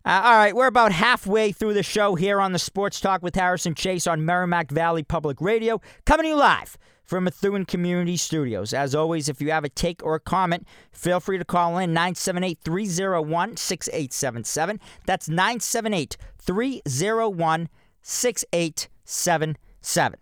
Uh, 0.03 0.23
all 0.25 0.37
right, 0.37 0.57
we're 0.57 0.67
about 0.67 0.93
halfway 0.93 1.53
through 1.53 1.75
the 1.75 1.83
show 1.83 2.15
here 2.15 2.41
on 2.41 2.53
the 2.53 2.59
Sports 2.59 3.01
Talk 3.01 3.23
with 3.23 3.35
Harrison 3.35 3.75
Chase 3.75 4.07
on 4.07 4.25
Merrimack 4.25 4.71
Valley 4.71 5.03
Public 5.03 5.43
Radio, 5.43 5.79
coming 6.07 6.25
to 6.25 6.31
you 6.31 6.37
live 6.37 6.79
from 7.05 7.25
Methuen 7.25 7.67
Community 7.67 8.17
Studios. 8.17 8.73
As 8.73 8.95
always, 8.95 9.29
if 9.29 9.43
you 9.43 9.51
have 9.51 9.63
a 9.63 9.69
take 9.69 10.03
or 10.03 10.15
a 10.15 10.21
comment, 10.21 10.67
feel 10.91 11.21
free 11.21 11.37
to 11.37 11.45
call 11.45 11.77
in 11.77 11.93
978 11.93 12.61
301 12.65 13.59
6877. 13.59 14.81
That's 15.05 15.29
978 15.29 16.17
301 16.39 17.69
6877. 18.01 20.17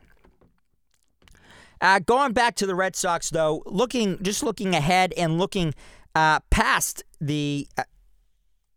Uh, 1.80 2.00
going 2.00 2.32
back 2.32 2.56
to 2.56 2.66
the 2.66 2.74
Red 2.74 2.96
Sox, 2.96 3.30
though, 3.30 3.62
looking 3.64 4.20
just 4.24 4.42
looking 4.42 4.74
ahead 4.74 5.14
and 5.16 5.38
looking 5.38 5.72
uh, 6.16 6.40
past 6.50 7.04
the 7.20 7.68
uh, 7.78 7.84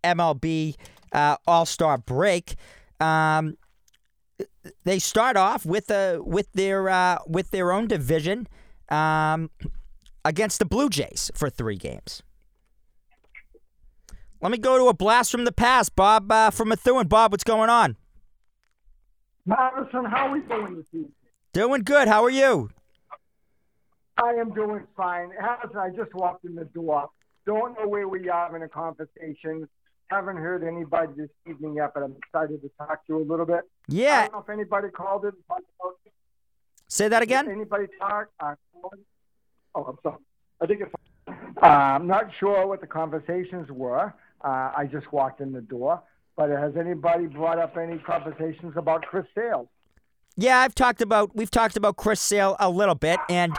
MLB 0.04 0.76
uh, 1.12 1.38
All 1.48 1.66
Star 1.66 1.98
break, 1.98 2.56
um, 3.00 3.58
they 4.84 5.00
start 5.00 5.38
off 5.38 5.66
with 5.66 5.90
a 5.90 6.20
with 6.22 6.52
their 6.54 6.90
uh, 6.90 7.20
with 7.28 7.52
their 7.52 7.72
own 7.72 7.88
division 7.88 8.48
um, 8.90 9.50
against 10.24 10.60
the 10.60 10.66
Blue 10.66 10.90
Jays 10.90 11.32
for 11.36 11.50
three 11.50 11.78
games. 11.78 12.24
Let 14.42 14.52
me 14.52 14.58
go 14.58 14.78
to 14.78 14.88
a 14.88 14.94
blast 14.94 15.32
from 15.32 15.46
the 15.46 15.52
past, 15.52 15.96
Bob 15.96 16.32
uh, 16.32 16.50
from 16.50 16.70
Methuen. 16.70 17.08
Bob, 17.08 17.32
what's 17.32 17.44
going 17.44 17.70
on? 17.70 17.96
Madison, 19.46 20.06
how 20.06 20.28
are 20.28 20.32
we 20.32 20.42
doing 20.42 20.78
this 20.78 20.86
evening? 20.94 21.12
Doing 21.54 21.82
good. 21.84 22.08
How 22.08 22.24
are 22.24 22.30
you? 22.30 22.70
I 24.18 24.34
am 24.34 24.54
doing 24.54 24.86
fine. 24.96 25.32
As 25.40 25.76
I 25.76 25.90
just 25.90 26.14
walked 26.14 26.46
in 26.46 26.56
the 26.56 26.66
door. 26.66 27.10
Don't 27.46 27.78
know 27.80 27.88
where 27.88 28.08
we 28.08 28.30
are 28.30 28.56
in 28.56 28.62
a 28.62 28.70
conversation. 28.70 29.68
Haven't 30.12 30.36
heard 30.36 30.66
anybody 30.66 31.14
this 31.16 31.30
evening 31.50 31.76
yet, 31.76 31.92
but 31.94 32.04
I'm 32.04 32.14
excited 32.18 32.62
to 32.62 32.70
talk 32.78 33.08
to 33.08 33.14
you 33.14 33.18
a 33.20 33.24
little 33.24 33.46
bit. 33.46 33.62
Yeah. 33.88 34.18
I 34.18 34.22
don't 34.24 34.34
know 34.34 34.40
if 34.40 34.50
anybody 34.50 34.90
called 34.90 35.24
in. 35.24 35.32
Say 36.90 37.08
that 37.08 37.22
again. 37.22 37.50
Anybody 37.50 37.86
talk? 37.98 38.28
Uh, 38.38 38.56
oh, 39.74 39.84
I'm 39.84 39.98
sorry. 40.04 40.18
I 40.60 40.66
think 40.66 40.82
it's. 40.82 40.92
Uh, 41.30 41.66
I'm 41.66 42.08
not 42.08 42.26
sure 42.42 42.68
what 42.68 42.82
the 42.82 42.88
conversations 42.88 43.72
were. 43.72 44.14
Uh, 44.44 44.72
I 44.76 44.90
just 44.92 45.14
walked 45.14 45.40
in 45.40 45.54
the 45.54 45.62
door. 45.62 46.04
But 46.36 46.50
has 46.50 46.76
anybody 46.76 47.28
brought 47.28 47.60
up 47.60 47.78
any 47.78 47.98
conversations 47.98 48.74
about 48.76 49.04
Chris 49.04 49.26
Sale? 49.34 49.70
Yeah, 50.36 50.60
I've 50.60 50.76
talked 50.76 51.02
about 51.02 51.34
we've 51.38 51.52
talked 51.52 51.78
about 51.78 51.96
Chris 51.96 52.20
Sale 52.20 52.58
a 52.60 52.70
little 52.70 52.96
bit, 52.96 53.20
and 53.30 53.56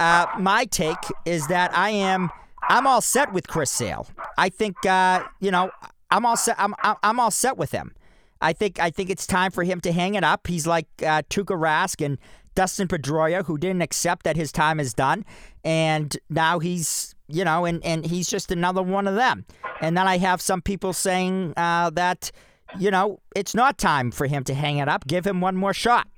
uh, 0.00 0.26
my 0.36 0.64
take 0.64 0.96
is 1.24 1.46
that 1.46 1.76
I 1.76 1.90
am 1.90 2.30
I'm 2.72 2.86
all 2.86 3.02
set 3.02 3.34
with 3.34 3.48
Chris 3.48 3.70
Sale. 3.70 4.06
I 4.38 4.48
think 4.48 4.86
uh, 4.86 5.24
you 5.40 5.50
know 5.50 5.70
I'm 6.10 6.24
all 6.24 6.38
set. 6.38 6.56
I'm 6.58 6.74
I'm 6.82 7.20
all 7.20 7.30
set 7.30 7.58
with 7.58 7.70
him. 7.70 7.94
I 8.40 8.54
think 8.54 8.80
I 8.80 8.88
think 8.88 9.10
it's 9.10 9.26
time 9.26 9.50
for 9.50 9.62
him 9.62 9.82
to 9.82 9.92
hang 9.92 10.14
it 10.14 10.24
up. 10.24 10.46
He's 10.46 10.66
like 10.66 10.86
uh, 11.00 11.20
Tuukka 11.28 11.54
Rask 11.54 12.02
and 12.02 12.16
Dustin 12.54 12.88
Pedroia, 12.88 13.44
who 13.44 13.58
didn't 13.58 13.82
accept 13.82 14.24
that 14.24 14.36
his 14.36 14.50
time 14.52 14.80
is 14.80 14.94
done, 14.94 15.26
and 15.62 16.16
now 16.30 16.60
he's 16.60 17.14
you 17.28 17.44
know, 17.44 17.66
and 17.66 17.84
and 17.84 18.06
he's 18.06 18.26
just 18.26 18.50
another 18.50 18.82
one 18.82 19.06
of 19.06 19.16
them. 19.16 19.44
And 19.82 19.94
then 19.94 20.08
I 20.08 20.16
have 20.16 20.40
some 20.40 20.62
people 20.62 20.94
saying 20.94 21.52
uh, 21.58 21.90
that 21.90 22.32
you 22.78 22.90
know 22.90 23.20
it's 23.36 23.54
not 23.54 23.76
time 23.76 24.10
for 24.10 24.26
him 24.26 24.44
to 24.44 24.54
hang 24.54 24.78
it 24.78 24.88
up. 24.88 25.06
Give 25.06 25.26
him 25.26 25.42
one 25.42 25.56
more 25.56 25.74
shot. 25.74 26.08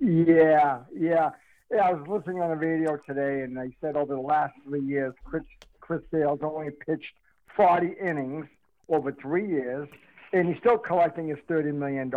Yeah, 0.00 0.80
yeah. 0.92 1.30
Yeah, 1.72 1.88
I 1.88 1.92
was 1.94 2.06
listening 2.06 2.42
on 2.42 2.50
the 2.50 2.56
radio 2.56 2.98
today, 2.98 3.40
and 3.40 3.56
they 3.56 3.74
said 3.80 3.96
over 3.96 4.14
the 4.14 4.20
last 4.20 4.52
three 4.62 4.82
years, 4.82 5.14
Chris, 5.24 5.42
Chris 5.80 6.02
Sales 6.10 6.40
only 6.42 6.68
pitched 6.70 7.14
40 7.56 7.94
innings 7.98 8.44
over 8.90 9.10
three 9.10 9.48
years, 9.48 9.88
and 10.34 10.48
he's 10.48 10.58
still 10.58 10.76
collecting 10.76 11.28
his 11.28 11.38
$30 11.48 11.72
million. 11.74 12.12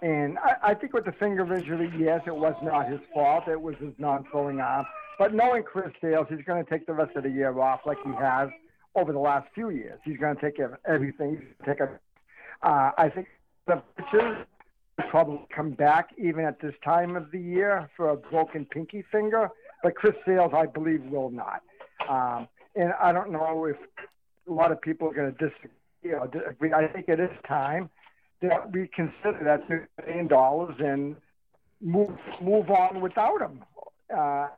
And 0.00 0.38
I, 0.38 0.70
I 0.70 0.74
think 0.74 0.94
with 0.94 1.04
the 1.04 1.12
finger 1.12 1.42
injury, 1.54 1.92
yes, 1.98 2.22
it 2.26 2.34
was 2.34 2.54
not 2.62 2.88
his 2.88 3.00
fault. 3.12 3.46
It 3.46 3.60
was 3.60 3.76
his 3.76 3.92
non-throwing 3.98 4.58
arm. 4.58 4.86
But 5.18 5.34
knowing 5.34 5.62
Chris 5.62 5.92
Sales, 6.00 6.26
he's 6.30 6.44
going 6.46 6.64
to 6.64 6.70
take 6.70 6.86
the 6.86 6.94
rest 6.94 7.14
of 7.14 7.24
the 7.24 7.30
year 7.30 7.60
off 7.60 7.80
like 7.84 7.98
he 8.04 8.12
has 8.12 8.48
over 8.94 9.12
the 9.12 9.18
last 9.18 9.48
few 9.54 9.68
years. 9.68 10.00
He's 10.02 10.16
going 10.16 10.34
to 10.34 10.40
take 10.40 10.58
everything. 10.86 11.32
He's 11.32 11.66
going 11.66 11.76
to 11.76 11.84
Take 11.84 11.90
a. 12.62 12.66
Uh, 12.66 12.92
I 12.96 13.10
think 13.10 13.28
the 13.66 13.82
pitchers 13.98 14.46
probably 15.10 15.46
come 15.54 15.70
back 15.72 16.10
even 16.18 16.44
at 16.44 16.60
this 16.60 16.74
time 16.84 17.16
of 17.16 17.30
the 17.30 17.40
year 17.40 17.90
for 17.96 18.10
a 18.10 18.16
broken 18.16 18.64
pinky 18.64 19.04
finger, 19.10 19.50
but 19.82 19.94
Chris 19.94 20.14
Sales, 20.24 20.52
I 20.54 20.66
believe, 20.66 21.02
will 21.04 21.30
not. 21.30 21.62
Um, 22.08 22.48
and 22.74 22.92
I 23.00 23.12
don't 23.12 23.30
know 23.30 23.66
if 23.66 23.76
a 24.48 24.52
lot 24.52 24.72
of 24.72 24.80
people 24.80 25.08
are 25.08 25.14
going 25.14 25.34
to 25.34 25.38
disagree. 25.48 25.70
You 26.02 26.12
know, 26.12 26.76
I 26.76 26.86
think 26.86 27.08
it 27.08 27.18
is 27.18 27.30
time 27.48 27.90
that 28.40 28.72
we 28.72 28.88
consider 28.94 29.40
that 29.44 29.68
$2 29.68 29.86
billion 30.04 30.84
and 30.84 31.16
move 31.80 32.16
move 32.40 32.70
on 32.70 33.00
without 33.00 33.40
him. 33.40 33.64
Uh, 34.14 34.48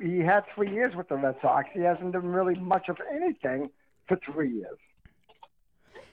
he 0.00 0.18
had 0.18 0.42
three 0.54 0.72
years 0.72 0.94
with 0.96 1.08
the 1.08 1.16
Red 1.16 1.36
Sox. 1.40 1.68
He 1.72 1.80
hasn't 1.80 2.12
done 2.12 2.26
really 2.26 2.58
much 2.58 2.88
of 2.88 2.96
anything 3.12 3.70
for 4.08 4.18
three 4.24 4.52
years. 4.52 4.78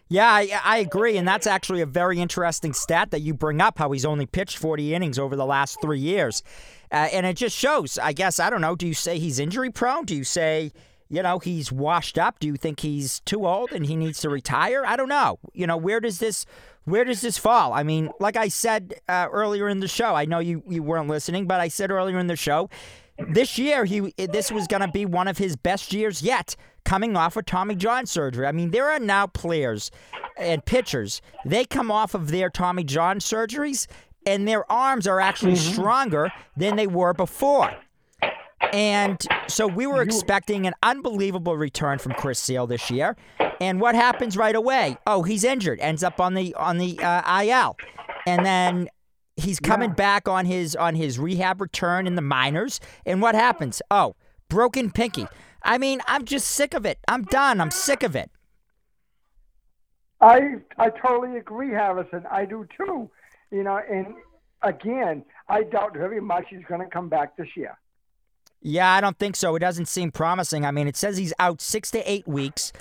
Yeah, 0.10 0.30
I, 0.30 0.62
I 0.64 0.78
agree, 0.78 1.18
and 1.18 1.28
that's 1.28 1.47
actually 1.47 1.82
a 1.82 1.86
very 1.86 2.20
interesting 2.20 2.74
stat 2.74 3.12
that 3.12 3.22
you 3.22 3.34
bring 3.34 3.62
up. 3.62 3.80
How 3.80 3.91
he's 3.91 4.06
only 4.06 4.26
pitched 4.26 4.58
40 4.58 4.93
innings 4.93 5.18
over 5.18 5.36
the 5.36 5.45
last 5.45 5.82
three 5.82 5.99
years, 5.99 6.43
uh, 6.91 7.10
and 7.12 7.26
it 7.26 7.38
just 7.38 7.58
shows. 7.58 7.97
I 7.97 8.14
guess 8.14 8.39
I 8.39 8.49
don't 8.49 8.62
know. 8.62 8.76
Do 8.76 8.88
you 8.88 8.93
say 8.93 9.18
he's 9.18 9.39
injury 9.39 9.72
prone? 9.72 10.06
Do 10.06 10.16
you 10.16 10.24
say 10.24 10.72
you 11.10 11.24
know 11.24 11.39
he's 11.39 11.72
washed 11.72 12.18
up? 12.18 12.39
Do 12.39 12.47
you 12.47 12.56
think 12.56 12.82
he's 12.82 13.22
too 13.22 13.47
old 13.47 13.72
and 13.72 13.86
he 13.86 13.95
needs 13.95 14.20
to 14.22 14.30
retire? 14.30 14.84
I 14.86 14.95
don't 14.95 15.10
know. 15.10 15.39
You 15.54 15.68
know 15.68 15.78
where 15.78 15.99
does 15.99 16.20
this 16.20 16.45
where 16.86 17.06
does 17.06 17.22
this 17.22 17.38
fall? 17.38 17.74
I 17.74 17.84
mean, 17.84 18.12
like 18.20 18.36
I 18.36 18.49
said 18.49 18.95
uh, 19.08 19.28
earlier 19.32 19.70
in 19.70 19.80
the 19.80 19.88
show, 19.88 20.16
I 20.16 20.26
know 20.26 20.39
you 20.39 20.64
you 20.68 20.84
weren't 20.84 21.08
listening, 21.08 21.47
but 21.47 21.62
I 21.62 21.70
said 21.70 21.91
earlier 21.91 22.20
in 22.20 22.28
the 22.28 22.36
show, 22.36 22.70
this 23.32 23.57
year 23.57 23.86
he 23.86 24.13
this 24.17 24.51
was 24.51 24.67
going 24.67 24.82
to 24.82 24.88
be 24.88 25.05
one 25.05 25.28
of 25.28 25.38
his 25.38 25.55
best 25.55 25.93
years 25.93 26.21
yet 26.21 26.55
coming 26.84 27.15
off 27.15 27.38
of 27.38 27.45
Tommy 27.45 27.76
John 27.76 28.05
surgery. 28.05 28.45
I 28.45 28.51
mean, 28.51 28.71
there 28.71 28.89
are 28.89 28.99
now 28.99 29.28
players 29.28 29.89
and 30.38 30.65
pitchers, 30.65 31.21
they 31.45 31.63
come 31.63 31.91
off 31.91 32.13
of 32.15 32.30
their 32.32 32.49
Tommy 32.49 32.84
John 32.84 33.19
surgeries 33.19 33.88
and 34.26 34.47
their 34.47 34.69
arms 34.71 35.05
are 35.07 35.19
actually 35.19 35.53
Mm-hmm. 35.53 35.74
stronger 35.74 36.32
than 36.57 36.76
they 36.76 36.88
were 36.88 37.13
before. 37.13 37.71
And 38.71 39.21
so 39.47 39.67
we 39.67 39.86
were 39.86 40.01
expecting 40.01 40.65
an 40.65 40.74
unbelievable 40.82 41.55
return 41.57 41.99
from 41.99 42.13
Chris 42.13 42.39
Sale 42.39 42.65
this 42.67 42.89
year. 42.89 43.15
And 43.61 43.80
what 43.80 43.93
happens 43.93 44.36
right 44.36 44.55
away? 44.55 44.97
Oh, 45.05 45.21
he's 45.24 45.43
injured, 45.43 45.80
ends 45.80 46.03
up 46.03 46.19
on 46.19 46.34
the 46.34 46.55
on 46.55 46.78
the 46.80 46.97
uh, 46.99 47.41
IL, 47.43 47.78
and 48.26 48.43
then 48.45 48.89
he's 49.36 49.59
coming 49.59 49.89
Yeah. 49.89 49.95
back 49.95 50.27
on 50.27 50.45
his 50.45 50.75
on 50.75 50.95
his 50.95 51.17
rehab 51.19 51.61
return 51.61 52.07
in 52.07 52.15
the 52.15 52.21
minors. 52.21 52.79
And 53.05 53.21
what 53.21 53.36
happens? 53.36 53.81
Oh, 53.91 54.15
broken 54.49 54.91
pinky. 54.91 55.27
I 55.63 55.77
mean, 55.77 56.01
I'm 56.07 56.25
just 56.25 56.47
sick 56.47 56.73
of 56.73 56.86
it. 56.86 56.99
I'm 57.07 57.23
done. 57.23 57.61
I'm 57.61 57.71
sick 57.71 58.03
of 58.03 58.15
it. 58.15 58.29
I 60.21 60.55
I 60.77 60.89
totally 60.89 61.38
agree, 61.38 61.71
Harrison. 61.71 62.25
I 62.31 62.45
do 62.45 62.67
too. 62.77 63.09
You 63.51 63.63
know, 63.63 63.79
and 63.89 64.15
again, 64.61 65.25
I 65.49 65.63
doubt 65.63 65.93
very 65.93 66.21
much 66.21 66.45
he's 66.49 66.63
going 66.67 66.81
to 66.81 66.88
come 66.88 67.09
back 67.09 67.36
this 67.38 67.49
year. 67.55 67.77
Yeah, 68.61 68.89
I 68.91 69.01
don't 69.01 69.19
think 69.19 69.36
so. 69.36 69.55
It 69.55 69.59
doesn't 69.59 69.88
seem 69.88 70.11
promising. 70.11 70.65
I 70.65 70.71
mean, 70.71 70.88
it 70.88 70.95
says 70.95 71.17
he's 71.17 71.34
out 71.38 71.59
six 71.61 71.91
to 71.91 72.09
eight 72.09 72.25
weeks, 72.27 72.71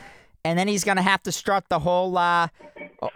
and 0.44 0.56
then 0.56 0.68
he's 0.68 0.84
going 0.84 0.96
to 0.96 1.02
have 1.02 1.22
to 1.24 1.32
start 1.32 1.64
the 1.68 1.80
whole, 1.80 2.16
uh, 2.16 2.46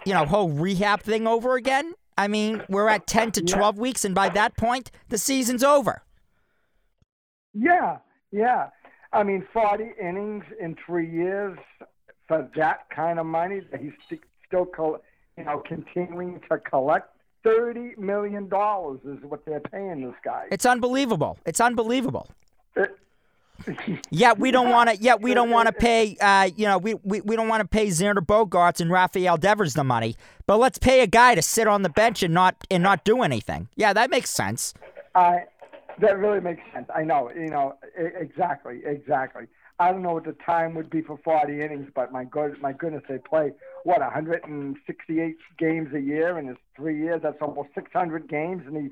you 0.05 0.13
know, 0.13 0.25
whole 0.25 0.49
rehab 0.49 1.01
thing 1.01 1.25
over 1.27 1.55
again. 1.55 1.93
I 2.17 2.27
mean, 2.27 2.63
we're 2.69 2.87
at 2.89 3.05
ten 3.07 3.31
to 3.33 3.43
Yeah. 3.45 3.55
twelve 3.55 3.77
weeks, 3.77 4.03
and 4.05 4.15
by 4.15 4.29
that 4.29 4.57
point, 4.57 4.91
the 5.09 5.17
season's 5.17 5.63
over. 5.63 6.01
Yeah, 7.53 7.97
yeah. 8.31 8.69
I 9.13 9.23
mean, 9.23 9.47
40 9.53 9.85
innings 10.01 10.43
in 10.59 10.75
three 10.85 11.09
years 11.09 11.57
for 12.27 12.49
that 12.55 12.89
kind 12.89 13.19
of 13.19 13.25
money 13.25 13.61
that 13.71 13.79
he's 13.79 13.93
still, 14.45 14.65
col- 14.65 15.01
you 15.37 15.45
know, 15.45 15.59
continuing 15.65 16.41
to 16.49 16.57
collect. 16.59 17.09
Thirty 17.43 17.93
million 17.97 18.49
dollars 18.49 18.99
is 19.05 19.23
what 19.23 19.45
they're 19.45 19.61
paying 19.61 20.01
this 20.05 20.15
guy. 20.25 20.47
It's 20.51 20.65
unbelievable. 20.65 21.37
It's 21.45 21.61
unbelievable. 21.61 22.27
It- 22.75 22.97
Yet 24.09 24.39
we 24.39 24.51
don't 24.51 24.69
want 24.69 24.89
to. 24.89 24.97
Yet 24.97 25.21
we 25.21 25.33
don't 25.33 25.49
want 25.49 25.67
to 25.67 25.73
pay. 25.73 26.17
Uh, 26.19 26.49
you 26.55 26.65
know, 26.65 26.77
we, 26.77 26.95
we, 27.03 27.21
we 27.21 27.35
don't 27.35 27.47
want 27.47 27.61
to 27.61 27.67
pay 27.67 27.87
Xander 27.87 28.25
Bogaerts 28.25 28.81
and 28.81 28.91
Rafael 28.91 29.37
Devers 29.37 29.73
the 29.73 29.83
money. 29.83 30.15
But 30.45 30.57
let's 30.57 30.77
pay 30.77 31.01
a 31.01 31.07
guy 31.07 31.35
to 31.35 31.41
sit 31.41 31.67
on 31.67 31.81
the 31.81 31.89
bench 31.89 32.23
and 32.23 32.33
not 32.33 32.55
and 32.71 32.81
not 32.83 33.03
do 33.03 33.21
anything. 33.21 33.67
Yeah, 33.75 33.93
that 33.93 34.09
makes 34.09 34.29
sense. 34.29 34.73
I 35.15 35.45
that 35.99 36.17
really 36.17 36.41
makes 36.41 36.61
sense. 36.73 36.87
I 36.95 37.03
know, 37.03 37.31
you 37.35 37.49
know, 37.49 37.75
exactly, 37.95 38.81
exactly. 38.85 39.45
I 39.79 39.91
don't 39.91 40.01
know 40.01 40.13
what 40.13 40.25
the 40.25 40.35
time 40.45 40.73
would 40.75 40.89
be 40.89 41.01
for 41.01 41.19
40 41.23 41.61
innings, 41.61 41.89
but 41.93 42.11
my 42.11 42.23
good, 42.23 42.59
my 42.61 42.73
goodness, 42.73 43.03
they 43.07 43.19
play 43.19 43.51
what 43.83 43.99
168 43.99 45.35
games 45.59 45.93
a 45.93 45.99
year, 45.99 46.37
and 46.37 46.49
it's 46.49 46.59
three 46.75 46.97
years. 46.99 47.21
That's 47.21 47.37
almost 47.41 47.69
600 47.75 48.27
games, 48.27 48.63
and 48.65 48.77
he. 48.77 48.89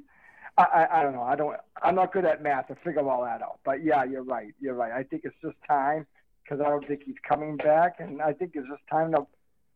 I, 0.58 0.64
I, 0.64 1.00
I 1.00 1.04
don't 1.04 1.14
know. 1.14 1.24
I 1.24 1.36
don't. 1.36 1.56
I'm 1.84 1.96
not 1.96 2.14
good 2.14 2.24
at 2.26 2.42
math 2.42 2.68
to 2.68 2.76
figure 2.76 3.08
all 3.10 3.24
that 3.24 3.42
out. 3.42 3.60
But 3.66 3.84
yeah, 3.84 4.04
you're 4.06 4.24
right. 4.24 4.54
You're 4.62 4.74
right. 4.76 4.92
I 4.92 5.04
think 5.04 5.24
it's 5.26 5.36
just 5.42 5.56
time 5.68 6.06
because 6.44 6.62
I 6.62 6.70
don't 6.70 6.88
think 6.88 7.02
he's 7.06 7.16
coming 7.28 7.58
back, 7.58 7.96
and 8.00 8.22
I 8.22 8.32
think 8.34 8.52
it's 8.56 8.68
just 8.68 8.82
time 8.90 9.12
to 9.12 9.26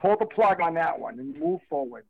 pull 0.02 0.16
the 0.18 0.26
plug 0.26 0.62
on 0.62 0.76
that 0.76 1.00
one 1.00 1.20
and 1.20 1.38
move 1.38 1.60
forward. 1.70 2.06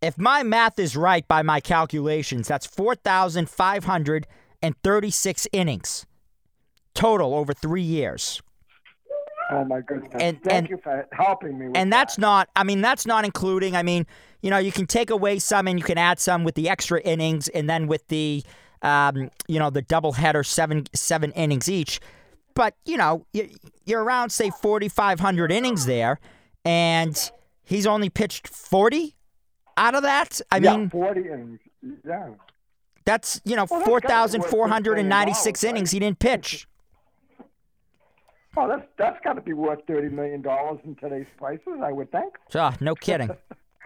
If 0.00 0.16
my 0.16 0.42
math 0.42 0.78
is 0.78 0.96
right 0.96 1.26
by 1.28 1.42
my 1.42 1.60
calculations, 1.60 2.48
that's 2.48 2.66
4,536 2.66 5.48
innings 5.52 6.06
total 6.94 7.34
over 7.34 7.52
three 7.52 7.82
years. 7.82 8.40
Oh 9.50 9.64
my 9.64 9.80
goodness! 9.80 10.10
And- 10.14 10.42
Thank 10.42 10.46
and- 10.46 10.70
you 10.70 10.78
for 10.82 11.06
helping 11.12 11.58
me. 11.58 11.66
With 11.68 11.76
And 11.76 11.92
that. 11.92 11.96
that's 11.98 12.18
not, 12.18 12.48
I 12.54 12.62
mean, 12.64 12.80
that's 12.80 13.04
not 13.04 13.24
including, 13.24 13.74
I 13.74 13.82
mean, 13.82 14.06
you 14.42 14.50
know, 14.50 14.58
you 14.58 14.72
can 14.72 14.86
take 14.86 15.10
away 15.10 15.38
some 15.38 15.66
and 15.68 15.78
you 15.78 15.84
can 15.84 15.98
add 15.98 16.18
some 16.18 16.44
with 16.44 16.54
the 16.54 16.68
extra 16.68 17.00
innings 17.02 17.48
and 17.48 17.68
then 17.68 17.86
with 17.86 18.06
the, 18.08 18.42
um, 18.82 19.30
you 19.48 19.58
know, 19.58 19.70
the 19.70 19.82
double 19.82 20.12
header, 20.12 20.42
seven, 20.42 20.84
seven 20.94 21.32
innings 21.32 21.68
each. 21.68 22.00
But, 22.54 22.74
you 22.84 22.96
know, 22.96 23.26
you- 23.32 23.50
you're 23.84 24.02
around, 24.02 24.30
say, 24.30 24.50
4,500 24.50 25.52
innings 25.52 25.86
there, 25.86 26.18
and 26.64 27.30
he's 27.62 27.86
only 27.86 28.08
pitched 28.10 28.48
40 28.48 29.14
out 29.76 29.94
of 29.94 30.02
that. 30.02 30.40
I 30.50 30.56
yeah, 30.58 30.76
mean, 30.76 30.90
40 30.90 31.20
innings. 31.28 31.60
Yeah. 32.04 32.30
that's, 33.04 33.40
you 33.44 33.56
know, 33.56 33.66
Well, 33.70 33.80
that's 33.80 33.90
gotta 33.90 34.32
be 34.32 34.38
worth 34.38 34.44
$6 34.44 34.50
4,496 34.50 35.62
million, 35.62 35.76
innings 35.76 35.90
he 35.92 35.98
didn't 35.98 36.18
pitch. 36.18 36.66
Oh, 38.56 38.66
that's 38.68 38.82
that's 38.98 39.18
got 39.22 39.34
to 39.34 39.40
be 39.40 39.52
worth 39.52 39.78
thirty 39.86 40.08
million 40.08 40.42
dollars 40.42 40.80
in 40.84 40.96
today's 40.96 41.26
prices, 41.38 41.80
I 41.82 41.92
would 41.92 42.10
think. 42.10 42.34
Ah, 42.54 42.76
no 42.80 42.96
kidding. 42.96 43.30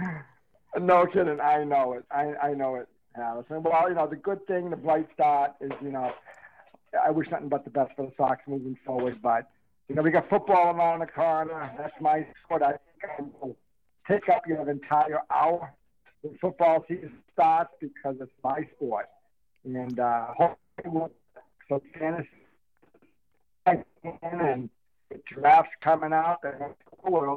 No 0.80 1.06
kidding, 1.06 1.40
I 1.40 1.64
know 1.64 1.92
it. 1.94 2.04
I 2.10 2.34
I 2.42 2.54
know 2.54 2.74
it, 2.76 2.88
Allison. 3.16 3.62
Well, 3.62 3.88
you 3.88 3.94
know 3.94 4.06
the 4.06 4.16
good 4.16 4.46
thing, 4.46 4.70
the 4.70 4.76
bright 4.76 5.06
start 5.14 5.52
is 5.60 5.70
you 5.82 5.90
know, 5.92 6.12
I 7.04 7.10
wish 7.10 7.30
nothing 7.30 7.48
but 7.48 7.64
the 7.64 7.70
best 7.70 7.92
for 7.96 8.06
the 8.06 8.12
Sox 8.16 8.42
moving 8.46 8.76
forward. 8.84 9.20
But 9.22 9.48
you 9.88 9.94
know 9.94 10.02
we 10.02 10.10
got 10.10 10.28
football 10.28 10.74
around 10.74 11.00
the 11.00 11.06
corner. 11.06 11.70
That's 11.78 11.94
my 12.00 12.26
sport. 12.44 12.62
I 12.62 12.72
think 12.72 12.80
I 13.18 13.22
will 13.40 13.56
take 14.08 14.28
up 14.28 14.46
your 14.46 14.68
entire 14.68 15.20
hour 15.30 15.72
when 16.22 16.36
football 16.38 16.84
season 16.88 17.12
starts 17.32 17.70
because 17.80 18.16
it's 18.20 18.32
my 18.42 18.66
sport. 18.76 19.06
And 19.64 19.98
uh, 19.98 20.26
hopefully, 20.36 20.58
we'll- 20.86 21.10
so 21.66 21.80
fantasy 21.98 22.28
and 23.64 24.68
the 25.10 25.20
draft's 25.26 25.72
coming 25.80 26.12
out. 26.12 26.40
And 26.44 26.74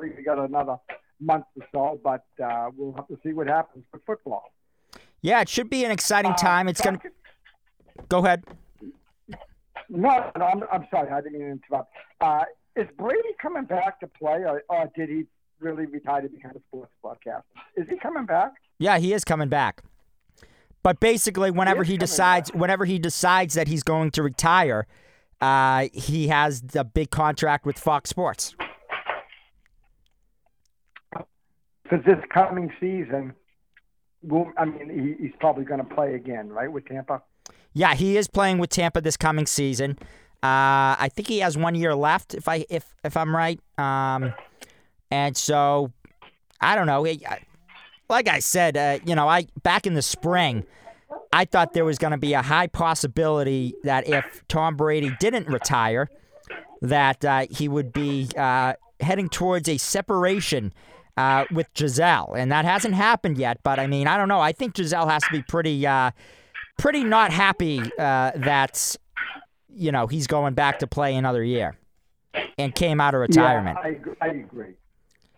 least 0.02 0.18
we 0.18 0.24
got 0.24 0.38
another 0.38 0.78
month 1.20 1.46
or 1.60 1.66
so, 1.72 2.00
but 2.04 2.26
uh, 2.44 2.70
we'll 2.76 2.94
have 2.94 3.08
to 3.08 3.18
see 3.24 3.34
what 3.34 3.48
happens 3.48 3.86
with 3.92 4.02
football. 4.06 4.52
Yeah, 5.22 5.42
it 5.42 5.50
should 5.50 5.70
be 5.70 5.84
an 5.84 5.92
exciting 5.92 6.32
Uh, 6.32 6.38
time. 6.38 6.68
It's 6.68 6.82
going 6.82 7.00
to. 7.00 7.10
Go 8.10 8.20
ahead. 8.20 8.44
No, 9.90 10.32
no, 10.38 10.46
I'm, 10.46 10.64
I'm 10.72 10.88
sorry. 10.92 11.10
I 11.10 11.22
didn't 11.22 11.40
mean 11.40 11.48
to 11.48 11.52
interrupt. 11.54 11.94
Uh, 12.22 12.44
is 12.76 12.88
Brady 12.98 13.30
coming 13.42 13.64
back 13.66 14.00
to 14.02 14.08
play, 14.08 14.44
or, 14.46 14.64
or 14.70 14.92
did 14.96 15.10
he 15.10 15.26
really 15.60 15.86
retire 15.86 16.22
to 16.22 16.30
become 16.30 16.52
a 16.56 16.60
sports 16.68 16.92
broadcaster? 17.02 17.44
Is 17.76 17.88
he 17.90 17.98
coming 17.98 18.26
back? 18.26 18.54
Yeah, 18.80 19.00
he 19.00 19.14
is 19.14 19.24
coming 19.24 19.50
back. 19.50 19.82
But 20.84 21.00
basically, 21.00 21.52
whenever 21.52 21.84
he 21.84 21.94
coming 21.94 22.00
decides, 22.00 22.54
whenever 22.54 22.86
he 22.86 23.00
decides 23.00 23.56
that 23.56 23.68
he's 23.68 23.84
going 23.84 24.12
to 24.12 24.24
retire, 24.24 24.86
uh, 25.42 25.88
he 25.94 26.28
has 26.28 26.62
the 26.62 26.84
big 26.84 27.10
contract 27.10 27.66
with 27.66 27.80
Fox 27.80 28.10
Sports. 28.10 28.56
Because 31.90 32.06
this 32.06 32.24
coming 32.34 32.72
season, 32.80 33.34
well, 34.22 34.52
I 34.58 34.66
mean, 34.66 34.90
he, 35.18 35.24
he's 35.24 35.36
probably 35.40 35.64
going 35.66 35.80
to 35.80 35.96
play 35.96 36.16
again, 36.16 36.50
right, 36.50 36.72
with 36.72 36.86
Tampa? 36.88 37.22
Yeah, 37.74 37.94
he 37.94 38.18
is 38.18 38.28
playing 38.28 38.58
with 38.58 38.70
Tampa 38.72 39.02
this 39.02 39.18
coming 39.18 39.46
season. 39.46 39.98
Uh, 40.44 40.98
I 41.00 41.10
think 41.14 41.28
he 41.28 41.40
has 41.40 41.58
one 41.58 41.76
year 41.76 41.96
left, 41.96 42.34
if 42.34 42.48
I 42.48 42.66
if 42.70 42.86
if 43.04 43.18
I'm 43.18 43.36
right. 43.36 43.60
Um, 43.78 44.34
and 45.10 45.36
so 45.36 45.92
I 46.62 46.76
don't 46.76 46.88
know. 46.88 47.06
I- 47.06 47.44
Like 48.10 48.28
I 48.30 48.40
said, 48.40 48.78
uh, 48.78 49.00
you 49.06 49.16
know, 49.16 49.28
I 49.28 49.48
back 49.64 49.86
in 49.86 49.94
the 49.94 50.02
spring, 50.02 50.64
I 51.34 51.46
thought 51.46 51.74
there 51.74 51.86
was 51.86 51.98
going 51.98 52.12
to 52.12 52.18
be 52.18 52.34
a 52.34 52.42
high 52.42 52.68
possibility 52.68 53.74
that 53.84 54.08
if 54.08 54.44
Tom 54.48 54.76
Brady 54.78 55.12
didn't 55.20 55.48
retire, 55.48 56.10
that 56.82 57.26
uh, 57.26 57.46
he 57.50 57.68
would 57.68 57.92
be 57.92 58.30
uh, 58.38 58.74
heading 59.02 59.28
towards 59.30 59.68
a 59.68 59.78
separation 59.78 60.72
uh, 61.18 61.46
with 61.52 61.74
Gisele, 61.74 62.34
and 62.38 62.52
that 62.52 62.64
hasn't 62.66 62.94
happened 62.94 63.38
yet. 63.38 63.60
But 63.64 63.80
I 63.80 63.88
mean, 63.88 64.08
I 64.08 64.16
don't 64.18 64.28
know. 64.30 64.40
I 64.40 64.52
think 64.52 64.76
Gisele 64.76 65.08
has 65.08 65.24
to 65.24 65.32
be 65.32 65.42
pretty, 65.42 65.86
uh, 65.86 66.12
pretty 66.78 67.04
not 67.04 67.32
happy 67.32 67.82
uh, 68.00 68.32
that 68.36 68.96
you 69.74 69.92
know 69.92 70.08
he's 70.08 70.28
going 70.28 70.54
back 70.54 70.80
to 70.80 70.88
play 70.88 71.16
another 71.16 71.44
year. 71.44 71.76
and 72.60 72.74
came 72.76 73.02
out 73.02 73.14
of 73.16 73.22
retirement. 73.22 73.78
Yeah, 73.82 73.88
I, 73.88 73.92
agree- 73.94 74.16
I 74.22 74.28
agree. 74.28 74.74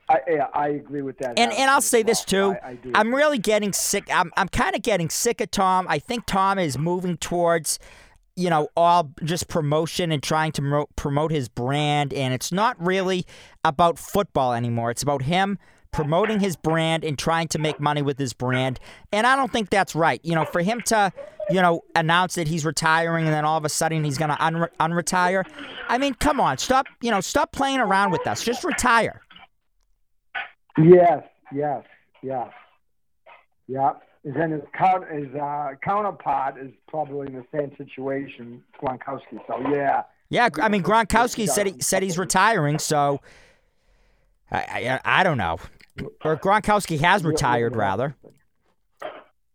I, 0.09 0.19
yeah, 0.27 0.47
I 0.53 0.67
agree 0.69 1.01
with 1.03 1.17
that. 1.19 1.38
And 1.38 1.51
and 1.53 1.69
I'll 1.69 1.82
say 1.82 2.01
this 2.03 2.25
too. 2.25 2.55
I, 2.63 2.77
I'm 2.95 3.13
really 3.13 3.38
getting 3.38 3.71
sick. 3.73 4.05
I'm 4.11 4.32
I'm 4.36 4.47
kind 4.49 4.75
of 4.75 4.82
getting 4.82 5.09
sick 5.09 5.39
of 5.39 5.51
Tom. 5.51 5.86
I 5.88 5.99
think 5.99 6.25
Tom 6.25 6.57
is 6.59 6.77
moving 6.80 7.15
towards, 7.17 7.77
you 8.39 8.49
know, 8.49 8.69
all 8.77 9.11
just 9.23 9.49
promotion 9.49 10.11
and 10.11 10.23
trying 10.23 10.53
to 10.53 10.87
promote 10.95 11.31
his 11.31 11.49
brand, 11.49 12.13
and 12.13 12.33
it's 12.33 12.51
not 12.51 12.81
really 12.83 13.25
about 13.63 13.99
football 13.99 14.53
anymore. 14.53 14.91
It's 14.91 15.03
about 15.03 15.23
him 15.23 15.59
promoting 15.91 16.39
his 16.39 16.55
brand 16.55 17.03
and 17.03 17.17
trying 17.17 17.47
to 17.49 17.59
make 17.59 17.79
money 17.79 18.01
with 18.01 18.17
his 18.17 18.31
brand. 18.31 18.79
And 19.11 19.25
I 19.25 19.35
don't 19.35 19.51
think 19.51 19.69
that's 19.69 19.95
right. 19.95 20.21
You 20.23 20.35
know, 20.35 20.45
for 20.45 20.61
him 20.61 20.81
to, 20.85 21.11
you 21.49 21.61
know, 21.61 21.81
announce 21.95 22.35
that 22.35 22.47
he's 22.47 22.63
retiring 22.63 23.25
and 23.25 23.33
then 23.33 23.43
all 23.43 23.57
of 23.57 23.65
a 23.65 23.69
sudden 23.69 24.03
he's 24.03 24.17
going 24.17 24.29
to 24.29 24.37
unre- 24.37 24.69
unretire. 24.79 25.43
I 25.87 25.97
mean, 25.97 26.13
come 26.13 26.39
on, 26.39 26.59
stop. 26.59 26.85
You 27.01 27.11
know, 27.11 27.21
stop 27.21 27.51
playing 27.51 27.79
around 27.79 28.11
with 28.11 28.25
us. 28.27 28.43
Just 28.43 28.63
retire. 28.63 29.21
Yes, 30.77 31.23
yes, 31.53 31.83
yes, 32.21 32.49
yeah. 33.67 33.93
And 34.30 34.38
then 34.39 34.51
his, 34.51 34.61
count, 34.77 35.09
his 35.11 35.34
uh, 35.34 35.71
counterpart 35.84 36.59
is 36.59 36.71
probably 36.88 37.25
in 37.25 37.34
the 37.34 37.45
same 37.51 37.75
situation, 37.77 38.63
Gronkowski. 38.80 39.39
So 39.47 39.59
yeah, 39.71 40.03
Yeah, 40.30 40.49
I 40.61 40.69
mean 40.69 40.84
Gronkowski 40.84 41.49
said 41.49 41.65
he 41.65 41.82
said 41.82 42.03
he's 42.03 42.19
retiring, 42.19 42.77
so 42.77 43.21
I 44.51 44.99
I, 45.03 45.21
I 45.21 45.23
don't 45.23 45.39
know. 45.39 45.57
Or 46.23 46.38
Gronkowski 46.38 46.99
has 46.99 47.23
retired 47.23 47.75
rather. 47.75 48.15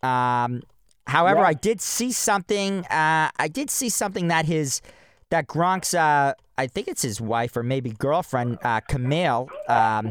Um, 0.03 0.65
however, 1.07 1.41
Yeah. 1.43 1.47
I 1.47 1.55
did 1.55 1.81
see 1.81 2.11
something. 2.11 2.85
Uh, 2.87 3.31
I 3.37 3.47
did 3.47 3.71
see 3.71 3.89
something 3.89 4.27
that 4.27 4.45
his 4.45 4.83
that 5.31 5.47
Gronk's 5.47 5.95
uh, 5.95 6.33
I 6.59 6.67
think 6.67 6.89
it's 6.89 7.03
his 7.03 7.21
wife 7.21 7.57
or 7.57 7.63
maybe 7.63 7.93
girlfriend 7.93 8.59
uh, 8.65 8.81
Camille. 8.89 9.49
Um, 9.69 10.11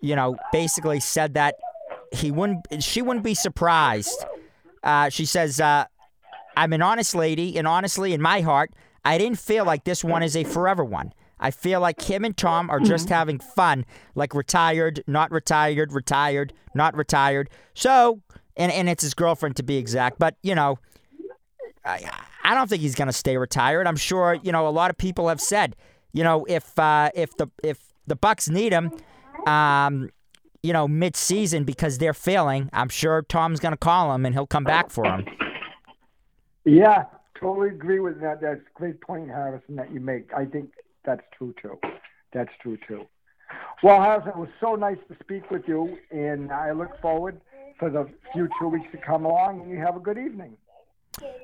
you 0.00 0.14
know, 0.14 0.36
basically 0.52 1.00
said 1.00 1.34
that 1.34 1.56
he 2.12 2.30
wouldn't. 2.30 2.82
She 2.82 3.02
wouldn't 3.02 3.24
be 3.24 3.34
surprised. 3.34 4.24
Uh, 4.82 5.08
she 5.08 5.24
says, 5.24 5.60
uh, 5.60 5.84
"I'm 6.56 6.72
an 6.72 6.82
honest 6.82 7.14
lady, 7.14 7.56
and 7.56 7.66
honestly, 7.66 8.12
in 8.12 8.20
my 8.22 8.40
heart, 8.40 8.72
I 9.04 9.18
didn't 9.18 9.38
feel 9.38 9.64
like 9.64 9.84
this 9.84 10.04
one 10.04 10.22
is 10.22 10.36
a 10.36 10.44
forever 10.44 10.84
one. 10.84 11.12
I 11.40 11.50
feel 11.50 11.80
like 11.80 12.02
him 12.02 12.24
and 12.24 12.36
Tom 12.36 12.68
are 12.68 12.80
just 12.80 13.08
having 13.08 13.38
fun, 13.38 13.86
like 14.14 14.34
retired, 14.34 15.02
not 15.06 15.30
retired, 15.30 15.92
retired, 15.92 16.52
not 16.74 16.94
retired. 16.94 17.48
So, 17.74 18.20
and 18.56 18.70
and 18.70 18.88
it's 18.88 19.02
his 19.02 19.14
girlfriend 19.14 19.56
to 19.56 19.62
be 19.62 19.76
exact. 19.76 20.18
But 20.18 20.36
you 20.42 20.54
know, 20.54 20.78
I 21.84 22.10
I 22.44 22.54
don't 22.54 22.68
think 22.68 22.82
he's 22.82 22.94
gonna 22.94 23.12
stay 23.12 23.38
retired. 23.38 23.86
I'm 23.86 23.96
sure 23.96 24.38
you 24.42 24.52
know 24.52 24.68
a 24.68 24.70
lot 24.70 24.90
of 24.90 24.98
people 24.98 25.28
have 25.28 25.40
said, 25.40 25.76
you 26.12 26.22
know, 26.22 26.44
if 26.46 26.78
uh, 26.78 27.10
if 27.14 27.36
the 27.36 27.48
if 27.64 27.78
the 28.06 28.16
Bucs 28.16 28.50
need 28.50 28.72
him, 28.72 28.92
um, 29.46 30.10
you 30.62 30.72
know, 30.72 30.86
mid 30.86 31.16
season 31.16 31.64
because 31.64 31.98
they're 31.98 32.14
failing, 32.14 32.68
I'm 32.72 32.88
sure 32.88 33.22
Tom's 33.22 33.60
gonna 33.60 33.76
call 33.76 34.14
him 34.14 34.26
and 34.26 34.34
he'll 34.34 34.46
come 34.46 34.64
back 34.64 34.90
for 34.90 35.04
him. 35.04 35.24
yeah, 36.64 37.04
totally 37.38 37.68
agree 37.68 38.00
with 38.00 38.20
that. 38.20 38.40
That's 38.40 38.60
a 38.60 38.78
great 38.78 39.00
point, 39.00 39.28
Harrison, 39.28 39.76
that 39.76 39.92
you 39.92 40.00
make. 40.00 40.32
I 40.34 40.44
think 40.44 40.70
that's 41.04 41.22
true 41.36 41.54
too. 41.60 41.78
That's 42.32 42.50
true 42.62 42.78
too. 42.86 43.06
Well, 43.82 44.00
Harrison, 44.00 44.30
it 44.30 44.36
was 44.36 44.50
so 44.60 44.74
nice 44.74 44.98
to 45.08 45.16
speak 45.22 45.50
with 45.50 45.62
you, 45.66 45.98
and 46.10 46.52
I 46.52 46.72
look 46.72 47.00
forward 47.00 47.40
for 47.78 47.90
the 47.90 48.08
future 48.32 48.68
weeks 48.68 48.86
to 48.92 48.98
come 48.98 49.24
along. 49.24 49.62
And 49.62 49.70
you 49.70 49.78
have 49.78 49.96
a 49.96 50.00
good 50.00 50.18
evening. 50.18 50.56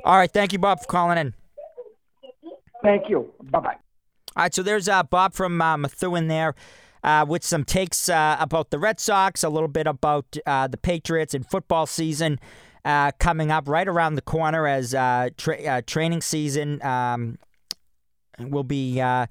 All 0.05 0.17
right, 0.17 0.31
thank 0.31 0.53
you, 0.53 0.59
Bob, 0.59 0.81
for 0.81 0.87
calling 0.87 1.19
in. 1.19 1.35
Thank 2.83 3.09
you. 3.09 3.33
Bye 3.51 3.61
bye. 3.61 3.77
All 4.37 4.45
right, 4.45 4.55
so 4.55 4.63
there's 4.63 4.89
uh, 4.89 5.03
Bob 5.03 5.33
from 5.33 5.61
uh, 5.61 5.77
Methuen 5.79 6.29
there 6.29 6.55
with 7.29 7.45
some 7.45 7.65
takes 7.65 8.09
uh, 8.09 8.37
about 8.41 8.71
the 8.71 8.79
Red 8.79 9.01
Sox, 9.01 9.45
a 9.45 9.49
little 9.49 9.69
bit 9.69 9.87
about 9.87 10.37
uh, 10.47 10.67
the 10.67 10.77
Patriots 10.77 11.35
and 11.35 11.47
football 11.47 11.87
season 11.87 12.39
uh, 12.87 13.11
coming 13.19 13.51
up 13.51 13.69
right 13.69 13.89
around 13.89 14.15
the 14.15 14.23
corner 14.23 14.67
as 14.67 14.95
uh, 14.95 15.29
tra- 15.37 15.63
uh, 15.63 15.83
training 15.87 16.21
season 16.21 16.81
um, 16.83 17.39
will 18.39 18.63
be 18.63 19.01
uh, 19.01 19.27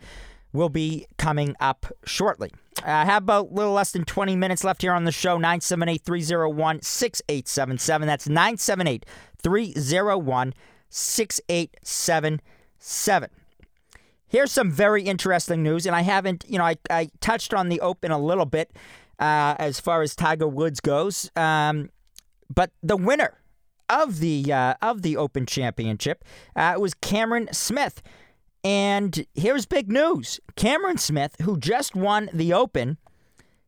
will 0.51 0.69
be 0.69 1.07
coming 1.17 1.55
up 1.59 1.86
shortly. 2.05 2.51
I 2.84 3.05
have 3.05 3.23
about 3.23 3.51
a 3.51 3.53
little 3.53 3.71
less 3.71 3.93
than 3.93 4.03
20 4.03 4.36
minutes 4.36 4.65
left 4.65 4.82
here 4.82 4.91
on 4.91 5.05
the 5.05 5.11
show. 5.11 5.36
978 5.36 6.01
301 6.03 6.82
6877. 6.82 8.07
That's 8.07 8.28
978 8.28 9.05
301 9.41 10.53
6877. 10.89 13.30
Here's 14.28 14.51
some 14.51 14.71
very 14.71 15.03
interesting 15.03 15.63
news, 15.63 15.86
and 15.86 15.95
I 15.95 16.01
haven't, 16.01 16.45
you 16.47 16.57
know, 16.57 16.65
I, 16.65 16.78
I 16.89 17.09
touched 17.21 17.53
on 17.53 17.69
the 17.69 17.80
Open 17.82 18.11
a 18.11 18.19
little 18.19 18.45
bit 18.45 18.71
uh, 19.19 19.55
as 19.59 19.80
far 19.80 20.01
as 20.01 20.15
Tiger 20.15 20.47
Woods 20.47 20.80
goes, 20.80 21.32
um, 21.36 21.89
but 22.53 22.71
the 22.82 22.97
winner 22.97 23.39
of 23.88 24.19
the 24.19 24.51
uh, 24.51 24.73
of 24.82 25.03
the 25.03 25.15
Open 25.15 25.45
Championship 25.45 26.23
uh, 26.55 26.76
was 26.78 26.93
Cameron 26.95 27.49
Smith, 27.51 28.01
and 28.63 29.26
here's 29.36 29.65
big 29.65 29.91
news: 29.91 30.39
Cameron 30.55 30.97
Smith, 30.97 31.36
who 31.41 31.57
just 31.57 31.95
won 31.95 32.30
the 32.34 32.51
Open, 32.51 32.97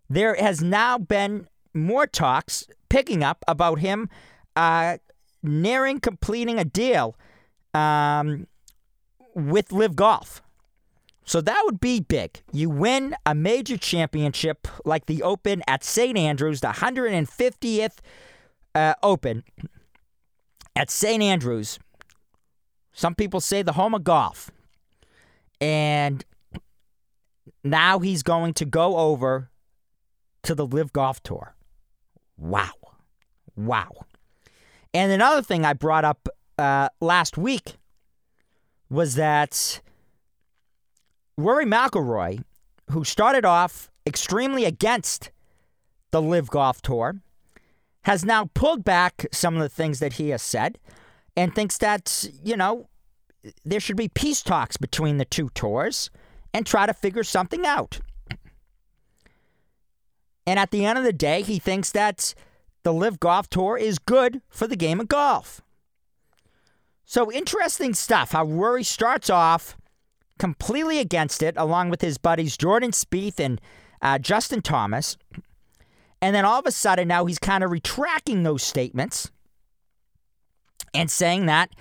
there 0.09 0.35
has 0.35 0.61
now 0.61 0.97
been 0.97 1.47
more 1.73 2.07
talks 2.07 2.67
picking 2.89 3.23
up 3.23 3.43
about 3.47 3.79
him 3.79 4.09
uh, 4.55 4.97
nearing 5.43 5.99
completing 5.99 6.57
a 6.57 6.65
deal 6.65 7.15
um, 7.73 8.47
with 9.35 9.71
LIV 9.71 9.95
Golf. 9.95 10.41
So 11.27 11.41
that 11.41 11.61
would 11.65 11.81
be 11.81 11.99
big. 11.99 12.41
You 12.53 12.69
win 12.69 13.13
a 13.25 13.35
major 13.35 13.77
championship 13.77 14.65
like 14.85 15.07
the 15.07 15.21
Open 15.23 15.61
at 15.67 15.83
St. 15.83 16.17
Andrews, 16.17 16.61
the 16.61 16.69
150th 16.69 17.97
uh, 18.73 18.93
Open 19.03 19.43
at 20.73 20.89
St. 20.89 21.21
Andrews. 21.21 21.79
Some 22.93 23.13
people 23.13 23.41
say 23.41 23.61
the 23.61 23.73
home 23.73 23.93
of 23.93 24.05
golf. 24.05 24.49
And 25.59 26.23
now 27.61 27.99
he's 27.99 28.23
going 28.23 28.53
to 28.53 28.65
go 28.65 28.95
over 28.95 29.49
to 30.43 30.55
the 30.55 30.65
LIV 30.65 30.93
Golf 30.93 31.21
Tour. 31.23 31.55
Wow. 32.37 32.71
Wow. 33.57 33.91
And 34.93 35.11
another 35.11 35.41
thing 35.41 35.65
I 35.65 35.73
brought 35.73 36.05
up 36.05 36.29
uh, 36.57 36.87
last 37.01 37.37
week 37.37 37.75
was 38.89 39.15
that 39.15 39.81
Rory 41.37 41.65
McIlroy, 41.65 42.43
who 42.89 43.03
started 43.03 43.45
off 43.45 43.91
extremely 44.05 44.65
against 44.65 45.29
the 46.11 46.21
LIV 46.21 46.49
Golf 46.49 46.81
Tour, 46.81 47.21
has 48.03 48.25
now 48.25 48.49
pulled 48.53 48.83
back 48.83 49.27
some 49.31 49.55
of 49.55 49.61
the 49.61 49.69
things 49.69 49.99
that 49.99 50.13
he 50.13 50.29
has 50.29 50.41
said 50.41 50.79
and 51.35 51.53
thinks 51.53 51.77
that, 51.77 52.27
you 52.43 52.57
know, 52.57 52.89
there 53.63 53.79
should 53.79 53.97
be 53.97 54.07
peace 54.07 54.41
talks 54.41 54.77
between 54.77 55.17
the 55.17 55.25
two 55.25 55.49
tours 55.49 56.09
and 56.53 56.65
try 56.65 56.85
to 56.85 56.93
figure 56.93 57.23
something 57.23 57.65
out. 57.65 57.99
And 60.47 60.57
at 60.57 60.71
the 60.71 60.85
end 60.85 60.97
of 60.97 61.03
the 61.03 61.13
day, 61.13 61.41
he 61.43 61.59
thinks 61.59 61.91
that 61.91 62.33
the 62.83 62.93
LIV 62.93 63.19
Golf 63.19 63.49
Tour 63.49 63.77
is 63.77 63.99
good 63.99 64.41
for 64.49 64.65
the 64.65 64.77
game 64.77 64.99
of 64.99 65.09
golf. 65.09 65.61
So 67.05 67.31
interesting 67.31 67.93
stuff. 67.93 68.31
How 68.31 68.45
Rory 68.45 68.83
starts 68.83 69.29
off 69.29 69.77
completely 70.37 70.99
against 70.99 71.43
it, 71.43 71.55
along 71.57 71.89
with 71.89 72.01
his 72.01 72.17
buddies 72.17 72.57
Jordan 72.57 72.91
Spieth 72.91 73.39
and 73.39 73.59
uh, 74.01 74.17
Justin 74.19 74.61
Thomas, 74.61 75.17
and 76.21 76.35
then 76.35 76.45
all 76.45 76.59
of 76.59 76.65
a 76.65 76.71
sudden 76.71 77.07
now 77.07 77.25
he's 77.25 77.39
kind 77.39 77.63
of 77.63 77.71
retracting 77.71 78.43
those 78.43 78.63
statements 78.63 79.31
and 80.93 81.09
saying 81.11 81.45
that 81.47 81.71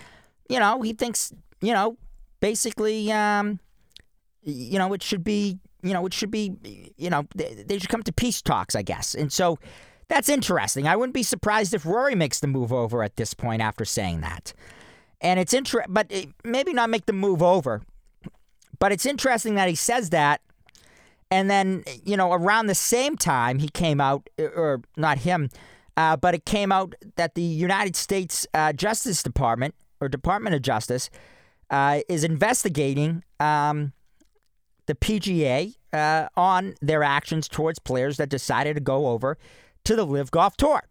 you 0.49 0.59
know 0.59 0.83
he 0.83 0.93
thinks 0.93 1.33
you 1.61 1.73
know 1.73 1.97
basically 2.41 3.11
um, 3.13 3.61
you 4.43 4.79
know 4.79 4.93
it 4.93 5.03
should 5.03 5.25
be 5.25 5.59
you 5.83 5.93
know 5.93 6.07
it 6.07 6.15
should 6.15 6.31
be 6.31 6.55
you 6.97 7.11
know 7.11 7.27
they, 7.35 7.65
they 7.67 7.79
should 7.79 7.91
come 7.91 8.03
to 8.03 8.13
peace 8.13 8.43
talks, 8.43 8.75
I 8.75 8.83
guess, 8.83 9.15
and 9.15 9.33
so. 9.33 9.59
That's 10.09 10.29
interesting. 10.29 10.87
I 10.87 10.95
wouldn't 10.95 11.15
be 11.15 11.25
surprised 11.25 11.75
if 11.75 11.85
Rory 11.85 12.15
makes 12.15 12.39
the 12.39 12.47
move 12.47 12.73
over 12.73 13.03
at 13.03 13.17
this 13.17 13.35
point 13.35 13.61
after 13.61 13.85
saying 13.85 14.21
that. 14.21 14.55
And 15.21 15.41
it's 15.41 15.53
interesting, 15.53 15.93
but 15.93 16.13
maybe 16.45 16.73
not 16.73 16.91
make 16.91 17.07
the 17.07 17.13
move 17.13 17.43
over. 17.43 17.83
But 18.79 18.93
it's 18.93 19.07
interesting 19.07 19.55
that 19.57 19.69
he 19.69 19.75
says 19.75 20.11
that. 20.11 20.41
And 21.31 21.51
then, 21.51 21.83
you 22.05 22.17
know, 22.17 22.33
around 22.33 22.67
the 22.67 22.75
same 22.75 23.17
time, 23.17 23.59
he 23.59 23.69
came 23.69 24.01
out, 24.01 24.29
or 24.39 24.81
not 24.97 25.19
him, 25.19 25.51
uh, 25.97 26.17
but 26.17 26.35
it 26.35 26.45
came 26.45 26.71
out 26.71 26.95
that 27.17 27.35
the 27.35 27.43
United 27.43 27.97
States 27.97 28.47
uh, 28.55 28.73
Justice 28.73 29.23
Department, 29.23 29.75
or 30.01 30.09
Department 30.09 30.55
of 30.55 30.63
Justice, 30.63 31.11
uh, 31.71 32.01
is 32.09 32.23
investigating 32.23 33.25
um, 33.41 33.93
the 34.87 34.95
PGA 34.95 35.75
uh, 35.93 36.29
on 36.37 36.75
their 36.81 37.03
actions 37.03 37.49
towards 37.49 37.79
players 37.79 38.19
that 38.19 38.29
decided 38.29 38.75
to 38.75 38.81
go 38.81 39.09
over 39.09 39.37
to 39.85 39.97
the 39.97 40.05
LIV 40.05 40.31
Golf 40.31 40.57
Tour. 40.57 40.83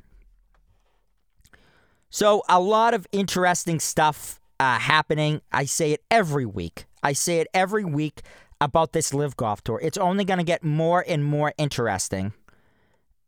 So, 2.09 2.43
a 2.47 2.59
lot 2.59 2.93
of 2.93 3.05
interesting 3.11 3.79
stuff 3.79 4.39
uh, 4.59 4.79
happening. 4.79 5.41
I 5.51 5.65
say 5.65 5.91
it 5.91 6.01
every 6.09 6.45
week. 6.45 6.85
I 7.05 7.13
say 7.13 7.37
it 7.37 7.47
every 7.53 7.85
week 7.85 8.23
about 8.59 8.91
this 8.93 9.13
LIV 9.13 9.37
Golf 9.37 9.63
Tour. 9.63 9.79
It's 9.79 9.97
only 9.97 10.25
going 10.25 10.39
to 10.39 10.43
get 10.43 10.63
more 10.63 11.05
and 11.07 11.23
more 11.23 11.53
interesting 11.59 12.33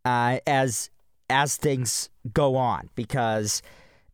uh, 0.04 0.40
as 0.48 0.90
as 1.30 1.58
things 1.58 2.10
go 2.34 2.56
on 2.56 2.90
because 2.96 3.62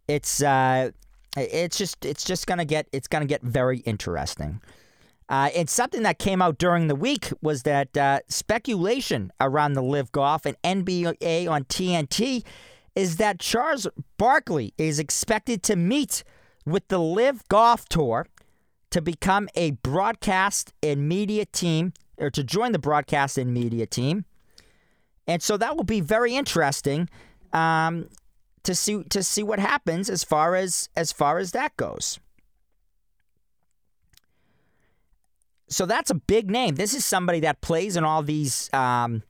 it's 0.10 0.44
uh, 0.44 0.92
it's 1.38 1.78
just 1.78 2.04
it's 2.04 2.26
just 2.26 2.46
gonna 2.46 2.66
get 2.66 2.90
it's 2.92 3.08
gonna 3.08 3.26
get 3.26 3.42
very 3.42 3.78
interesting. 3.80 4.60
Uh, 5.30 5.50
and 5.56 5.70
something 5.70 6.04
that 6.04 6.20
came 6.20 6.42
out 6.42 6.58
during 6.58 6.88
the 6.88 6.96
week 6.96 7.32
was 7.42 7.64
that 7.64 7.96
uh, 7.96 8.20
speculation 8.28 9.32
around 9.40 9.74
the 9.74 9.82
LIV 9.82 10.12
Golf 10.12 10.46
and 10.46 10.62
NBA 10.64 11.50
on 11.50 11.64
TNT 11.64 12.44
is 12.96 13.16
that 13.16 13.40
Charles 13.40 13.88
Barkley 14.18 14.74
is 14.78 15.00
expected 15.00 15.64
to 15.64 15.78
meet 15.78 16.26
with 16.66 16.90
the 16.90 17.00
LIV 17.00 17.48
Golf 17.48 17.88
Tour 17.88 18.28
to 18.94 19.02
become 19.02 19.50
a 19.56 19.72
broadcast 19.72 20.72
and 20.84 21.10
media 21.10 21.46
team, 21.48 21.94
or 22.20 22.30
to 22.30 22.44
join 22.44 22.74
the 22.74 22.78
broadcast 22.80 23.40
and 23.40 23.52
media 23.52 23.88
team. 23.88 24.24
And 25.26 25.42
so 25.42 25.58
that 25.58 25.76
will 25.76 25.84
be 25.84 26.00
very 26.00 26.36
interesting 26.36 27.10
um, 27.54 28.08
to 28.62 28.76
see 28.76 29.04
to 29.06 29.24
see 29.24 29.42
what 29.42 29.58
happens 29.58 30.12
as 30.12 30.24
far 30.24 30.54
as 30.54 30.90
as 30.96 31.12
far 31.12 31.40
as 31.40 31.54
that 31.54 31.76
goes. 31.76 32.20
So 35.70 35.88
that's 35.88 36.12
a 36.12 36.16
big 36.16 36.52
name. 36.52 36.76
This 36.76 36.94
is 36.94 37.04
somebody 37.04 37.40
that 37.40 37.62
plays 37.62 37.96
in 37.96 38.04
all 38.04 38.22
these 38.22 38.72
um, 38.74 39.24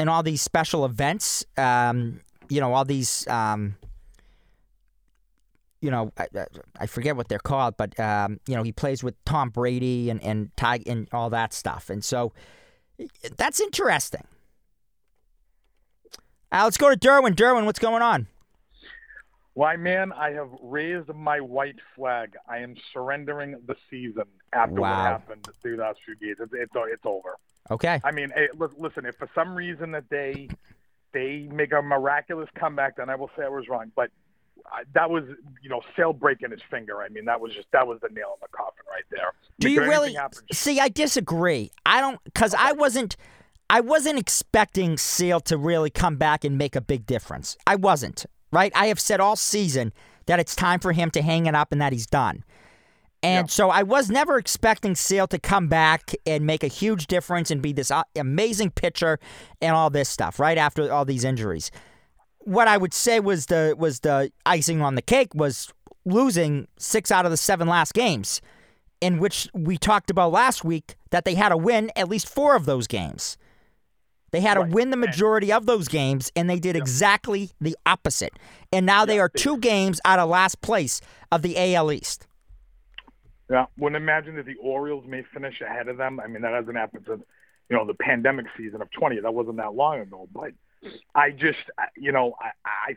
in 0.00 0.08
all 0.08 0.24
these 0.24 0.42
special 0.42 0.84
events. 0.84 1.46
Um, 1.56 2.22
you 2.48 2.60
know, 2.60 2.74
all 2.74 2.84
these. 2.84 3.24
Um, 3.28 3.76
you 5.80 5.90
know, 5.90 6.12
I, 6.16 6.26
I 6.80 6.86
forget 6.86 7.16
what 7.16 7.28
they're 7.28 7.38
called, 7.38 7.76
but 7.76 7.98
um, 8.00 8.40
you 8.46 8.54
know, 8.56 8.62
he 8.62 8.72
plays 8.72 9.02
with 9.04 9.14
Tom 9.24 9.50
Brady 9.50 10.10
and 10.10 10.22
and 10.22 10.50
Ty 10.56 10.80
and 10.86 11.08
all 11.12 11.30
that 11.30 11.52
stuff, 11.52 11.88
and 11.90 12.04
so 12.04 12.32
that's 13.36 13.60
interesting. 13.60 14.24
Uh, 16.50 16.62
let's 16.64 16.78
go 16.78 16.90
to 16.92 16.96
Derwin. 16.96 17.34
Derwin, 17.34 17.66
what's 17.66 17.78
going 17.78 18.02
on? 18.02 18.26
Why, 19.54 19.76
man, 19.76 20.12
I 20.12 20.30
have 20.32 20.48
raised 20.62 21.08
my 21.12 21.40
white 21.40 21.76
flag. 21.96 22.36
I 22.48 22.58
am 22.58 22.76
surrendering 22.92 23.56
the 23.66 23.74
season 23.90 24.24
after 24.52 24.80
Wow. 24.80 24.90
what 24.90 24.98
happened 25.10 25.48
through 25.60 25.76
the 25.76 25.82
last 25.82 25.98
few 26.04 26.14
games. 26.16 26.36
It's, 26.40 26.52
it's, 26.54 26.72
it's 26.74 27.02
over. 27.04 27.34
Okay. 27.70 28.00
I 28.04 28.12
mean, 28.12 28.30
hey, 28.34 28.48
li- 28.56 28.68
listen, 28.78 29.04
if 29.04 29.16
for 29.16 29.28
some 29.34 29.54
reason 29.54 29.90
that 29.92 30.04
they 30.10 30.48
they 31.12 31.48
make 31.52 31.72
a 31.72 31.82
miraculous 31.82 32.48
comeback, 32.54 32.96
then 32.96 33.10
I 33.10 33.16
will 33.16 33.30
say 33.36 33.44
I 33.44 33.48
was 33.48 33.66
wrong. 33.68 33.90
But 33.96 34.06
uh, 34.06 34.10
that 34.94 35.10
was, 35.10 35.24
you 35.62 35.68
know, 35.68 35.80
Sale 35.96 36.12
breaking 36.12 36.50
his 36.50 36.60
finger. 36.70 37.02
I 37.02 37.08
mean, 37.08 37.24
that 37.26 37.40
was 37.40 37.54
just 37.54 37.68
that 37.72 37.86
was 37.86 37.98
the 38.00 38.08
nail 38.08 38.34
in 38.34 38.40
the 38.42 38.48
coffin 38.56 38.84
right 38.90 39.04
there. 39.10 39.32
Do 39.58 39.70
you 39.70 39.80
really 39.82 40.14
happen? 40.14 40.40
see? 40.52 40.78
I 40.80 40.88
disagree. 40.88 41.70
I 41.86 42.00
don't 42.00 42.22
because 42.24 42.54
I 42.54 42.72
wasn't. 42.72 43.16
I 43.70 43.80
wasn't 43.80 44.18
expecting 44.18 44.96
Seal 44.96 45.40
to 45.40 45.58
really 45.58 45.90
come 45.90 46.16
back 46.16 46.42
and 46.44 46.56
make 46.56 46.74
a 46.74 46.80
big 46.80 47.04
difference. 47.04 47.56
I 47.66 47.76
wasn't. 47.76 48.24
Right. 48.50 48.72
I 48.74 48.86
have 48.86 48.98
said 48.98 49.20
all 49.20 49.36
season 49.36 49.92
that 50.24 50.40
it's 50.40 50.56
time 50.56 50.80
for 50.80 50.92
him 50.92 51.10
to 51.10 51.20
hang 51.22 51.44
it 51.46 51.54
up 51.54 51.70
and 51.70 51.80
that 51.82 51.92
he's 51.92 52.06
done. 52.06 52.44
And 53.22 53.46
Yeah. 53.48 53.50
so 53.52 53.68
I 53.68 53.82
was 53.82 54.08
never 54.08 54.38
expecting 54.38 54.94
Sale 54.94 55.26
to 55.28 55.38
come 55.38 55.68
back 55.68 56.12
and 56.24 56.46
make 56.46 56.62
a 56.64 56.68
huge 56.68 57.08
difference 57.08 57.50
and 57.50 57.60
be 57.60 57.72
this 57.74 57.92
amazing 58.16 58.70
pitcher 58.70 59.18
and 59.60 59.74
all 59.74 59.90
this 59.90 60.08
stuff. 60.08 60.38
Right 60.38 60.56
after 60.56 60.90
all 60.90 61.04
these 61.04 61.24
injuries, 61.24 61.70
what 62.48 62.66
I 62.66 62.78
would 62.78 62.94
say 62.94 63.20
was 63.20 63.46
the 63.46 63.74
was 63.78 64.00
the 64.00 64.32
icing 64.46 64.80
on 64.80 64.94
the 64.94 65.02
cake 65.02 65.34
was 65.34 65.70
losing 66.06 66.66
six 66.78 67.10
out 67.10 67.26
of 67.26 67.30
the 67.30 67.36
seven 67.36 67.68
last 67.68 67.92
games 67.92 68.40
in 69.02 69.18
which 69.18 69.48
we 69.52 69.76
talked 69.76 70.10
about 70.10 70.32
last 70.32 70.64
week 70.64 70.96
that 71.10 71.24
they 71.26 71.34
had 71.34 71.50
to 71.50 71.56
win 71.56 71.90
at 71.94 72.08
least 72.08 72.28
four 72.28 72.56
of 72.56 72.64
those 72.64 72.86
games. 72.86 73.36
They 74.30 74.40
had 74.40 74.54
to 74.54 74.60
Right. 74.60 74.72
win 74.72 74.90
the 74.90 74.96
majority 74.96 75.52
of 75.52 75.66
those 75.66 75.88
games, 75.88 76.32
and 76.34 76.50
they 76.50 76.58
did 76.58 76.74
exactly 76.74 77.50
the 77.60 77.76
opposite. 77.86 78.32
And 78.72 78.84
now 78.84 79.04
they 79.04 79.20
are 79.20 79.28
two 79.28 79.58
games 79.58 80.00
out 80.04 80.18
of 80.18 80.28
last 80.28 80.60
place 80.60 81.00
of 81.30 81.42
the 81.42 81.56
AL 81.56 81.92
East. 81.92 82.26
Yeah, 83.50 83.66
wouldn't 83.78 84.02
imagine 84.02 84.36
that 84.36 84.46
the 84.46 84.56
Orioles 84.56 85.06
may 85.06 85.22
finish 85.22 85.60
ahead 85.60 85.88
of 85.88 85.96
them. 85.96 86.18
I 86.20 86.26
mean, 86.26 86.42
that 86.42 86.52
hasn't 86.52 86.76
happened 86.76 87.04
since 87.06 87.22
you 87.70 87.76
know 87.76 87.86
the 87.86 87.94
pandemic 87.94 88.46
season 88.56 88.82
of 88.82 88.90
20. 88.90 89.20
That 89.20 89.32
wasn't 89.32 89.58
that 89.58 89.74
long 89.74 90.00
ago. 90.00 90.28
But 90.32 90.52
I 91.14 91.30
just, 91.30 91.58
you 91.96 92.12
know, 92.12 92.34
I, 92.40 92.50
I, 92.64 92.96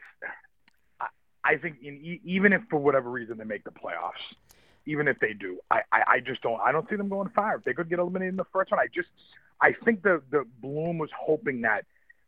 I- 1.43 1.57
think 1.57 1.77
in, 1.84 2.19
even 2.23 2.53
if 2.53 2.61
for 2.69 2.77
whatever 2.77 3.09
reason 3.09 3.38
they 3.38 3.43
make 3.43 3.63
the 3.63 3.71
playoffs, 3.71 4.36
even 4.86 5.07
if 5.07 5.19
they 5.19 5.34
do, 5.34 5.59
I, 5.69 5.82
I, 5.91 6.03
I 6.07 6.19
just 6.19 6.41
don't, 6.41 6.59
I 6.61 6.71
don't 6.71 6.89
see 6.89 6.95
them 6.95 7.09
going 7.09 7.29
far. 7.29 7.55
If 7.55 7.63
they 7.63 7.73
could 7.73 7.89
get 7.89 7.99
eliminated 7.99 8.34
in 8.34 8.38
the 8.38 8.45
first 8.53 8.71
one, 8.71 8.79
I 8.79 8.88
just, 8.93 9.09
I 9.61 9.73
think 9.86 10.01
the 10.01 10.21
the 10.32 10.45
Bloom 10.61 10.97
was 10.97 11.09
hoping 11.17 11.61
that 11.61 11.86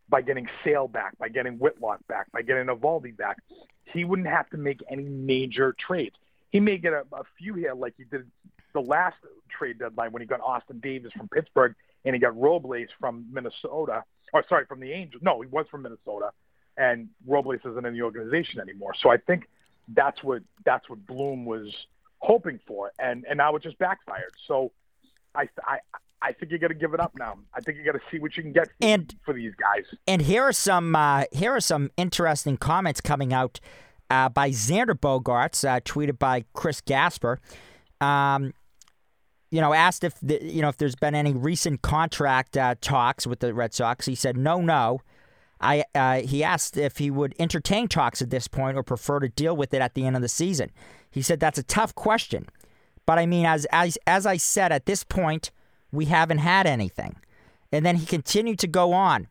by 0.10 0.22
getting 0.22 0.48
Sale 0.64 0.88
back, 0.90 1.18
by 1.18 1.30
getting 1.30 1.54
Whitlock 1.58 2.06
back, 2.08 2.32
by 2.32 2.42
getting 2.42 2.66
Eovaldi 2.68 3.16
back, 3.16 3.38
he 3.86 4.04
wouldn't 4.06 4.28
have 4.28 4.50
to 4.52 4.58
make 4.58 4.82
any 4.90 5.04
major 5.04 5.74
trades. 5.80 6.16
He 6.52 6.60
may 6.60 6.78
get 6.78 6.94
a, 6.94 7.04
a 7.14 7.24
few 7.40 7.56
here 7.56 7.74
like 7.74 7.96
he 7.98 8.04
did 8.04 8.30
the 8.74 8.82
last 8.82 9.16
trade 9.50 9.80
deadline 9.80 10.12
when 10.12 10.22
he 10.22 10.28
got 10.28 10.42
Austin 10.42 10.80
Davis 10.80 11.12
from 11.14 11.28
Pittsburgh 11.28 11.76
and 12.06 12.14
he 12.16 12.20
got 12.20 12.38
Robles 12.40 12.88
from 13.00 13.26
Minnesota. 13.32 14.04
Or 14.34 14.44
sorry, 14.50 14.66
from 14.66 14.80
the 14.80 14.92
Angels. 14.92 15.22
No, 15.24 15.42
he 15.42 15.48
was 15.48 15.66
from 15.70 15.84
Minnesota, 15.84 16.32
and 16.76 17.10
Robles 17.28 17.60
isn't 17.66 17.86
in 17.86 17.94
the 17.94 18.02
organization 18.02 18.60
anymore. 18.60 18.94
So 19.00 19.10
I 19.12 19.18
think 19.18 19.48
that's 19.90 20.24
what 20.24 20.42
that's 20.66 20.90
what 20.90 21.06
Bloom 21.06 21.46
was 21.46 21.72
hoping 22.20 22.60
for, 22.66 22.92
and 22.98 23.26
and 23.30 23.38
now 23.38 23.56
it 23.56 23.62
just 23.64 23.78
backfired. 23.78 24.34
So 24.48 24.72
I 25.36 25.48
I 25.64 25.78
I 26.22 26.32
think 26.32 26.52
you 26.52 26.58
got 26.58 26.70
to 26.70 26.74
give 26.74 26.94
it 26.96 27.00
up 27.00 27.12
now. 27.16 27.38
I 27.54 27.60
think 27.62 27.78
you 27.78 27.84
got 27.84 27.92
to 27.92 28.02
see 28.10 28.18
what 28.18 28.36
you 28.36 28.42
can 28.44 28.54
get 28.54 28.68
for, 28.68 28.74
And- 28.82 29.16
for 29.24 29.34
these 29.34 29.54
guys. 29.56 29.84
And 30.08 30.22
here 30.24 30.42
are 30.44 30.54
some 30.54 30.96
uh, 30.96 31.26
here 31.32 31.52
are 31.52 31.60
some 31.62 31.92
interesting 31.96 32.58
comments 32.58 33.02
coming 33.02 33.34
out 33.34 33.60
uh, 34.10 34.30
by 34.30 34.50
Xander 34.50 34.98
Bogaerts, 35.00 35.68
uh, 35.68 35.80
tweeted 35.82 36.18
by 36.18 36.46
Chris 36.54 36.82
Gasper. 36.82 37.40
Um, 38.02 38.54
you 39.54 39.62
know, 39.62 39.72
asked 39.72 40.04
if 40.04 40.20
the, 40.20 40.44
you 40.44 40.64
know 40.64 40.70
if 40.70 40.78
there's 40.78 40.96
been 40.96 41.14
any 41.14 41.32
recent 41.32 41.84
contract 41.84 42.58
uh, 42.58 42.74
talks 42.82 43.28
with 43.28 43.40
the 43.40 43.54
Red 43.54 43.72
Sox. 43.72 44.08
He 44.08 44.16
said 44.16 44.36
no, 44.36 44.60
no. 44.62 45.02
I 45.62 45.84
uh, 45.94 46.22
he 46.22 46.44
asked 46.44 46.76
if 46.76 46.98
he 46.98 47.12
would 47.12 47.36
entertain 47.38 47.88
talks 47.88 48.20
at 48.20 48.32
this 48.32 48.48
point 48.48 48.78
or 48.78 48.82
prefer 48.82 49.20
to 49.20 49.30
deal 49.30 49.56
with 49.56 49.72
it 49.76 49.80
at 49.80 49.94
the 49.94 50.08
end 50.08 50.16
of 50.16 50.24
the 50.24 50.28
season. 50.28 50.72
He 51.12 51.22
said 51.22 51.40
that's 51.40 51.60
a 51.60 51.64
tough 51.64 51.94
question, 51.94 52.50
but 53.06 53.20
I 53.20 53.28
mean, 53.28 53.46
as 53.46 53.68
as 53.72 53.96
as 54.08 54.26
I 54.26 54.38
said, 54.38 54.72
at 54.72 54.88
this 54.88 55.04
point, 55.04 55.52
we 55.92 56.06
haven't 56.06 56.40
had 56.40 56.66
anything. 56.66 57.16
And 57.72 57.86
then 57.86 57.98
he 57.98 58.08
continued 58.08 58.58
to 58.60 58.68
go 58.68 58.92
on. 58.92 59.28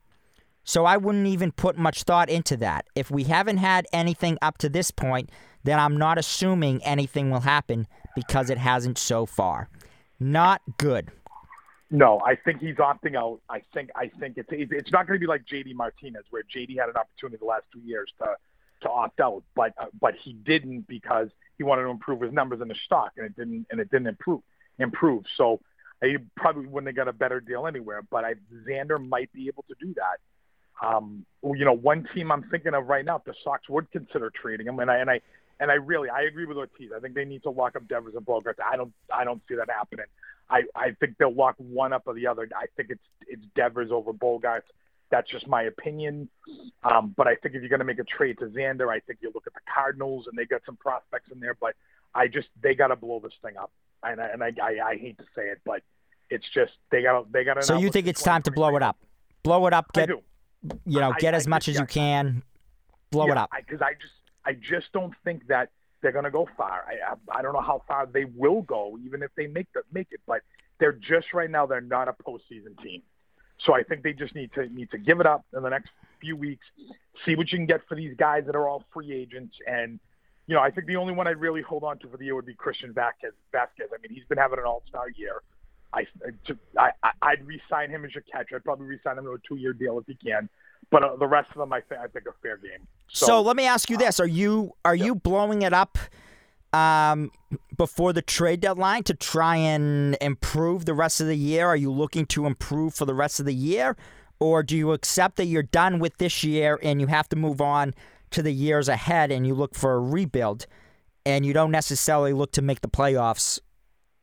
So 0.63 0.85
I 0.85 0.95
wouldn't 0.95 1.27
even 1.27 1.51
put 1.51 1.77
much 1.77 2.03
thought 2.03 2.29
into 2.29 2.55
that. 2.57 2.85
If 2.95 3.11
we 3.11 3.25
haven't 3.25 3.57
had 3.57 3.87
anything 3.91 4.37
up 4.41 4.57
to 4.59 4.69
this 4.69 4.89
point, 4.89 5.29
then 5.65 5.79
I'm 5.79 5.97
not 5.97 6.17
assuming 6.17 6.81
anything 6.83 7.29
will 7.29 7.41
happen 7.41 7.87
because 8.15 8.49
it 8.49 8.57
hasn't 8.57 8.97
so 8.97 9.25
far. 9.25 9.67
Not 10.19 10.61
good. 10.77 11.11
No, 11.91 12.19
I 12.25 12.35
think 12.35 12.59
he's 12.59 12.77
opting 12.77 13.15
out. 13.15 13.39
I 13.49 13.61
think 13.73 13.91
I 13.95 14.09
think 14.19 14.37
it's 14.37 14.49
it's 14.51 14.91
not 14.91 15.05
going 15.05 15.19
to 15.19 15.21
be 15.21 15.27
like 15.27 15.45
JD 15.45 15.75
Martinez, 15.75 16.23
where 16.31 16.41
JD 16.43 16.79
had 16.79 16.89
an 16.89 16.95
opportunity 16.95 17.37
the 17.37 17.45
last 17.45 17.65
two 17.71 17.81
years 17.85 18.11
to 18.19 18.35
to 18.81 18.89
opt 18.89 19.19
out, 19.19 19.43
but 19.55 19.73
uh, 19.79 19.85
but 19.99 20.15
he 20.15 20.33
didn't 20.33 20.87
because 20.87 21.29
he 21.57 21.63
wanted 21.63 21.83
to 21.83 21.89
improve 21.89 22.21
his 22.21 22.31
numbers 22.31 22.61
in 22.61 22.67
the 22.67 22.75
stock, 22.85 23.11
and 23.17 23.25
it 23.25 23.35
didn't 23.35 23.67
and 23.69 23.79
it 23.79 23.91
didn't 23.91 24.07
improve 24.07 24.41
improve. 24.79 25.25
So 25.37 25.59
he 26.01 26.17
probably 26.35 26.65
wouldn't 26.65 26.87
have 26.87 26.95
got 26.95 27.07
a 27.07 27.13
better 27.13 27.39
deal 27.39 27.67
anywhere. 27.67 28.01
But 28.01 28.25
I 28.25 28.33
Xander 28.67 29.03
might 29.03 29.31
be 29.31 29.47
able 29.47 29.65
to 29.67 29.75
do 29.79 29.93
that. 29.95 30.85
Um, 30.85 31.25
you 31.43 31.65
know, 31.65 31.73
one 31.73 32.07
team 32.13 32.31
I'm 32.31 32.43
thinking 32.49 32.73
of 32.73 32.87
right 32.87 33.05
now, 33.05 33.17
if 33.17 33.23
the 33.23 33.35
Sox 33.43 33.69
would 33.69 33.91
consider 33.91 34.31
trading 34.31 34.67
him, 34.67 34.79
and 34.79 34.89
I 34.89 34.97
and 34.97 35.09
I 35.09 35.21
and 35.59 35.71
I 35.71 35.75
really 35.75 36.09
I 36.09 36.21
agree 36.23 36.45
with 36.45 36.57
Ortiz. 36.57 36.91
I 36.95 36.99
think 36.99 37.15
they 37.15 37.25
need 37.25 37.43
to 37.43 37.49
lock 37.49 37.75
up 37.75 37.87
Devers 37.87 38.15
and 38.15 38.25
Bogaerts. 38.25 38.55
I 38.65 38.75
don't 38.77 38.93
I 39.13 39.23
don't 39.23 39.41
see 39.47 39.55
that 39.55 39.69
happening. 39.69 40.05
I, 40.49 40.63
I 40.75 40.91
think 40.99 41.17
they'll 41.17 41.33
lock 41.33 41.55
one 41.57 41.93
up 41.93 42.03
or 42.05 42.13
the 42.13 42.27
other. 42.27 42.47
I 42.55 42.65
think 42.75 42.89
it's 42.91 43.03
it's 43.27 43.43
Devers 43.55 43.91
over 43.91 44.13
Bogaerts. 44.13 44.63
That's 45.09 45.29
just 45.29 45.47
my 45.47 45.63
opinion. 45.63 46.27
Um, 46.83 47.13
but 47.15 47.27
I 47.27 47.35
think 47.35 47.55
if 47.55 47.61
you're 47.61 47.69
going 47.69 47.79
to 47.79 47.85
make 47.85 47.99
a 47.99 48.03
trade 48.03 48.39
to 48.39 48.45
Xander, 48.47 48.89
I 48.91 48.99
think 48.99 49.19
you 49.21 49.31
look 49.33 49.45
at 49.47 49.53
the 49.53 49.59
Cardinals 49.73 50.25
and 50.27 50.37
they 50.37 50.45
got 50.45 50.61
some 50.65 50.75
prospects 50.75 51.31
in 51.31 51.39
there. 51.39 51.55
But 51.59 51.75
I 52.15 52.27
just 52.27 52.47
they 52.61 52.73
got 52.75 52.87
to 52.87 52.95
blow 52.95 53.19
this 53.23 53.33
thing 53.43 53.57
up. 53.57 53.71
And 54.03 54.19
I, 54.19 54.27
and 54.27 54.43
I, 54.43 54.51
I 54.61 54.89
I 54.89 54.97
hate 54.97 55.17
to 55.19 55.23
say 55.35 55.43
it, 55.43 55.61
but 55.65 55.81
it's 56.29 56.45
just 56.53 56.73
they 56.91 57.03
got 57.03 57.31
they 57.31 57.43
got. 57.43 57.55
To 57.55 57.63
So 57.63 57.77
you 57.77 57.89
think 57.89 58.07
it's 58.07 58.23
time 58.23 58.41
to 58.43 58.51
blow 58.51 58.75
it 58.75 58.83
up? 58.83 58.97
Blow 59.43 59.65
it 59.67 59.73
up. 59.73 59.85
I 59.95 59.99
Get 60.01 60.09
do. 60.09 60.21
you 60.85 60.99
know, 60.99 61.11
I- 61.11 61.19
get 61.19 61.33
I 61.33 61.37
as 61.37 61.47
much 61.47 61.67
as 61.67 61.77
you 61.77 61.85
can. 61.85 62.43
Blow 63.11 63.29
it 63.29 63.37
up. 63.37 63.51
Because 63.55 63.81
I, 63.81 63.93
just 63.93 64.13
I 64.45 64.53
just 64.53 64.91
don't 64.93 65.13
think 65.23 65.47
that 65.47 65.69
they're 66.01 66.11
going 66.11 66.25
to 66.25 66.31
go 66.31 66.47
far. 66.57 66.85
I, 66.87 67.13
I 67.13 67.39
I 67.39 67.41
don't 67.41 67.53
know 67.53 67.61
how 67.61 67.83
far 67.87 68.05
they 68.05 68.25
will 68.25 68.61
go, 68.61 68.97
even 69.05 69.23
if 69.23 69.31
they 69.35 69.47
make 69.47 69.67
the 69.73 69.81
make 69.91 70.07
it. 70.11 70.21
But 70.27 70.41
they're 70.79 70.91
just 70.91 71.33
right 71.33 71.49
now 71.49 71.65
they're 71.65 71.81
not 71.81 72.07
a 72.07 72.13
postseason 72.13 72.81
team. 72.83 73.01
So 73.65 73.73
I 73.73 73.83
think 73.83 74.03
they 74.03 74.13
just 74.13 74.35
need 74.35 74.51
to 74.53 74.67
need 74.67 74.91
to 74.91 74.97
give 74.97 75.19
it 75.19 75.25
up 75.25 75.45
in 75.55 75.63
the 75.63 75.69
next 75.69 75.91
few 76.19 76.35
weeks, 76.35 76.65
see 77.25 77.35
what 77.35 77.51
you 77.51 77.57
can 77.57 77.65
get 77.65 77.81
for 77.87 77.95
these 77.95 78.15
guys 78.17 78.43
that 78.47 78.55
are 78.55 78.67
all 78.67 78.83
free 78.93 79.13
agents, 79.13 79.55
and 79.67 79.99
you 80.47 80.55
know, 80.55 80.61
I 80.61 80.71
think 80.71 80.87
the 80.87 80.97
only 80.97 81.13
one 81.13 81.27
I'd 81.27 81.39
really 81.39 81.61
hold 81.61 81.83
on 81.83 81.99
to 81.99 82.07
for 82.09 82.17
the 82.17 82.25
year 82.25 82.35
would 82.35 82.45
be 82.45 82.53
Christian 82.53 82.93
Vasquez. 82.93 83.31
Vasquez. 83.51 83.87
I 83.93 84.01
mean, 84.01 84.13
he's 84.13 84.25
been 84.25 84.37
having 84.37 84.59
an 84.59 84.65
All-Star 84.65 85.09
year. 85.11 85.41
I, 85.93 86.05
I, 86.77 86.91
I'd 87.21 87.45
re-sign 87.45 87.89
him 87.89 88.03
as 88.03 88.13
your 88.13 88.23
catcher. 88.23 88.55
I'd 88.55 88.63
probably 88.63 88.87
re-sign 88.87 89.17
him 89.17 89.25
to 89.25 89.33
a 89.33 89.37
two-year 89.47 89.73
deal 89.73 89.99
if 89.99 90.07
he 90.07 90.15
can. 90.15 90.49
But 90.89 91.03
uh, 91.03 91.15
the 91.15 91.27
rest 91.27 91.49
of 91.51 91.57
them, 91.57 91.73
I 91.73 91.81
think, 91.81 92.01
I 92.01 92.07
think 92.07 92.27
are 92.27 92.35
fair 92.41 92.57
game. 92.57 92.87
So, 93.07 93.25
so 93.25 93.41
let 93.41 93.55
me 93.55 93.65
ask 93.65 93.89
you 93.89 93.97
this: 93.97 94.19
Are 94.19 94.27
you 94.27 94.73
are 94.85 94.95
yeah. 94.95 95.05
you 95.05 95.15
blowing 95.15 95.61
it 95.61 95.73
up 95.73 95.97
um, 96.73 97.31
before 97.77 98.13
the 98.13 98.21
trade 98.21 98.61
deadline 98.61 99.03
to 99.03 99.13
try 99.13 99.55
and 99.55 100.17
improve 100.21 100.85
the 100.85 100.93
rest 100.93 101.21
of 101.21 101.27
the 101.27 101.37
year? 101.37 101.67
Are 101.67 101.75
you 101.75 101.91
looking 101.91 102.25
to 102.27 102.45
improve 102.45 102.93
for 102.93 103.05
the 103.05 103.13
rest 103.13 103.39
of 103.39 103.45
the 103.45 103.53
year, 103.53 103.95
or 104.39 104.63
do 104.63 104.75
you 104.75 104.91
accept 104.91 105.37
that 105.37 105.45
you're 105.45 105.63
done 105.63 105.99
with 105.99 106.17
this 106.17 106.43
year 106.43 106.79
and 106.83 106.99
you 106.99 107.07
have 107.07 107.29
to 107.29 107.35
move 107.35 107.61
on 107.61 107.93
to 108.31 108.41
the 108.41 108.53
years 108.53 108.89
ahead 108.89 109.31
and 109.31 109.45
you 109.45 109.53
look 109.53 109.75
for 109.75 109.93
a 109.93 109.99
rebuild, 109.99 110.65
and 111.25 111.45
you 111.45 111.53
don't 111.53 111.71
necessarily 111.71 112.33
look 112.33 112.51
to 112.51 112.61
make 112.61 112.81
the 112.81 112.89
playoffs 112.89 113.59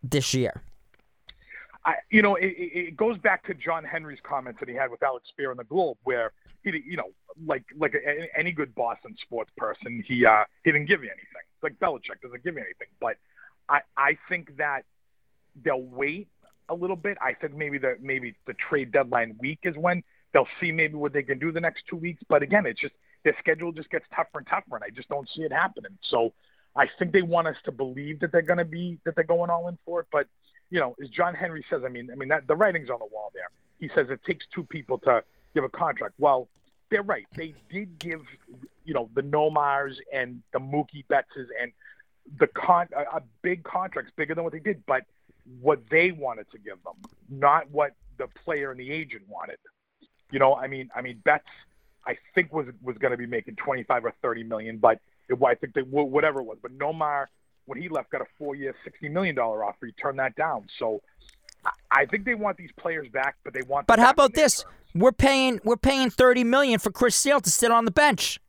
this 0.03 0.35
year? 0.35 0.63
I, 1.85 1.95
you 2.11 2.21
know, 2.21 2.35
it, 2.35 2.55
it 2.59 2.97
goes 2.97 3.17
back 3.19 3.47
to 3.47 3.55
John 3.55 3.85
Henry's 3.85 4.19
comments 4.23 4.61
that 4.61 4.69
he 4.69 4.75
had 4.75 4.91
with 4.91 5.03
Alex 5.03 5.29
Speier 5.33 5.51
in 5.51 5.57
the 5.57 5.65
Globe, 5.65 5.97
where 6.05 6.33
he, 6.40 6.40
you 6.65 6.97
know, 6.97 7.11
like 7.47 7.65
like 7.77 7.95
a, 7.95 8.39
any 8.39 8.53
good 8.53 8.75
Boston 8.75 9.17
sports 9.23 9.51
person, 9.57 10.03
he 10.07 10.25
uh, 10.27 10.45
he 10.65 10.73
didn't 10.73 10.87
give 10.87 11.03
you 11.03 11.11
anything. 11.11 11.27
Like 11.63 11.79
Belichick 11.79 12.21
doesn't 12.23 12.43
give 12.45 12.55
you 12.55 12.61
anything, 12.61 12.89
but 13.01 13.17
I 13.69 13.81
I 13.97 14.19
think 14.29 14.57
that 14.59 14.85
they'll 15.63 15.83
wait 15.83 16.29
a 16.69 16.75
little 16.75 16.97
bit. 16.97 17.19
I 17.21 17.35
think 17.35 17.55
maybe 17.55 17.79
the 17.79 17.97
maybe 18.01 18.35
the 18.47 18.55
trade 18.55 18.93
deadline 18.93 19.37
week 19.41 19.61
is 19.65 19.77
when 19.77 20.03
they'll 20.33 20.49
see 20.61 20.73
maybe 20.73 20.95
what 20.95 21.13
they 21.13 21.23
can 21.23 21.39
do 21.39 21.53
the 21.53 21.61
next 21.61 21.85
two 21.89 21.97
weeks. 21.97 22.23
But 22.29 22.43
again, 22.43 22.67
it's 22.67 22.81
just 22.81 22.95
their 23.25 23.37
schedule 23.39 23.73
just 23.73 23.91
gets 23.91 24.05
tougher 24.15 24.39
and 24.39 24.47
tougher, 24.47 24.77
and 24.77 24.85
I 24.85 24.91
just 24.91 25.09
don't 25.09 25.29
see 25.35 25.43
it 25.43 25.53
happening. 25.53 25.97
So 26.03 26.33
I 26.77 26.87
think 26.99 27.13
they 27.13 27.23
want 27.23 27.49
us 27.49 27.57
to 27.65 27.73
believe 27.73 28.21
that 28.21 28.33
they're 28.33 28.43
going 28.43 28.59
to 28.59 28.65
be 28.65 28.99
that 29.05 29.15
they're 29.15 29.25
going 29.25 29.51
all 29.51 29.69
in 29.69 29.79
for 29.85 30.01
it, 30.01 30.07
but 30.13 30.27
you 30.71 30.79
know, 30.79 30.95
as 31.03 31.09
John 31.09 31.35
Henry 31.35 31.65
says, 31.69 31.83
I 31.85 31.89
mean, 31.89 32.09
I 32.13 32.15
mean 32.15 32.29
that 32.29 32.47
the 32.47 32.55
writing's 32.55 32.91
on 32.91 33.01
the 33.01 33.07
wall 33.07 33.33
there. 33.35 33.49
He 33.81 33.91
says 33.95 34.07
it 34.09 34.21
takes 34.25 34.47
two 34.55 34.63
people 34.65 34.99
to 34.99 35.23
give 35.55 35.65
a 35.65 35.69
contract. 35.69 36.15
Well, 36.19 36.49
they're 36.91 37.03
right. 37.03 37.27
They 37.37 37.55
did 37.71 37.99
give, 37.99 38.23
you 38.85 38.95
know, 38.95 39.09
the 39.15 39.23
Nomars 39.23 39.99
and 40.13 40.43
the 40.53 40.59
Mookie 40.59 41.05
Bettses 41.09 41.47
and 41.61 41.73
the 42.39 42.47
con 42.49 42.89
a, 42.97 43.17
a 43.17 43.23
big 43.43 43.63
contracts, 43.63 44.13
bigger 44.17 44.35
than 44.35 44.45
what 44.45 44.53
they 44.53 44.59
did, 44.61 44.85
but 44.87 45.05
what 45.61 45.81
they 45.91 46.13
wanted 46.13 46.51
to 46.51 46.59
give 46.59 46.83
them, 46.85 46.95
not 47.29 47.71
what 47.71 47.93
the 48.19 48.27
player 48.45 48.71
and 48.71 48.79
the 48.79 48.91
agent 48.91 49.23
wanted. 49.29 49.59
You 50.31 50.39
know, 50.39 50.55
I 50.55 50.67
mean, 50.67 50.91
I 50.95 51.03
mean, 51.03 51.21
Betts, 51.25 51.45
I 52.07 52.17
think 52.35 52.53
was 52.53 52.67
was 52.83 52.99
going 52.99 53.13
to 53.13 53.17
be 53.17 53.27
making 53.27 53.57
twenty 53.57 53.83
five 53.83 54.05
or 54.05 54.13
thirty 54.23 54.43
million, 54.45 54.79
but 54.79 55.01
it, 55.29 55.39
I 55.43 55.55
think 55.55 55.75
that 55.75 55.87
whatever 55.89 56.41
it 56.41 56.45
was, 56.45 56.59
but 56.63 56.77
Nomar 56.77 57.27
when 57.71 57.81
he 57.81 57.89
left, 57.89 58.11
got 58.11 58.21
a 58.21 58.27
four-year, 58.37 58.75
sixty 58.83 59.09
million 59.09 59.37
dollar 59.37 59.65
offer. 59.65 59.87
He 59.87 59.93
turned 59.93 60.19
that 60.19 60.35
down. 60.35 60.67
So 60.79 61.03
I 61.91 62.05
think 62.07 62.25
they 62.25 62.35
want 62.35 62.57
these 62.57 62.73
players 62.77 63.09
back, 63.09 63.37
but 63.45 63.55
they 63.55 63.63
want. 63.63 63.87
But 63.87 64.01
how 64.01 64.11
about 64.11 64.35
this? 64.35 64.63
Terms. 64.63 64.75
We're 64.95 65.13
paying 65.13 65.61
we're 65.65 65.77
paying 65.77 66.11
thirty 66.11 66.45
million 66.45 66.79
for 66.79 66.91
Chris 66.91 67.15
Sale 67.15 67.41
to 67.41 67.51
sit 67.51 67.71
on 67.71 67.85
the 67.85 67.91
bench. 67.91 68.41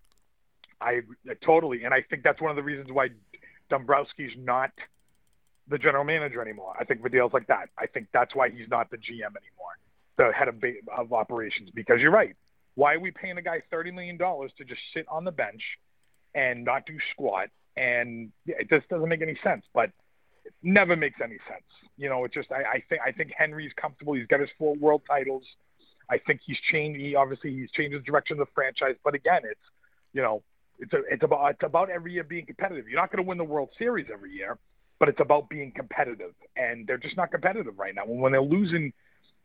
I 0.80 1.02
uh, 1.30 1.34
totally, 1.42 1.84
and 1.84 1.94
I 1.94 2.02
think 2.02 2.24
that's 2.24 2.42
one 2.42 2.50
of 2.50 2.56
the 2.56 2.64
reasons 2.64 2.92
why 2.92 3.10
Dombrowski's 3.70 4.36
not 4.38 4.72
the 5.68 5.78
general 5.78 6.04
manager 6.04 6.42
anymore. 6.42 6.76
I 6.80 6.84
think 6.84 7.02
for 7.02 7.10
deals 7.10 7.34
like 7.34 7.48
that, 7.48 7.70
I 7.78 7.86
think 7.86 8.08
that's 8.12 8.36
why 8.36 8.50
he's 8.50 8.68
not 8.70 8.89
the 8.89 8.98
GM 8.98 9.22
anymore, 9.22 9.78
the 10.18 10.32
head 10.34 10.48
of, 10.48 10.56
of 10.98 11.14
operations. 11.14 11.70
Because 11.74 12.02
you're 12.02 12.12
right. 12.12 12.36
Why 12.76 12.96
are 12.96 13.00
we 13.00 13.12
paying 13.12 13.38
a 13.38 13.42
guy 13.42 13.62
thirty 13.70 13.92
million 13.92 14.18
dollars 14.18 14.52
to 14.58 14.66
just 14.66 14.82
sit 14.94 15.06
on 15.08 15.24
the 15.24 15.32
bench 15.32 15.78
and 16.34 16.64
not 16.64 16.86
do 16.86 16.98
squat 17.12 17.50
and 17.78 18.32
it 18.46 18.70
just 18.70 18.88
doesn't 18.89 19.08
make 19.08 19.22
any 19.22 19.38
sense. 19.44 19.66
But 19.74 19.92
it 20.46 20.54
never 20.64 20.96
makes 20.96 21.20
any 21.24 21.38
sense. 21.48 21.64
You 21.98 22.10
know, 22.10 22.24
it 22.26 22.34
just 22.34 22.52
I, 22.52 22.64
I 22.64 22.84
think 22.89 23.02
I 23.06 23.12
think 23.12 23.32
Henry's 23.36 23.72
comfortable. 23.76 24.14
He's 24.14 24.28
got 24.28 24.39
his 24.39 24.50
four 24.58 24.76
world 24.76 25.02
titles. 25.08 25.44
I 26.12 26.18
think 26.18 26.41
he's 26.45 26.59
changed. 26.72 26.99
He 26.99 27.16
obviously 27.16 27.53
he's 27.55 27.72
changed 27.72 27.95
the 27.95 28.01
direction 28.01 28.39
of 28.39 28.45
the 28.45 28.51
franchise. 28.53 28.95
But 29.03 29.16
again, 29.16 29.41
it's 29.43 29.59
you 30.14 30.22
know 30.22 30.43
it's 30.78 30.93
a, 30.93 30.97
it's 31.09 31.24
about 31.24 31.51
it's 31.51 31.64
about 31.64 31.89
every 31.89 32.14
year 32.14 32.24
being 32.24 32.45
competitive. 32.45 32.88
You're 32.88 32.99
not 32.99 33.12
going 33.12 33.24
to 33.24 33.28
win 33.28 33.38
the 33.38 33.43
World 33.43 33.70
Series 33.80 34.07
every 34.12 34.34
year, 34.34 34.57
but 34.99 35.07
it's 35.07 35.22
about 35.22 35.49
being 35.49 35.72
competitive. 35.72 36.34
And 36.57 36.86
they're 36.86 36.97
just 36.97 37.16
not 37.16 37.32
competitive 37.32 37.80
right 37.80 37.95
now. 37.95 38.03
When 38.05 38.34
they're 38.34 38.41
losing 38.41 38.91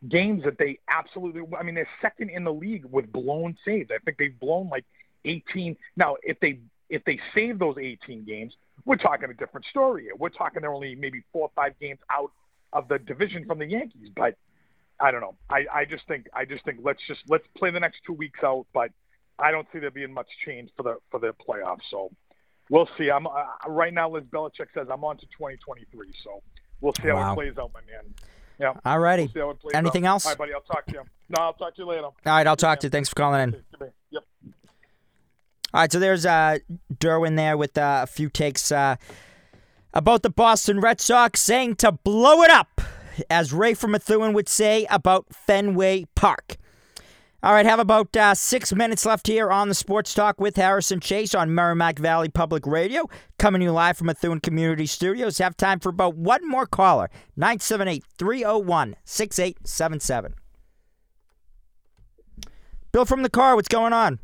games 0.08 0.42
that 0.44 0.58
they 0.58 0.78
absolutely, 0.88 1.42
I 1.58 1.62
mean, 1.62 1.76
they're 1.76 1.88
second 2.02 2.30
in 2.30 2.42
the 2.44 2.52
league 2.52 2.84
with 2.90 3.12
blown 3.12 3.56
saves. 3.64 3.90
I 3.94 3.98
think 4.04 4.18
they've 4.18 4.38
blown 4.38 4.68
like 4.68 4.84
18. 5.24 5.76
Now, 5.96 6.16
if 6.22 6.40
they 6.40 6.58
if 6.88 7.04
they 7.04 7.20
save 7.34 7.58
those 7.58 7.76
18 7.80 8.24
games, 8.24 8.54
we're 8.84 8.96
talking 8.96 9.30
a 9.30 9.34
different 9.34 9.66
story. 9.66 10.08
We're 10.16 10.28
talking 10.30 10.62
they're 10.62 10.72
only 10.72 10.94
maybe 10.94 11.22
four 11.32 11.42
or 11.42 11.50
five 11.54 11.78
games 11.80 11.98
out 12.10 12.32
of 12.72 12.88
the 12.88 12.98
division 12.98 13.44
from 13.44 13.58
the 13.58 13.66
Yankees. 13.66 14.10
But 14.16 14.36
I 15.01 15.11
don't 15.11 15.20
know. 15.20 15.36
I, 15.51 15.66
I 15.72 15.84
just 15.84 16.07
think 16.07 16.26
I 16.32 16.44
just 16.44 16.64
think 16.64 16.78
let's 16.82 17.01
just 17.07 17.20
let's 17.28 17.47
play 17.57 17.70
the 17.70 17.80
next 17.80 18.01
two 18.07 18.14
weeks 18.14 18.40
out. 18.42 18.66
But 18.72 18.90
I 19.38 19.51
don't 19.51 19.66
see 19.72 19.78
there 19.78 19.90
being 19.90 20.12
much 20.12 20.28
change 20.44 20.70
for 20.76 20.82
the 20.82 20.97
for 21.11 21.20
the 21.20 21.34
playoffs. 21.47 21.82
So 21.90 22.11
we'll 22.70 22.88
see. 22.97 23.11
I'm 23.11 23.26
uh, 23.26 23.30
right 23.68 23.92
now, 23.92 24.14
as 24.14 24.24
Belichick 24.24 24.68
says, 24.74 24.88
I'm 24.90 25.05
on 25.05 25.16
to 25.18 25.26
2023. 25.26 26.12
So 26.24 26.42
we'll 26.80 26.94
see 26.94 27.09
how 27.09 27.16
wow. 27.16 27.32
it 27.32 27.34
plays 27.34 27.59
out, 27.59 27.70
my 27.74 27.80
man. 27.80 28.14
Yeah. 28.59 28.72
All 28.84 28.99
righty. 28.99 29.30
We'll 29.34 29.59
Anything 29.74 30.07
out. 30.07 30.14
else? 30.14 30.26
All 30.26 30.32
right, 30.32 30.38
buddy. 30.38 30.55
I'll 30.55 30.61
talk 30.62 30.86
to 30.86 30.92
you. 30.92 31.03
No, 31.28 31.42
I'll 31.42 31.53
talk 31.53 31.74
to 31.74 31.82
you 31.82 31.88
later. 31.88 32.05
All 32.05 32.14
right, 32.24 32.47
I'll 32.47 32.57
talk 32.57 32.80
to 32.80 32.86
you. 32.86 32.90
Thanks 32.90 33.09
for 33.09 33.14
calling 33.14 33.42
in. 33.42 33.62
Yep. 34.11 34.22
All 35.74 35.80
right, 35.82 35.92
so 35.92 35.99
there's 35.99 36.24
uh, 36.24 36.59
Derwin 36.94 37.36
there 37.36 37.57
with 37.57 37.76
uh, 37.76 38.01
a 38.05 38.07
few 38.07 38.30
takes 38.30 38.72
uh, 38.72 38.97
about 39.92 40.22
the 40.22 40.30
Boston 40.30 40.80
Red 40.80 41.01
Sox 41.01 41.40
saying 41.40 41.76
to 41.76 41.92
blow 41.92 42.42
it 42.42 42.51
up, 42.51 42.80
as 43.30 43.52
Ray 43.52 43.74
from 43.74 43.92
Methuen 43.92 44.32
would 44.32 44.48
say 44.48 44.86
about 44.90 45.26
Fenway 45.32 46.06
Park. 46.14 46.56
All 47.42 47.52
right, 47.52 47.66
have 47.66 47.78
about 47.78 48.16
uh, 48.16 48.34
six 48.34 48.72
minutes 48.72 49.06
left 49.06 49.26
here 49.26 49.50
on 49.50 49.68
the 49.68 49.74
Sports 49.74 50.14
Talk 50.14 50.40
with 50.40 50.56
Harrison 50.56 50.98
Chase 51.00 51.34
on 51.34 51.54
Merrimack 51.54 51.98
Valley 51.98 52.28
Public 52.28 52.66
Radio, 52.66 53.08
coming 53.38 53.60
to 53.60 53.66
you 53.66 53.72
live 53.72 53.96
from 53.98 54.08
Methuen 54.08 54.40
Community 54.40 54.86
Studios. 54.86 55.38
Have 55.38 55.56
time 55.56 55.78
for 55.78 55.90
about 55.90 56.16
one 56.16 56.48
more 56.48 56.66
caller 56.66 57.08
978 57.36 58.02
301 58.18 58.96
6877. 59.04 60.34
Bill 62.90 63.04
from 63.04 63.22
the 63.22 63.30
car, 63.30 63.54
what's 63.54 63.68
going 63.68 63.92
on? 63.92 64.18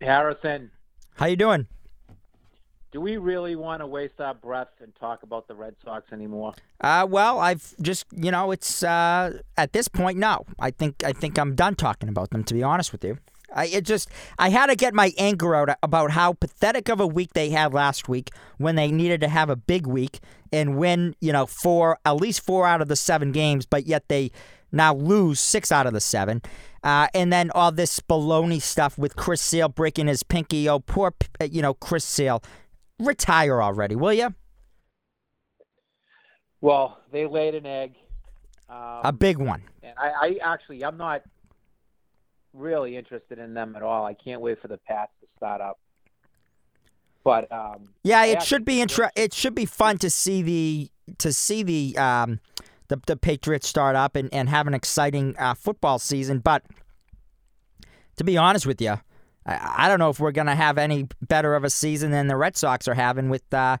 Harrison. 0.00 0.70
How 1.16 1.26
you 1.26 1.36
doing? 1.36 1.66
Do 2.92 3.00
we 3.00 3.18
really 3.18 3.54
want 3.54 3.82
to 3.82 3.86
waste 3.86 4.20
our 4.20 4.34
breath 4.34 4.68
and 4.80 4.92
talk 4.96 5.22
about 5.22 5.46
the 5.46 5.54
Red 5.54 5.76
Sox 5.84 6.12
anymore? 6.12 6.54
Uh, 6.80 7.06
well, 7.08 7.38
I've 7.38 7.74
just 7.80 8.04
you 8.10 8.32
know, 8.32 8.50
it's 8.50 8.82
uh, 8.82 9.38
at 9.56 9.72
this 9.72 9.86
point, 9.86 10.18
no. 10.18 10.44
I 10.58 10.72
think 10.72 11.04
I 11.04 11.12
think 11.12 11.38
I'm 11.38 11.54
done 11.54 11.76
talking 11.76 12.08
about 12.08 12.30
them. 12.30 12.42
To 12.44 12.54
be 12.54 12.64
honest 12.64 12.90
with 12.90 13.04
you, 13.04 13.18
I 13.54 13.66
it 13.66 13.84
just 13.84 14.08
I 14.38 14.48
had 14.48 14.66
to 14.66 14.74
get 14.74 14.92
my 14.92 15.12
anger 15.18 15.54
out 15.54 15.76
about 15.84 16.10
how 16.10 16.32
pathetic 16.32 16.88
of 16.88 16.98
a 16.98 17.06
week 17.06 17.32
they 17.34 17.50
had 17.50 17.72
last 17.72 18.08
week 18.08 18.30
when 18.58 18.74
they 18.74 18.90
needed 18.90 19.20
to 19.20 19.28
have 19.28 19.50
a 19.50 19.56
big 19.56 19.86
week 19.86 20.18
and 20.52 20.76
win, 20.76 21.14
you 21.20 21.32
know, 21.32 21.46
four 21.46 21.98
at 22.04 22.16
least 22.16 22.44
four 22.44 22.66
out 22.66 22.82
of 22.82 22.88
the 22.88 22.96
seven 22.96 23.30
games, 23.30 23.66
but 23.66 23.86
yet 23.86 24.08
they 24.08 24.32
now 24.72 24.94
lose 24.94 25.38
six 25.38 25.70
out 25.70 25.86
of 25.86 25.92
the 25.92 26.00
seven. 26.00 26.42
Uh, 26.82 27.08
and 27.14 27.32
then 27.32 27.50
all 27.54 27.70
this 27.70 28.00
baloney 28.00 28.60
stuff 28.60 28.96
with 28.96 29.14
Chris 29.14 29.42
Sale 29.42 29.68
breaking 29.68 30.06
his 30.06 30.22
pinky. 30.22 30.68
Oh, 30.68 30.80
poor, 30.80 31.14
you 31.50 31.60
know, 31.60 31.74
Chris 31.74 32.04
Sale. 32.04 32.42
Retire 33.00 33.62
already, 33.62 33.96
will 33.96 34.12
you? 34.12 34.34
Well, 36.60 36.98
they 37.10 37.26
laid 37.26 37.54
an 37.54 37.66
egg. 37.66 37.94
Um, 38.68 39.00
a 39.04 39.12
big 39.12 39.38
one. 39.38 39.62
And 39.82 39.94
I, 39.98 40.10
I 40.10 40.52
actually, 40.52 40.84
I'm 40.84 40.96
not 40.96 41.22
really 42.52 42.96
interested 42.96 43.38
in 43.38 43.54
them 43.54 43.74
at 43.76 43.82
all. 43.82 44.04
I 44.04 44.14
can't 44.14 44.40
wait 44.40 44.60
for 44.60 44.68
the 44.68 44.78
Pats 44.78 45.12
to 45.20 45.26
start 45.36 45.60
up. 45.60 45.78
But 47.24 47.50
um, 47.52 47.90
yeah, 48.02 48.24
it 48.24 48.42
should 48.42 48.64
be 48.64 48.84
It 49.14 49.34
should 49.34 49.54
be 49.54 49.66
fun 49.66 49.98
to 49.98 50.08
see 50.08 50.42
the 50.42 50.90
to 51.18 51.32
see 51.32 51.62
the 51.62 51.98
um, 51.98 52.40
the, 52.88 53.00
the 53.06 53.16
Patriots 53.16 53.68
start 53.68 53.94
up 53.94 54.16
and, 54.16 54.32
and 54.32 54.48
have 54.48 54.66
an 54.66 54.72
exciting 54.72 55.34
uh, 55.38 55.54
football 55.54 55.98
season. 55.98 56.38
But 56.38 56.62
to 58.16 58.24
be 58.24 58.38
honest 58.38 58.66
with 58.66 58.80
you, 58.80 59.00
I, 59.46 59.84
I 59.84 59.88
don't 59.88 59.98
know 59.98 60.10
if 60.10 60.20
we're 60.20 60.32
going 60.32 60.46
to 60.46 60.54
have 60.54 60.78
any 60.78 61.08
better 61.22 61.54
of 61.54 61.64
a 61.64 61.70
season 61.70 62.10
than 62.10 62.26
the 62.26 62.36
Red 62.36 62.56
Sox 62.56 62.88
are 62.88 62.94
having 62.94 63.28
with, 63.28 63.52
uh, 63.52 63.78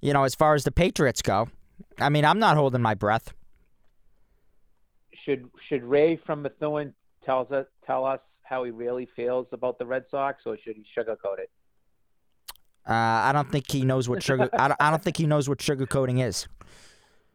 you 0.00 0.12
know, 0.12 0.24
as 0.24 0.34
far 0.34 0.54
as 0.54 0.64
the 0.64 0.72
Patriots 0.72 1.22
go. 1.22 1.48
I 1.98 2.08
mean, 2.08 2.24
I'm 2.24 2.38
not 2.38 2.56
holding 2.56 2.82
my 2.82 2.94
breath. 2.94 3.32
Should 5.24 5.50
should 5.68 5.84
Ray 5.84 6.16
from 6.16 6.42
Methuen 6.42 6.94
tells 7.24 7.50
us 7.52 7.66
tell 7.86 8.04
us 8.06 8.20
how 8.42 8.64
he 8.64 8.70
really 8.70 9.08
feels 9.14 9.46
about 9.52 9.78
the 9.78 9.86
Red 9.86 10.04
Sox, 10.10 10.42
or 10.46 10.56
should 10.64 10.76
he 10.76 10.84
sugarcoat 10.96 11.38
it? 11.38 11.50
Uh, 12.88 12.94
I 12.94 13.32
don't 13.32 13.50
think 13.50 13.70
he 13.70 13.84
knows 13.84 14.08
what 14.08 14.22
sugar. 14.22 14.48
I, 14.52 14.68
don't, 14.68 14.80
I 14.80 14.90
don't 14.90 15.02
think 15.02 15.16
he 15.16 15.26
knows 15.26 15.48
what 15.48 15.58
sugarcoating 15.58 16.26
is. 16.26 16.48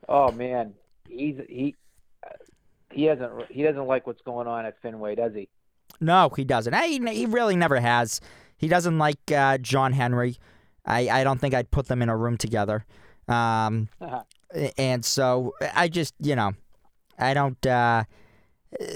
Oh 0.09 0.31
man, 0.31 0.73
he's 1.07 1.39
he 1.47 1.75
he 2.91 3.05
doesn't 3.05 3.51
he 3.51 3.63
doesn't 3.63 3.85
like 3.85 4.07
what's 4.07 4.21
going 4.23 4.47
on 4.47 4.65
at 4.65 4.81
Fenway, 4.81 5.15
does 5.15 5.33
he? 5.33 5.47
No, 6.01 6.29
he 6.35 6.43
doesn't. 6.43 6.73
He, 6.75 6.99
he 7.13 7.25
really 7.25 7.55
never 7.55 7.79
has. 7.79 8.21
He 8.57 8.67
doesn't 8.67 8.97
like 8.97 9.31
uh, 9.31 9.57
John 9.59 9.93
Henry. 9.93 10.37
I, 10.85 11.09
I 11.09 11.23
don't 11.23 11.39
think 11.39 11.53
I'd 11.53 11.71
put 11.71 11.87
them 11.87 12.01
in 12.01 12.09
a 12.09 12.15
room 12.17 12.37
together. 12.37 12.85
Um, 13.27 13.89
and 14.77 15.03
so 15.03 15.53
I 15.73 15.87
just, 15.87 16.13
you 16.19 16.35
know, 16.35 16.51
I 17.17 17.33
don't. 17.33 17.65
Uh, 17.65 18.03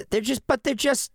they're 0.09 0.21
just, 0.21 0.45
but 0.45 0.63
they're 0.63 0.75
just, 0.75 1.11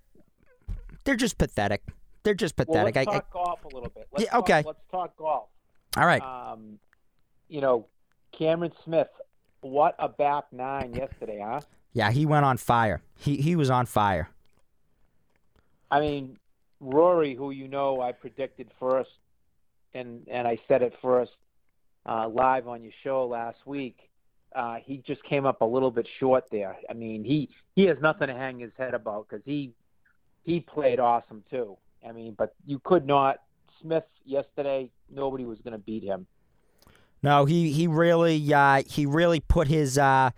they're 1.05 1.17
just 1.17 1.39
pathetic. 1.39 1.83
They're 2.23 2.35
just 2.35 2.55
Well, 2.59 2.67
pathetic. 2.67 2.97
let's 2.97 3.09
I, 3.09 3.11
I, 3.11 3.15
talk 3.15 3.31
golf 3.33 3.65
a 3.65 3.69
little 3.69 3.91
bit. 3.95 4.09
Let's 4.13 4.25
Yeah, 4.25 4.31
talk, 4.31 4.41
okay. 4.43 4.63
Let's 4.67 4.79
talk 4.91 5.17
golf. 5.17 5.49
all 5.97 6.07
right. 6.07 6.23
Um, 6.23 6.79
you 7.49 7.61
know, 7.61 7.87
Cameron 8.37 8.73
Smith, 8.85 9.09
what 9.61 9.95
a 9.99 10.09
back 10.09 10.45
nine 10.51 10.95
yesterday, 10.95 11.41
huh? 11.45 11.61
Yeah, 11.93 12.11
he 12.11 12.27
went 12.27 12.45
on 12.45 12.57
fire. 12.57 13.03
He 13.17 13.37
he 13.37 13.55
was 13.55 13.71
on 13.71 13.87
fire. 13.87 14.29
I 15.95 16.01
mean, 16.01 16.39
Rory, 16.81 17.37
who 17.37 17.53
you 17.53 17.69
know 17.69 18.01
I 18.01 18.11
predicted 18.11 18.69
first, 18.81 19.11
and 19.95 20.27
and 20.29 20.49
I 20.49 20.59
said 20.67 20.83
it 20.83 20.93
first 21.01 21.31
uh, 22.05 22.29
live 22.29 22.67
on 22.67 22.83
your 22.83 22.93
show 23.05 23.29
last 23.29 23.59
week. 23.65 24.11
Uh, 24.57 24.79
he 24.85 25.05
just 25.07 25.23
came 25.23 25.47
up 25.47 25.61
a 25.61 25.65
little 25.65 25.93
bit 25.93 26.09
short 26.19 26.47
there. 26.51 26.77
I 26.91 26.95
mean, 26.95 27.23
he 27.23 27.49
he 27.77 27.85
has 27.85 27.97
nothing 28.03 28.27
to 28.27 28.35
hang 28.35 28.59
his 28.59 28.73
head 28.77 28.93
about 28.93 29.29
because 29.29 29.45
he 29.45 29.71
he 30.43 30.59
played 30.59 30.99
awesome 30.99 31.45
too. 31.49 31.77
I 32.05 32.11
mean, 32.11 32.35
but 32.37 32.57
you 32.67 32.81
could 32.81 33.07
not 33.07 33.43
Smith 33.81 34.03
yesterday. 34.25 34.91
Nobody 35.09 35.45
was 35.45 35.59
going 35.61 35.75
to 35.75 35.79
beat 35.79 36.03
him. 36.03 36.27
No, 37.23 37.45
he 37.45 37.71
he 37.71 37.87
really 37.87 38.53
uh, 38.53 38.83
he 38.85 39.07
really 39.07 39.39
put 39.39 39.69
his 39.69 39.97
uh, 39.97 40.33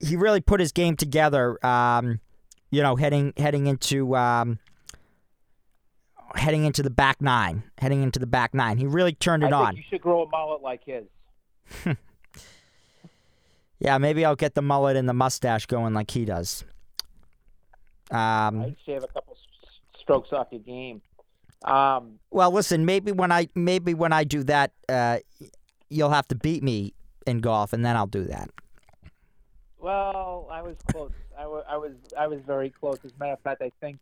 he 0.00 0.16
really 0.16 0.42
put 0.42 0.60
his 0.60 0.70
game 0.70 0.96
together. 0.96 1.64
Um, 1.64 2.20
you 2.74 2.82
know, 2.82 2.96
heading 2.96 3.32
heading 3.36 3.66
into 3.66 4.16
um, 4.16 4.58
heading 6.34 6.64
into 6.64 6.82
the 6.82 6.90
back 6.90 7.22
nine, 7.22 7.62
heading 7.78 8.02
into 8.02 8.18
the 8.18 8.26
back 8.26 8.54
nine. 8.54 8.78
He 8.78 8.86
really 8.86 9.12
turned 9.12 9.44
it 9.44 9.52
I 9.52 9.66
on. 9.68 9.76
you 9.76 9.82
should 9.88 10.02
grow 10.02 10.22
a 10.22 10.28
mullet 10.28 10.62
like 10.62 10.82
his. 10.84 11.04
Yeah, 13.84 13.98
maybe 13.98 14.24
I'll 14.24 14.34
get 14.34 14.54
the 14.54 14.62
mullet 14.62 14.96
and 14.96 15.06
the 15.06 15.12
mustache 15.12 15.66
going 15.66 15.92
like 15.92 16.10
he 16.10 16.24
does. 16.24 16.64
Um, 18.10 18.62
I'd 18.62 18.76
shave 18.86 19.02
a 19.02 19.08
couple 19.08 19.36
strokes 20.00 20.32
off 20.32 20.46
your 20.50 20.62
game. 20.62 21.02
Um, 21.64 22.18
well, 22.30 22.50
listen, 22.50 22.86
maybe 22.86 23.12
when 23.12 23.30
I 23.30 23.48
maybe 23.54 23.92
when 23.92 24.12
I 24.12 24.24
do 24.24 24.42
that, 24.44 24.72
uh, 24.88 25.18
you'll 25.90 26.10
have 26.10 26.26
to 26.28 26.34
beat 26.34 26.62
me 26.62 26.94
in 27.26 27.40
golf, 27.40 27.74
and 27.74 27.84
then 27.84 27.94
I'll 27.94 28.06
do 28.06 28.24
that. 28.24 28.50
Well, 29.84 30.48
I 30.50 30.62
was 30.62 30.76
close. 30.90 31.12
I 31.38 31.46
was 31.46 31.92
I 32.18 32.26
was 32.26 32.40
very 32.46 32.70
close. 32.70 32.96
As 33.04 33.12
a 33.12 33.18
matter 33.18 33.34
of 33.34 33.40
fact, 33.40 33.60
I 33.60 33.70
think 33.82 33.98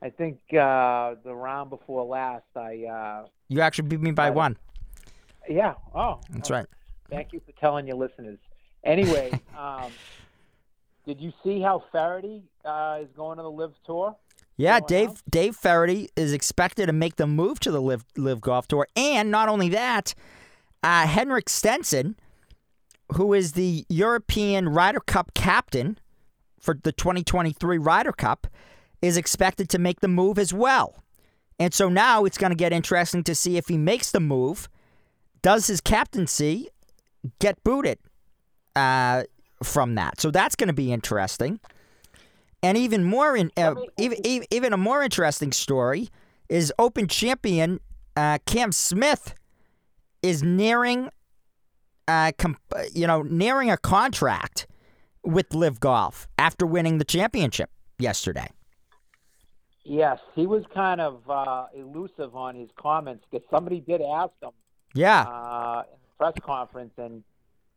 I 0.00 0.08
think 0.08 0.38
uh, 0.52 1.16
the 1.24 1.34
round 1.34 1.70
before 1.70 2.04
last, 2.04 2.44
I 2.54 2.84
uh, 2.84 3.26
You 3.48 3.60
actually 3.60 3.88
beat 3.88 4.00
me 4.00 4.12
by 4.12 4.30
one. 4.30 4.56
yeah. 5.48 5.74
Oh, 5.96 6.20
That's 6.30 6.48
right. 6.48 6.66
Thank 7.10 7.32
you 7.32 7.40
for 7.44 7.50
telling 7.58 7.88
your 7.88 7.96
listeners. 7.96 8.38
Anyway, 8.84 9.32
um, 9.58 9.90
did 11.04 11.20
you 11.20 11.32
see 11.42 11.60
how 11.60 11.82
Feherty 11.90 12.44
uh, 12.64 13.00
is 13.02 13.08
going 13.16 13.38
to 13.38 13.42
the 13.42 13.50
LIV 13.50 13.72
Tour? 13.84 14.14
Yeah, 14.56 14.78
Dave 14.78 15.08
out? 15.08 15.22
Dave 15.28 15.56
Feherty 15.56 16.08
is 16.14 16.32
expected 16.32 16.86
to 16.86 16.92
make 16.92 17.16
the 17.16 17.26
move 17.26 17.58
to 17.60 17.72
the 17.72 17.82
LIV 17.82 18.04
LIV 18.16 18.40
Golf 18.40 18.68
Tour, 18.68 18.86
and 18.94 19.28
not 19.28 19.48
only 19.48 19.70
that, 19.70 20.14
uh, 20.84 21.08
Henrik 21.08 21.48
Stenson, 21.48 22.14
who 23.12 23.32
is 23.32 23.52
the 23.52 23.84
European 23.88 24.68
Ryder 24.68 25.00
Cup 25.00 25.34
captain 25.34 25.98
for 26.60 26.78
the 26.82 26.92
2023 26.92 27.78
Ryder 27.78 28.12
Cup, 28.12 28.46
is 29.02 29.16
expected 29.16 29.68
to 29.68 29.78
make 29.78 30.00
the 30.00 30.08
move 30.08 30.38
as 30.38 30.52
well. 30.54 31.04
And 31.58 31.74
so 31.74 31.88
now 31.88 32.24
it's 32.24 32.38
going 32.38 32.50
to 32.50 32.56
get 32.56 32.72
interesting 32.72 33.22
to 33.24 33.34
see 33.34 33.56
if 33.56 33.68
he 33.68 33.76
makes 33.76 34.10
the 34.10 34.20
move. 34.20 34.68
Does 35.42 35.66
his 35.66 35.80
captaincy 35.80 36.68
get 37.38 37.62
booted 37.62 37.98
uh, 38.74 39.24
from 39.62 39.94
that? 39.96 40.20
So 40.20 40.30
that's 40.30 40.56
going 40.56 40.68
to 40.68 40.74
be 40.74 40.90
interesting. 40.90 41.60
And 42.62 42.78
even 42.78 43.04
more 43.04 43.36
in 43.36 43.50
uh, 43.58 43.74
even, 43.98 44.18
even 44.50 44.72
a 44.72 44.78
more 44.78 45.02
interesting 45.02 45.52
story 45.52 46.08
is 46.48 46.72
Open 46.78 47.06
champion 47.06 47.78
uh, 48.16 48.38
Cam 48.46 48.72
Smith 48.72 49.34
is 50.22 50.42
nearing, 50.42 51.10
uh, 52.08 52.32
com- 52.38 52.58
you 52.92 53.06
know, 53.06 53.22
nearing 53.22 53.70
a 53.70 53.76
contract 53.76 54.66
with 55.22 55.54
LIV 55.54 55.80
Golf 55.80 56.28
after 56.38 56.66
winning 56.66 56.98
the 56.98 57.04
championship 57.04 57.70
yesterday. 57.98 58.48
Yes, 59.84 60.18
he 60.34 60.46
was 60.46 60.64
kind 60.72 61.00
of 61.00 61.28
uh, 61.28 61.66
elusive 61.74 62.34
on 62.34 62.54
his 62.54 62.70
comments 62.76 63.24
because 63.30 63.46
somebody 63.50 63.80
did 63.80 64.00
ask 64.00 64.32
him 64.42 64.50
Yeah, 64.94 65.22
uh, 65.22 65.82
in 65.92 65.98
the 66.00 66.16
press 66.18 66.34
conference, 66.42 66.92
and 66.96 67.22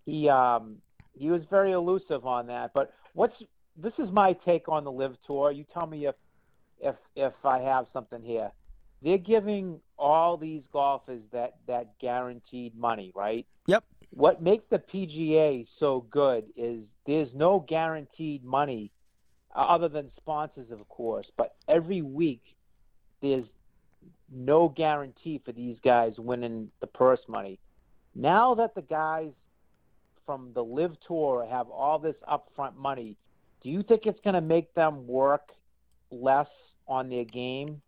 he 0.05 0.29
um, 0.29 0.77
he 1.13 1.29
was 1.29 1.41
very 1.49 1.71
elusive 1.73 2.25
on 2.25 2.47
that. 2.47 2.71
But 2.73 2.93
what's 3.13 3.35
this 3.75 3.93
is 3.99 4.09
my 4.11 4.33
take 4.45 4.69
on 4.69 4.83
the 4.85 4.91
LIV 4.91 5.17
Tour. 5.25 5.51
You 5.51 5.65
tell 5.73 5.85
me 5.85 6.07
if 6.07 6.15
if 6.79 6.95
if 7.15 7.33
I 7.43 7.59
have 7.59 7.87
something 7.93 8.21
here. 8.21 8.51
They're 9.03 9.19
giving 9.19 9.79
all 9.99 10.37
these 10.37 10.63
golfers 10.71 11.21
that 11.31 11.55
that 11.67 11.99
guaranteed 11.99 12.75
money, 12.75 13.11
right? 13.13 13.45
Yep. 13.67 13.83
What 14.11 14.41
makes 14.41 14.63
the 14.69 14.79
PGA 14.79 15.67
so 15.79 16.05
good 16.09 16.45
is 16.55 16.83
there's 17.05 17.29
no 17.33 17.65
guaranteed 17.67 18.43
money 18.43 18.91
uh, 19.55 19.59
other 19.59 19.89
than 19.89 20.11
sponsors, 20.17 20.71
of 20.71 20.87
course. 20.89 21.27
But 21.37 21.55
every 21.67 22.01
week 22.01 22.41
there's 23.21 23.45
no 24.31 24.69
guarantee 24.69 25.41
for 25.43 25.51
these 25.51 25.77
guys 25.83 26.13
winning 26.17 26.69
the 26.79 26.87
purse 26.87 27.19
money. 27.27 27.59
Now 28.15 28.55
that 28.55 28.75
the 28.75 28.81
guys 28.81 29.31
from 30.25 30.51
the 30.53 30.63
LIV 30.63 30.97
Tour 31.07 31.47
have 31.49 31.69
all 31.69 31.99
this 31.99 32.15
upfront 32.29 32.75
money, 32.75 33.15
do 33.63 33.69
you 33.69 33.83
think 33.83 34.05
it's 34.05 34.19
going 34.23 34.33
to 34.33 34.41
make 34.41 34.73
them 34.73 35.07
work 35.07 35.51
less 36.11 36.47
on 36.87 37.09
their 37.09 37.23
game 37.23 37.81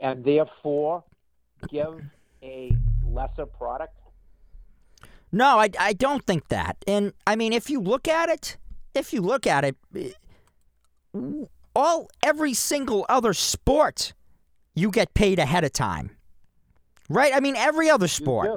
and 0.00 0.24
therefore 0.24 1.04
give 1.68 2.00
a 2.42 2.76
lesser 3.06 3.46
product? 3.46 3.99
No, 5.32 5.58
I, 5.58 5.70
I 5.78 5.92
don't 5.92 6.24
think 6.26 6.48
that. 6.48 6.76
And 6.86 7.12
I 7.26 7.36
mean, 7.36 7.52
if 7.52 7.70
you 7.70 7.80
look 7.80 8.08
at 8.08 8.28
it, 8.28 8.56
if 8.94 9.12
you 9.12 9.20
look 9.20 9.46
at 9.46 9.64
it, 9.64 9.76
eh, 9.94 10.10
all 11.74 12.08
every 12.22 12.54
single 12.54 13.06
other 13.08 13.32
sport, 13.32 14.12
you 14.74 14.90
get 14.90 15.14
paid 15.14 15.38
ahead 15.38 15.64
of 15.64 15.72
time, 15.72 16.10
right? 17.08 17.32
I 17.34 17.40
mean, 17.40 17.56
every 17.56 17.88
other 17.90 18.08
sport. 18.08 18.50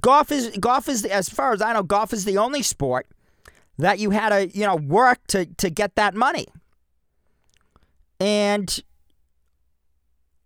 golf 0.00 0.30
is 0.30 0.56
golf 0.58 0.88
is 0.88 1.04
as 1.04 1.28
far 1.28 1.52
as 1.52 1.62
I 1.62 1.72
know, 1.72 1.82
golf 1.82 2.12
is 2.12 2.24
the 2.24 2.38
only 2.38 2.62
sport 2.62 3.06
that 3.78 3.98
you 3.98 4.10
had 4.10 4.30
to 4.30 4.48
you 4.48 4.66
know 4.66 4.76
work 4.76 5.18
to 5.28 5.46
to 5.46 5.70
get 5.70 5.96
that 5.96 6.14
money. 6.14 6.46
And 8.20 8.80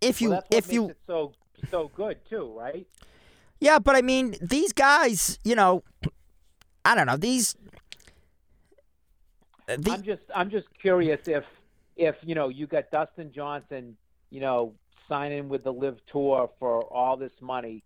if 0.01 0.21
you 0.21 0.31
well, 0.31 0.43
if 0.51 0.71
you 0.71 0.95
so 1.07 1.33
so 1.69 1.91
good 1.95 2.17
too, 2.29 2.53
right? 2.57 2.87
Yeah, 3.63 3.79
but 3.79 3.95
I 3.95 4.01
mean 4.01 4.35
these 4.41 4.73
guys, 4.73 5.39
you 5.45 5.55
know, 5.55 5.83
I 6.83 6.95
don't 6.95 7.07
know 7.07 7.15
these. 7.15 7.55
Uh, 9.69 9.77
the- 9.79 9.91
I'm 9.91 10.03
just 10.03 10.23
I'm 10.35 10.49
just 10.49 10.67
curious 10.81 11.29
if 11.29 11.45
if 11.95 12.17
you 12.23 12.35
know 12.35 12.49
you 12.49 12.67
got 12.67 12.91
Dustin 12.91 13.31
Johnson, 13.31 13.95
you 14.31 14.41
know, 14.41 14.73
signing 15.07 15.47
with 15.47 15.63
the 15.63 15.71
LIV 15.71 16.05
Tour 16.11 16.49
for 16.59 16.83
all 16.83 17.15
this 17.15 17.31
money, 17.39 17.85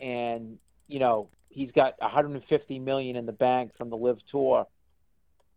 and 0.00 0.56
you 0.86 0.98
know 0.98 1.28
he's 1.50 1.72
got 1.72 2.00
150 2.00 2.78
million 2.78 3.14
in 3.14 3.26
the 3.26 3.32
bank 3.32 3.72
from 3.76 3.90
the 3.90 3.98
LIV 3.98 4.20
Tour, 4.30 4.66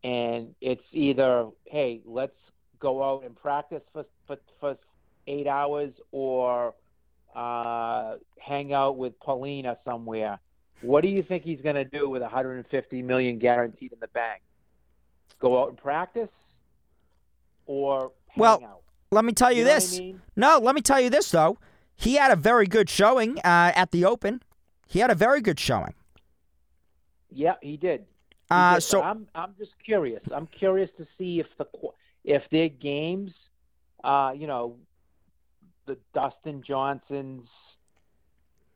and 0.03 0.53
it's 0.59 0.83
either 0.91 1.47
hey 1.63 2.01
let's 2.03 2.35
go 2.79 3.01
out 3.01 3.23
and 3.23 3.37
practice 3.37 3.83
for 3.93 4.03
for, 4.27 4.37
for 4.59 4.77
eight 5.27 5.47
hours 5.47 5.93
or 6.11 6.73
uh, 7.35 8.15
hang 8.39 8.73
out 8.73 8.97
with 8.97 9.19
Paulina 9.19 9.77
somewhere. 9.85 10.39
What 10.81 11.01
do 11.01 11.09
you 11.09 11.21
think 11.23 11.43
he's 11.43 11.61
going 11.61 11.75
to 11.75 11.85
do 11.85 12.09
with 12.09 12.21
150 12.21 13.01
million 13.03 13.37
guaranteed 13.39 13.93
in 13.93 13.99
the 13.99 14.07
bank? 14.07 14.41
Go 15.39 15.61
out 15.61 15.69
and 15.69 15.77
practice, 15.77 16.29
or 17.65 18.11
hang 18.27 18.41
Well, 18.41 18.63
out? 18.63 18.81
let 19.11 19.25
me 19.25 19.33
tell 19.33 19.51
you, 19.51 19.59
You 19.59 19.63
know 19.65 19.69
what 19.71 19.75
I 19.75 19.79
this. 19.79 19.99
mean? 19.99 20.21
No, 20.35 20.59
let 20.59 20.75
me 20.75 20.81
tell 20.81 20.99
you 21.01 21.09
this 21.09 21.29
though. 21.31 21.57
He 21.95 22.15
had 22.15 22.31
a 22.31 22.35
very 22.35 22.65
good 22.67 22.89
showing 22.89 23.37
uh, 23.39 23.71
at 23.75 23.91
the 23.91 24.05
Open. 24.05 24.41
He 24.87 24.99
had 24.99 25.11
a 25.11 25.15
very 25.15 25.41
good 25.41 25.59
showing. 25.59 25.93
Yeah, 27.29 27.55
he 27.61 27.77
did. 27.77 28.01
He 28.01 28.45
Uh, 28.49 28.75
did, 28.75 28.81
so 28.83 29.01
I'm 29.01 29.27
I'm 29.33 29.55
just 29.57 29.71
curious. 29.83 30.21
I'm 30.33 30.47
curious 30.47 30.89
to 30.97 31.07
see 31.17 31.39
if 31.39 31.47
the 31.57 31.65
if 32.23 32.43
their 32.51 32.69
games, 32.69 33.31
uh, 34.03 34.33
you 34.35 34.47
know, 34.47 34.75
the 35.91 35.97
Dustin 36.13 36.63
Johnsons, 36.65 37.47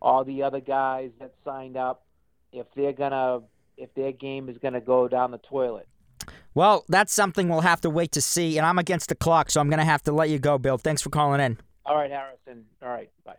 all 0.02 0.26
the 0.26 0.44
other 0.44 0.60
guys 0.60 1.12
that 1.20 1.34
signed 1.46 1.78
up, 1.78 2.06
if 2.52 2.66
they're 2.76 2.94
gonna 2.94 3.42
if 3.78 3.94
their 3.96 4.12
game 4.12 4.50
is 4.50 4.58
gonna 4.58 4.82
go 4.82 5.08
down 5.08 5.32
the 5.32 5.38
toilet. 5.38 5.88
Well, 6.54 6.86
that's 6.88 7.14
something 7.14 7.50
we'll 7.50 7.62
have 7.62 7.82
to 7.82 7.90
wait 7.90 8.14
to 8.14 8.22
see. 8.22 8.58
And 8.58 8.66
I'm 8.66 8.80
against 8.80 9.10
the 9.10 9.16
clock, 9.16 9.50
so 9.50 9.60
I'm 9.60 9.70
going 9.70 9.80
to 9.80 9.86
have 9.86 10.02
to 10.04 10.14
let 10.14 10.30
you 10.30 10.40
go, 10.40 10.58
Bill. 10.58 10.78
Thanks 10.78 11.02
for 11.02 11.10
calling 11.10 11.42
in. 11.42 11.58
All 11.86 11.98
right, 11.98 12.10
Harrison. 12.10 12.64
All 12.82 12.88
right, 12.88 13.10
bye. 13.26 13.36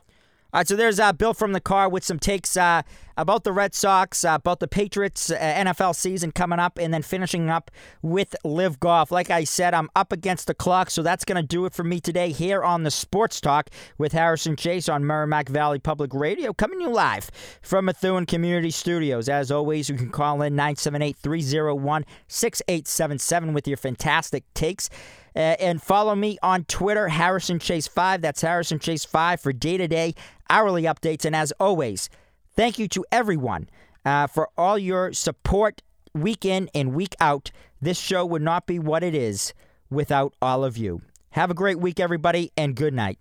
All 0.57 0.61
right, 0.61 0.69
so 0.69 0.75
there's 0.75 0.99
uh, 0.99 1.13
Bill 1.13 1.35
from 1.35 1.53
the 1.53 1.61
car 1.61 1.87
with 1.87 2.03
some 2.03 2.19
takes 2.19 2.57
uh, 2.57 2.81
about 3.19 3.45
the 3.45 3.53
Red 3.53 3.75
Sox, 3.75 4.25
uh, 4.25 4.37
about 4.37 4.59
the 4.59 4.67
Patriots 4.67 5.31
uh, 5.31 5.37
NFL 5.37 5.95
season 5.95 6.33
coming 6.33 6.59
up, 6.59 6.79
and 6.79 6.95
then 6.95 7.03
finishing 7.03 7.51
up 7.51 7.71
with 8.01 8.35
LIV 8.43 8.81
Golf. 8.81 9.13
Like 9.13 9.29
I 9.29 9.45
said, 9.45 9.75
I'm 9.75 9.91
up 9.95 10.13
against 10.13 10.47
the 10.47 10.55
clock, 10.55 10.89
so 10.89 11.03
that's 11.03 11.27
going 11.27 11.37
to 11.37 11.47
do 11.47 11.67
it 11.67 11.75
for 11.75 11.85
me 11.85 12.01
today 12.01 12.31
here 12.33 12.65
on 12.65 12.85
the 12.85 12.91
Sports 12.91 13.39
Talk 13.39 13.69
with 13.99 14.13
Harrison 14.13 14.57
Chase 14.57 14.89
on 14.89 15.07
Merrimack 15.07 15.51
Valley 15.51 15.79
Public 15.79 16.15
Radio, 16.15 16.55
coming 16.55 16.79
to 16.79 16.87
you 16.87 16.91
live 16.91 17.31
from 17.61 17.85
Methuen 17.85 18.25
Community 18.25 18.71
Studios. 18.71 19.29
As 19.29 19.51
always, 19.51 19.91
you 19.91 19.97
can 19.97 20.09
call 20.09 20.41
in 20.41 20.57
978 20.57 21.19
301 21.19 22.07
6877 22.29 23.53
with 23.53 23.69
your 23.69 23.77
fantastic 23.77 24.45
takes. 24.55 24.89
Uh, 25.37 25.55
and 25.61 25.83
follow 25.83 26.15
me 26.15 26.39
on 26.43 26.65
Twitter, 26.65 27.09
Harrison 27.09 27.59
Chase 27.59 27.87
5. 27.87 28.23
That's 28.23 28.41
Harrison 28.41 28.79
Chase 28.79 29.05
5 29.05 29.39
for 29.39 29.53
day 29.53 29.77
to 29.77 29.87
day 29.87 30.15
hourly 30.49 30.85
updates. 30.85 31.27
And 31.27 31.37
as 31.37 31.53
always, 31.61 32.09
thank 32.55 32.79
you 32.79 32.89
to 32.89 33.05
everyone 33.13 33.69
uh, 34.05 34.29
for 34.29 34.49
all 34.57 34.79
your 34.79 35.13
support 35.13 35.83
week 36.15 36.47
in 36.47 36.71
and 36.75 36.95
week 36.95 37.15
out. 37.21 37.51
This 37.83 37.99
show 37.99 38.25
would 38.25 38.41
not 38.41 38.67
be 38.67 38.79
what 38.79 39.03
it 39.03 39.15
is 39.15 39.53
without 39.91 40.33
all 40.41 40.65
of 40.65 40.79
you. 40.79 41.03
Have 41.31 41.51
a 41.51 41.55
great 41.55 41.79
week, 41.79 42.01
everybody, 42.01 42.51
and 42.57 42.75
good 42.75 42.95
night. 42.95 43.19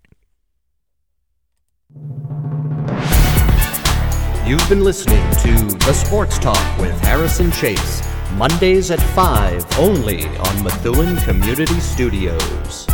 You've 4.47 4.70
been 4.70 4.84
listening 4.84 5.24
to 5.41 5.76
The 5.86 5.93
Sports 5.93 6.39
Talk 6.39 6.78
with 6.78 6.97
Harrison 7.01 7.51
Chase. 7.51 8.14
Mondays 8.34 8.91
at 8.91 8.99
5 8.99 9.80
only 9.80 10.26
on 10.26 10.63
Methuen 10.63 11.17
Community 11.17 11.80
Studios. 11.80 12.88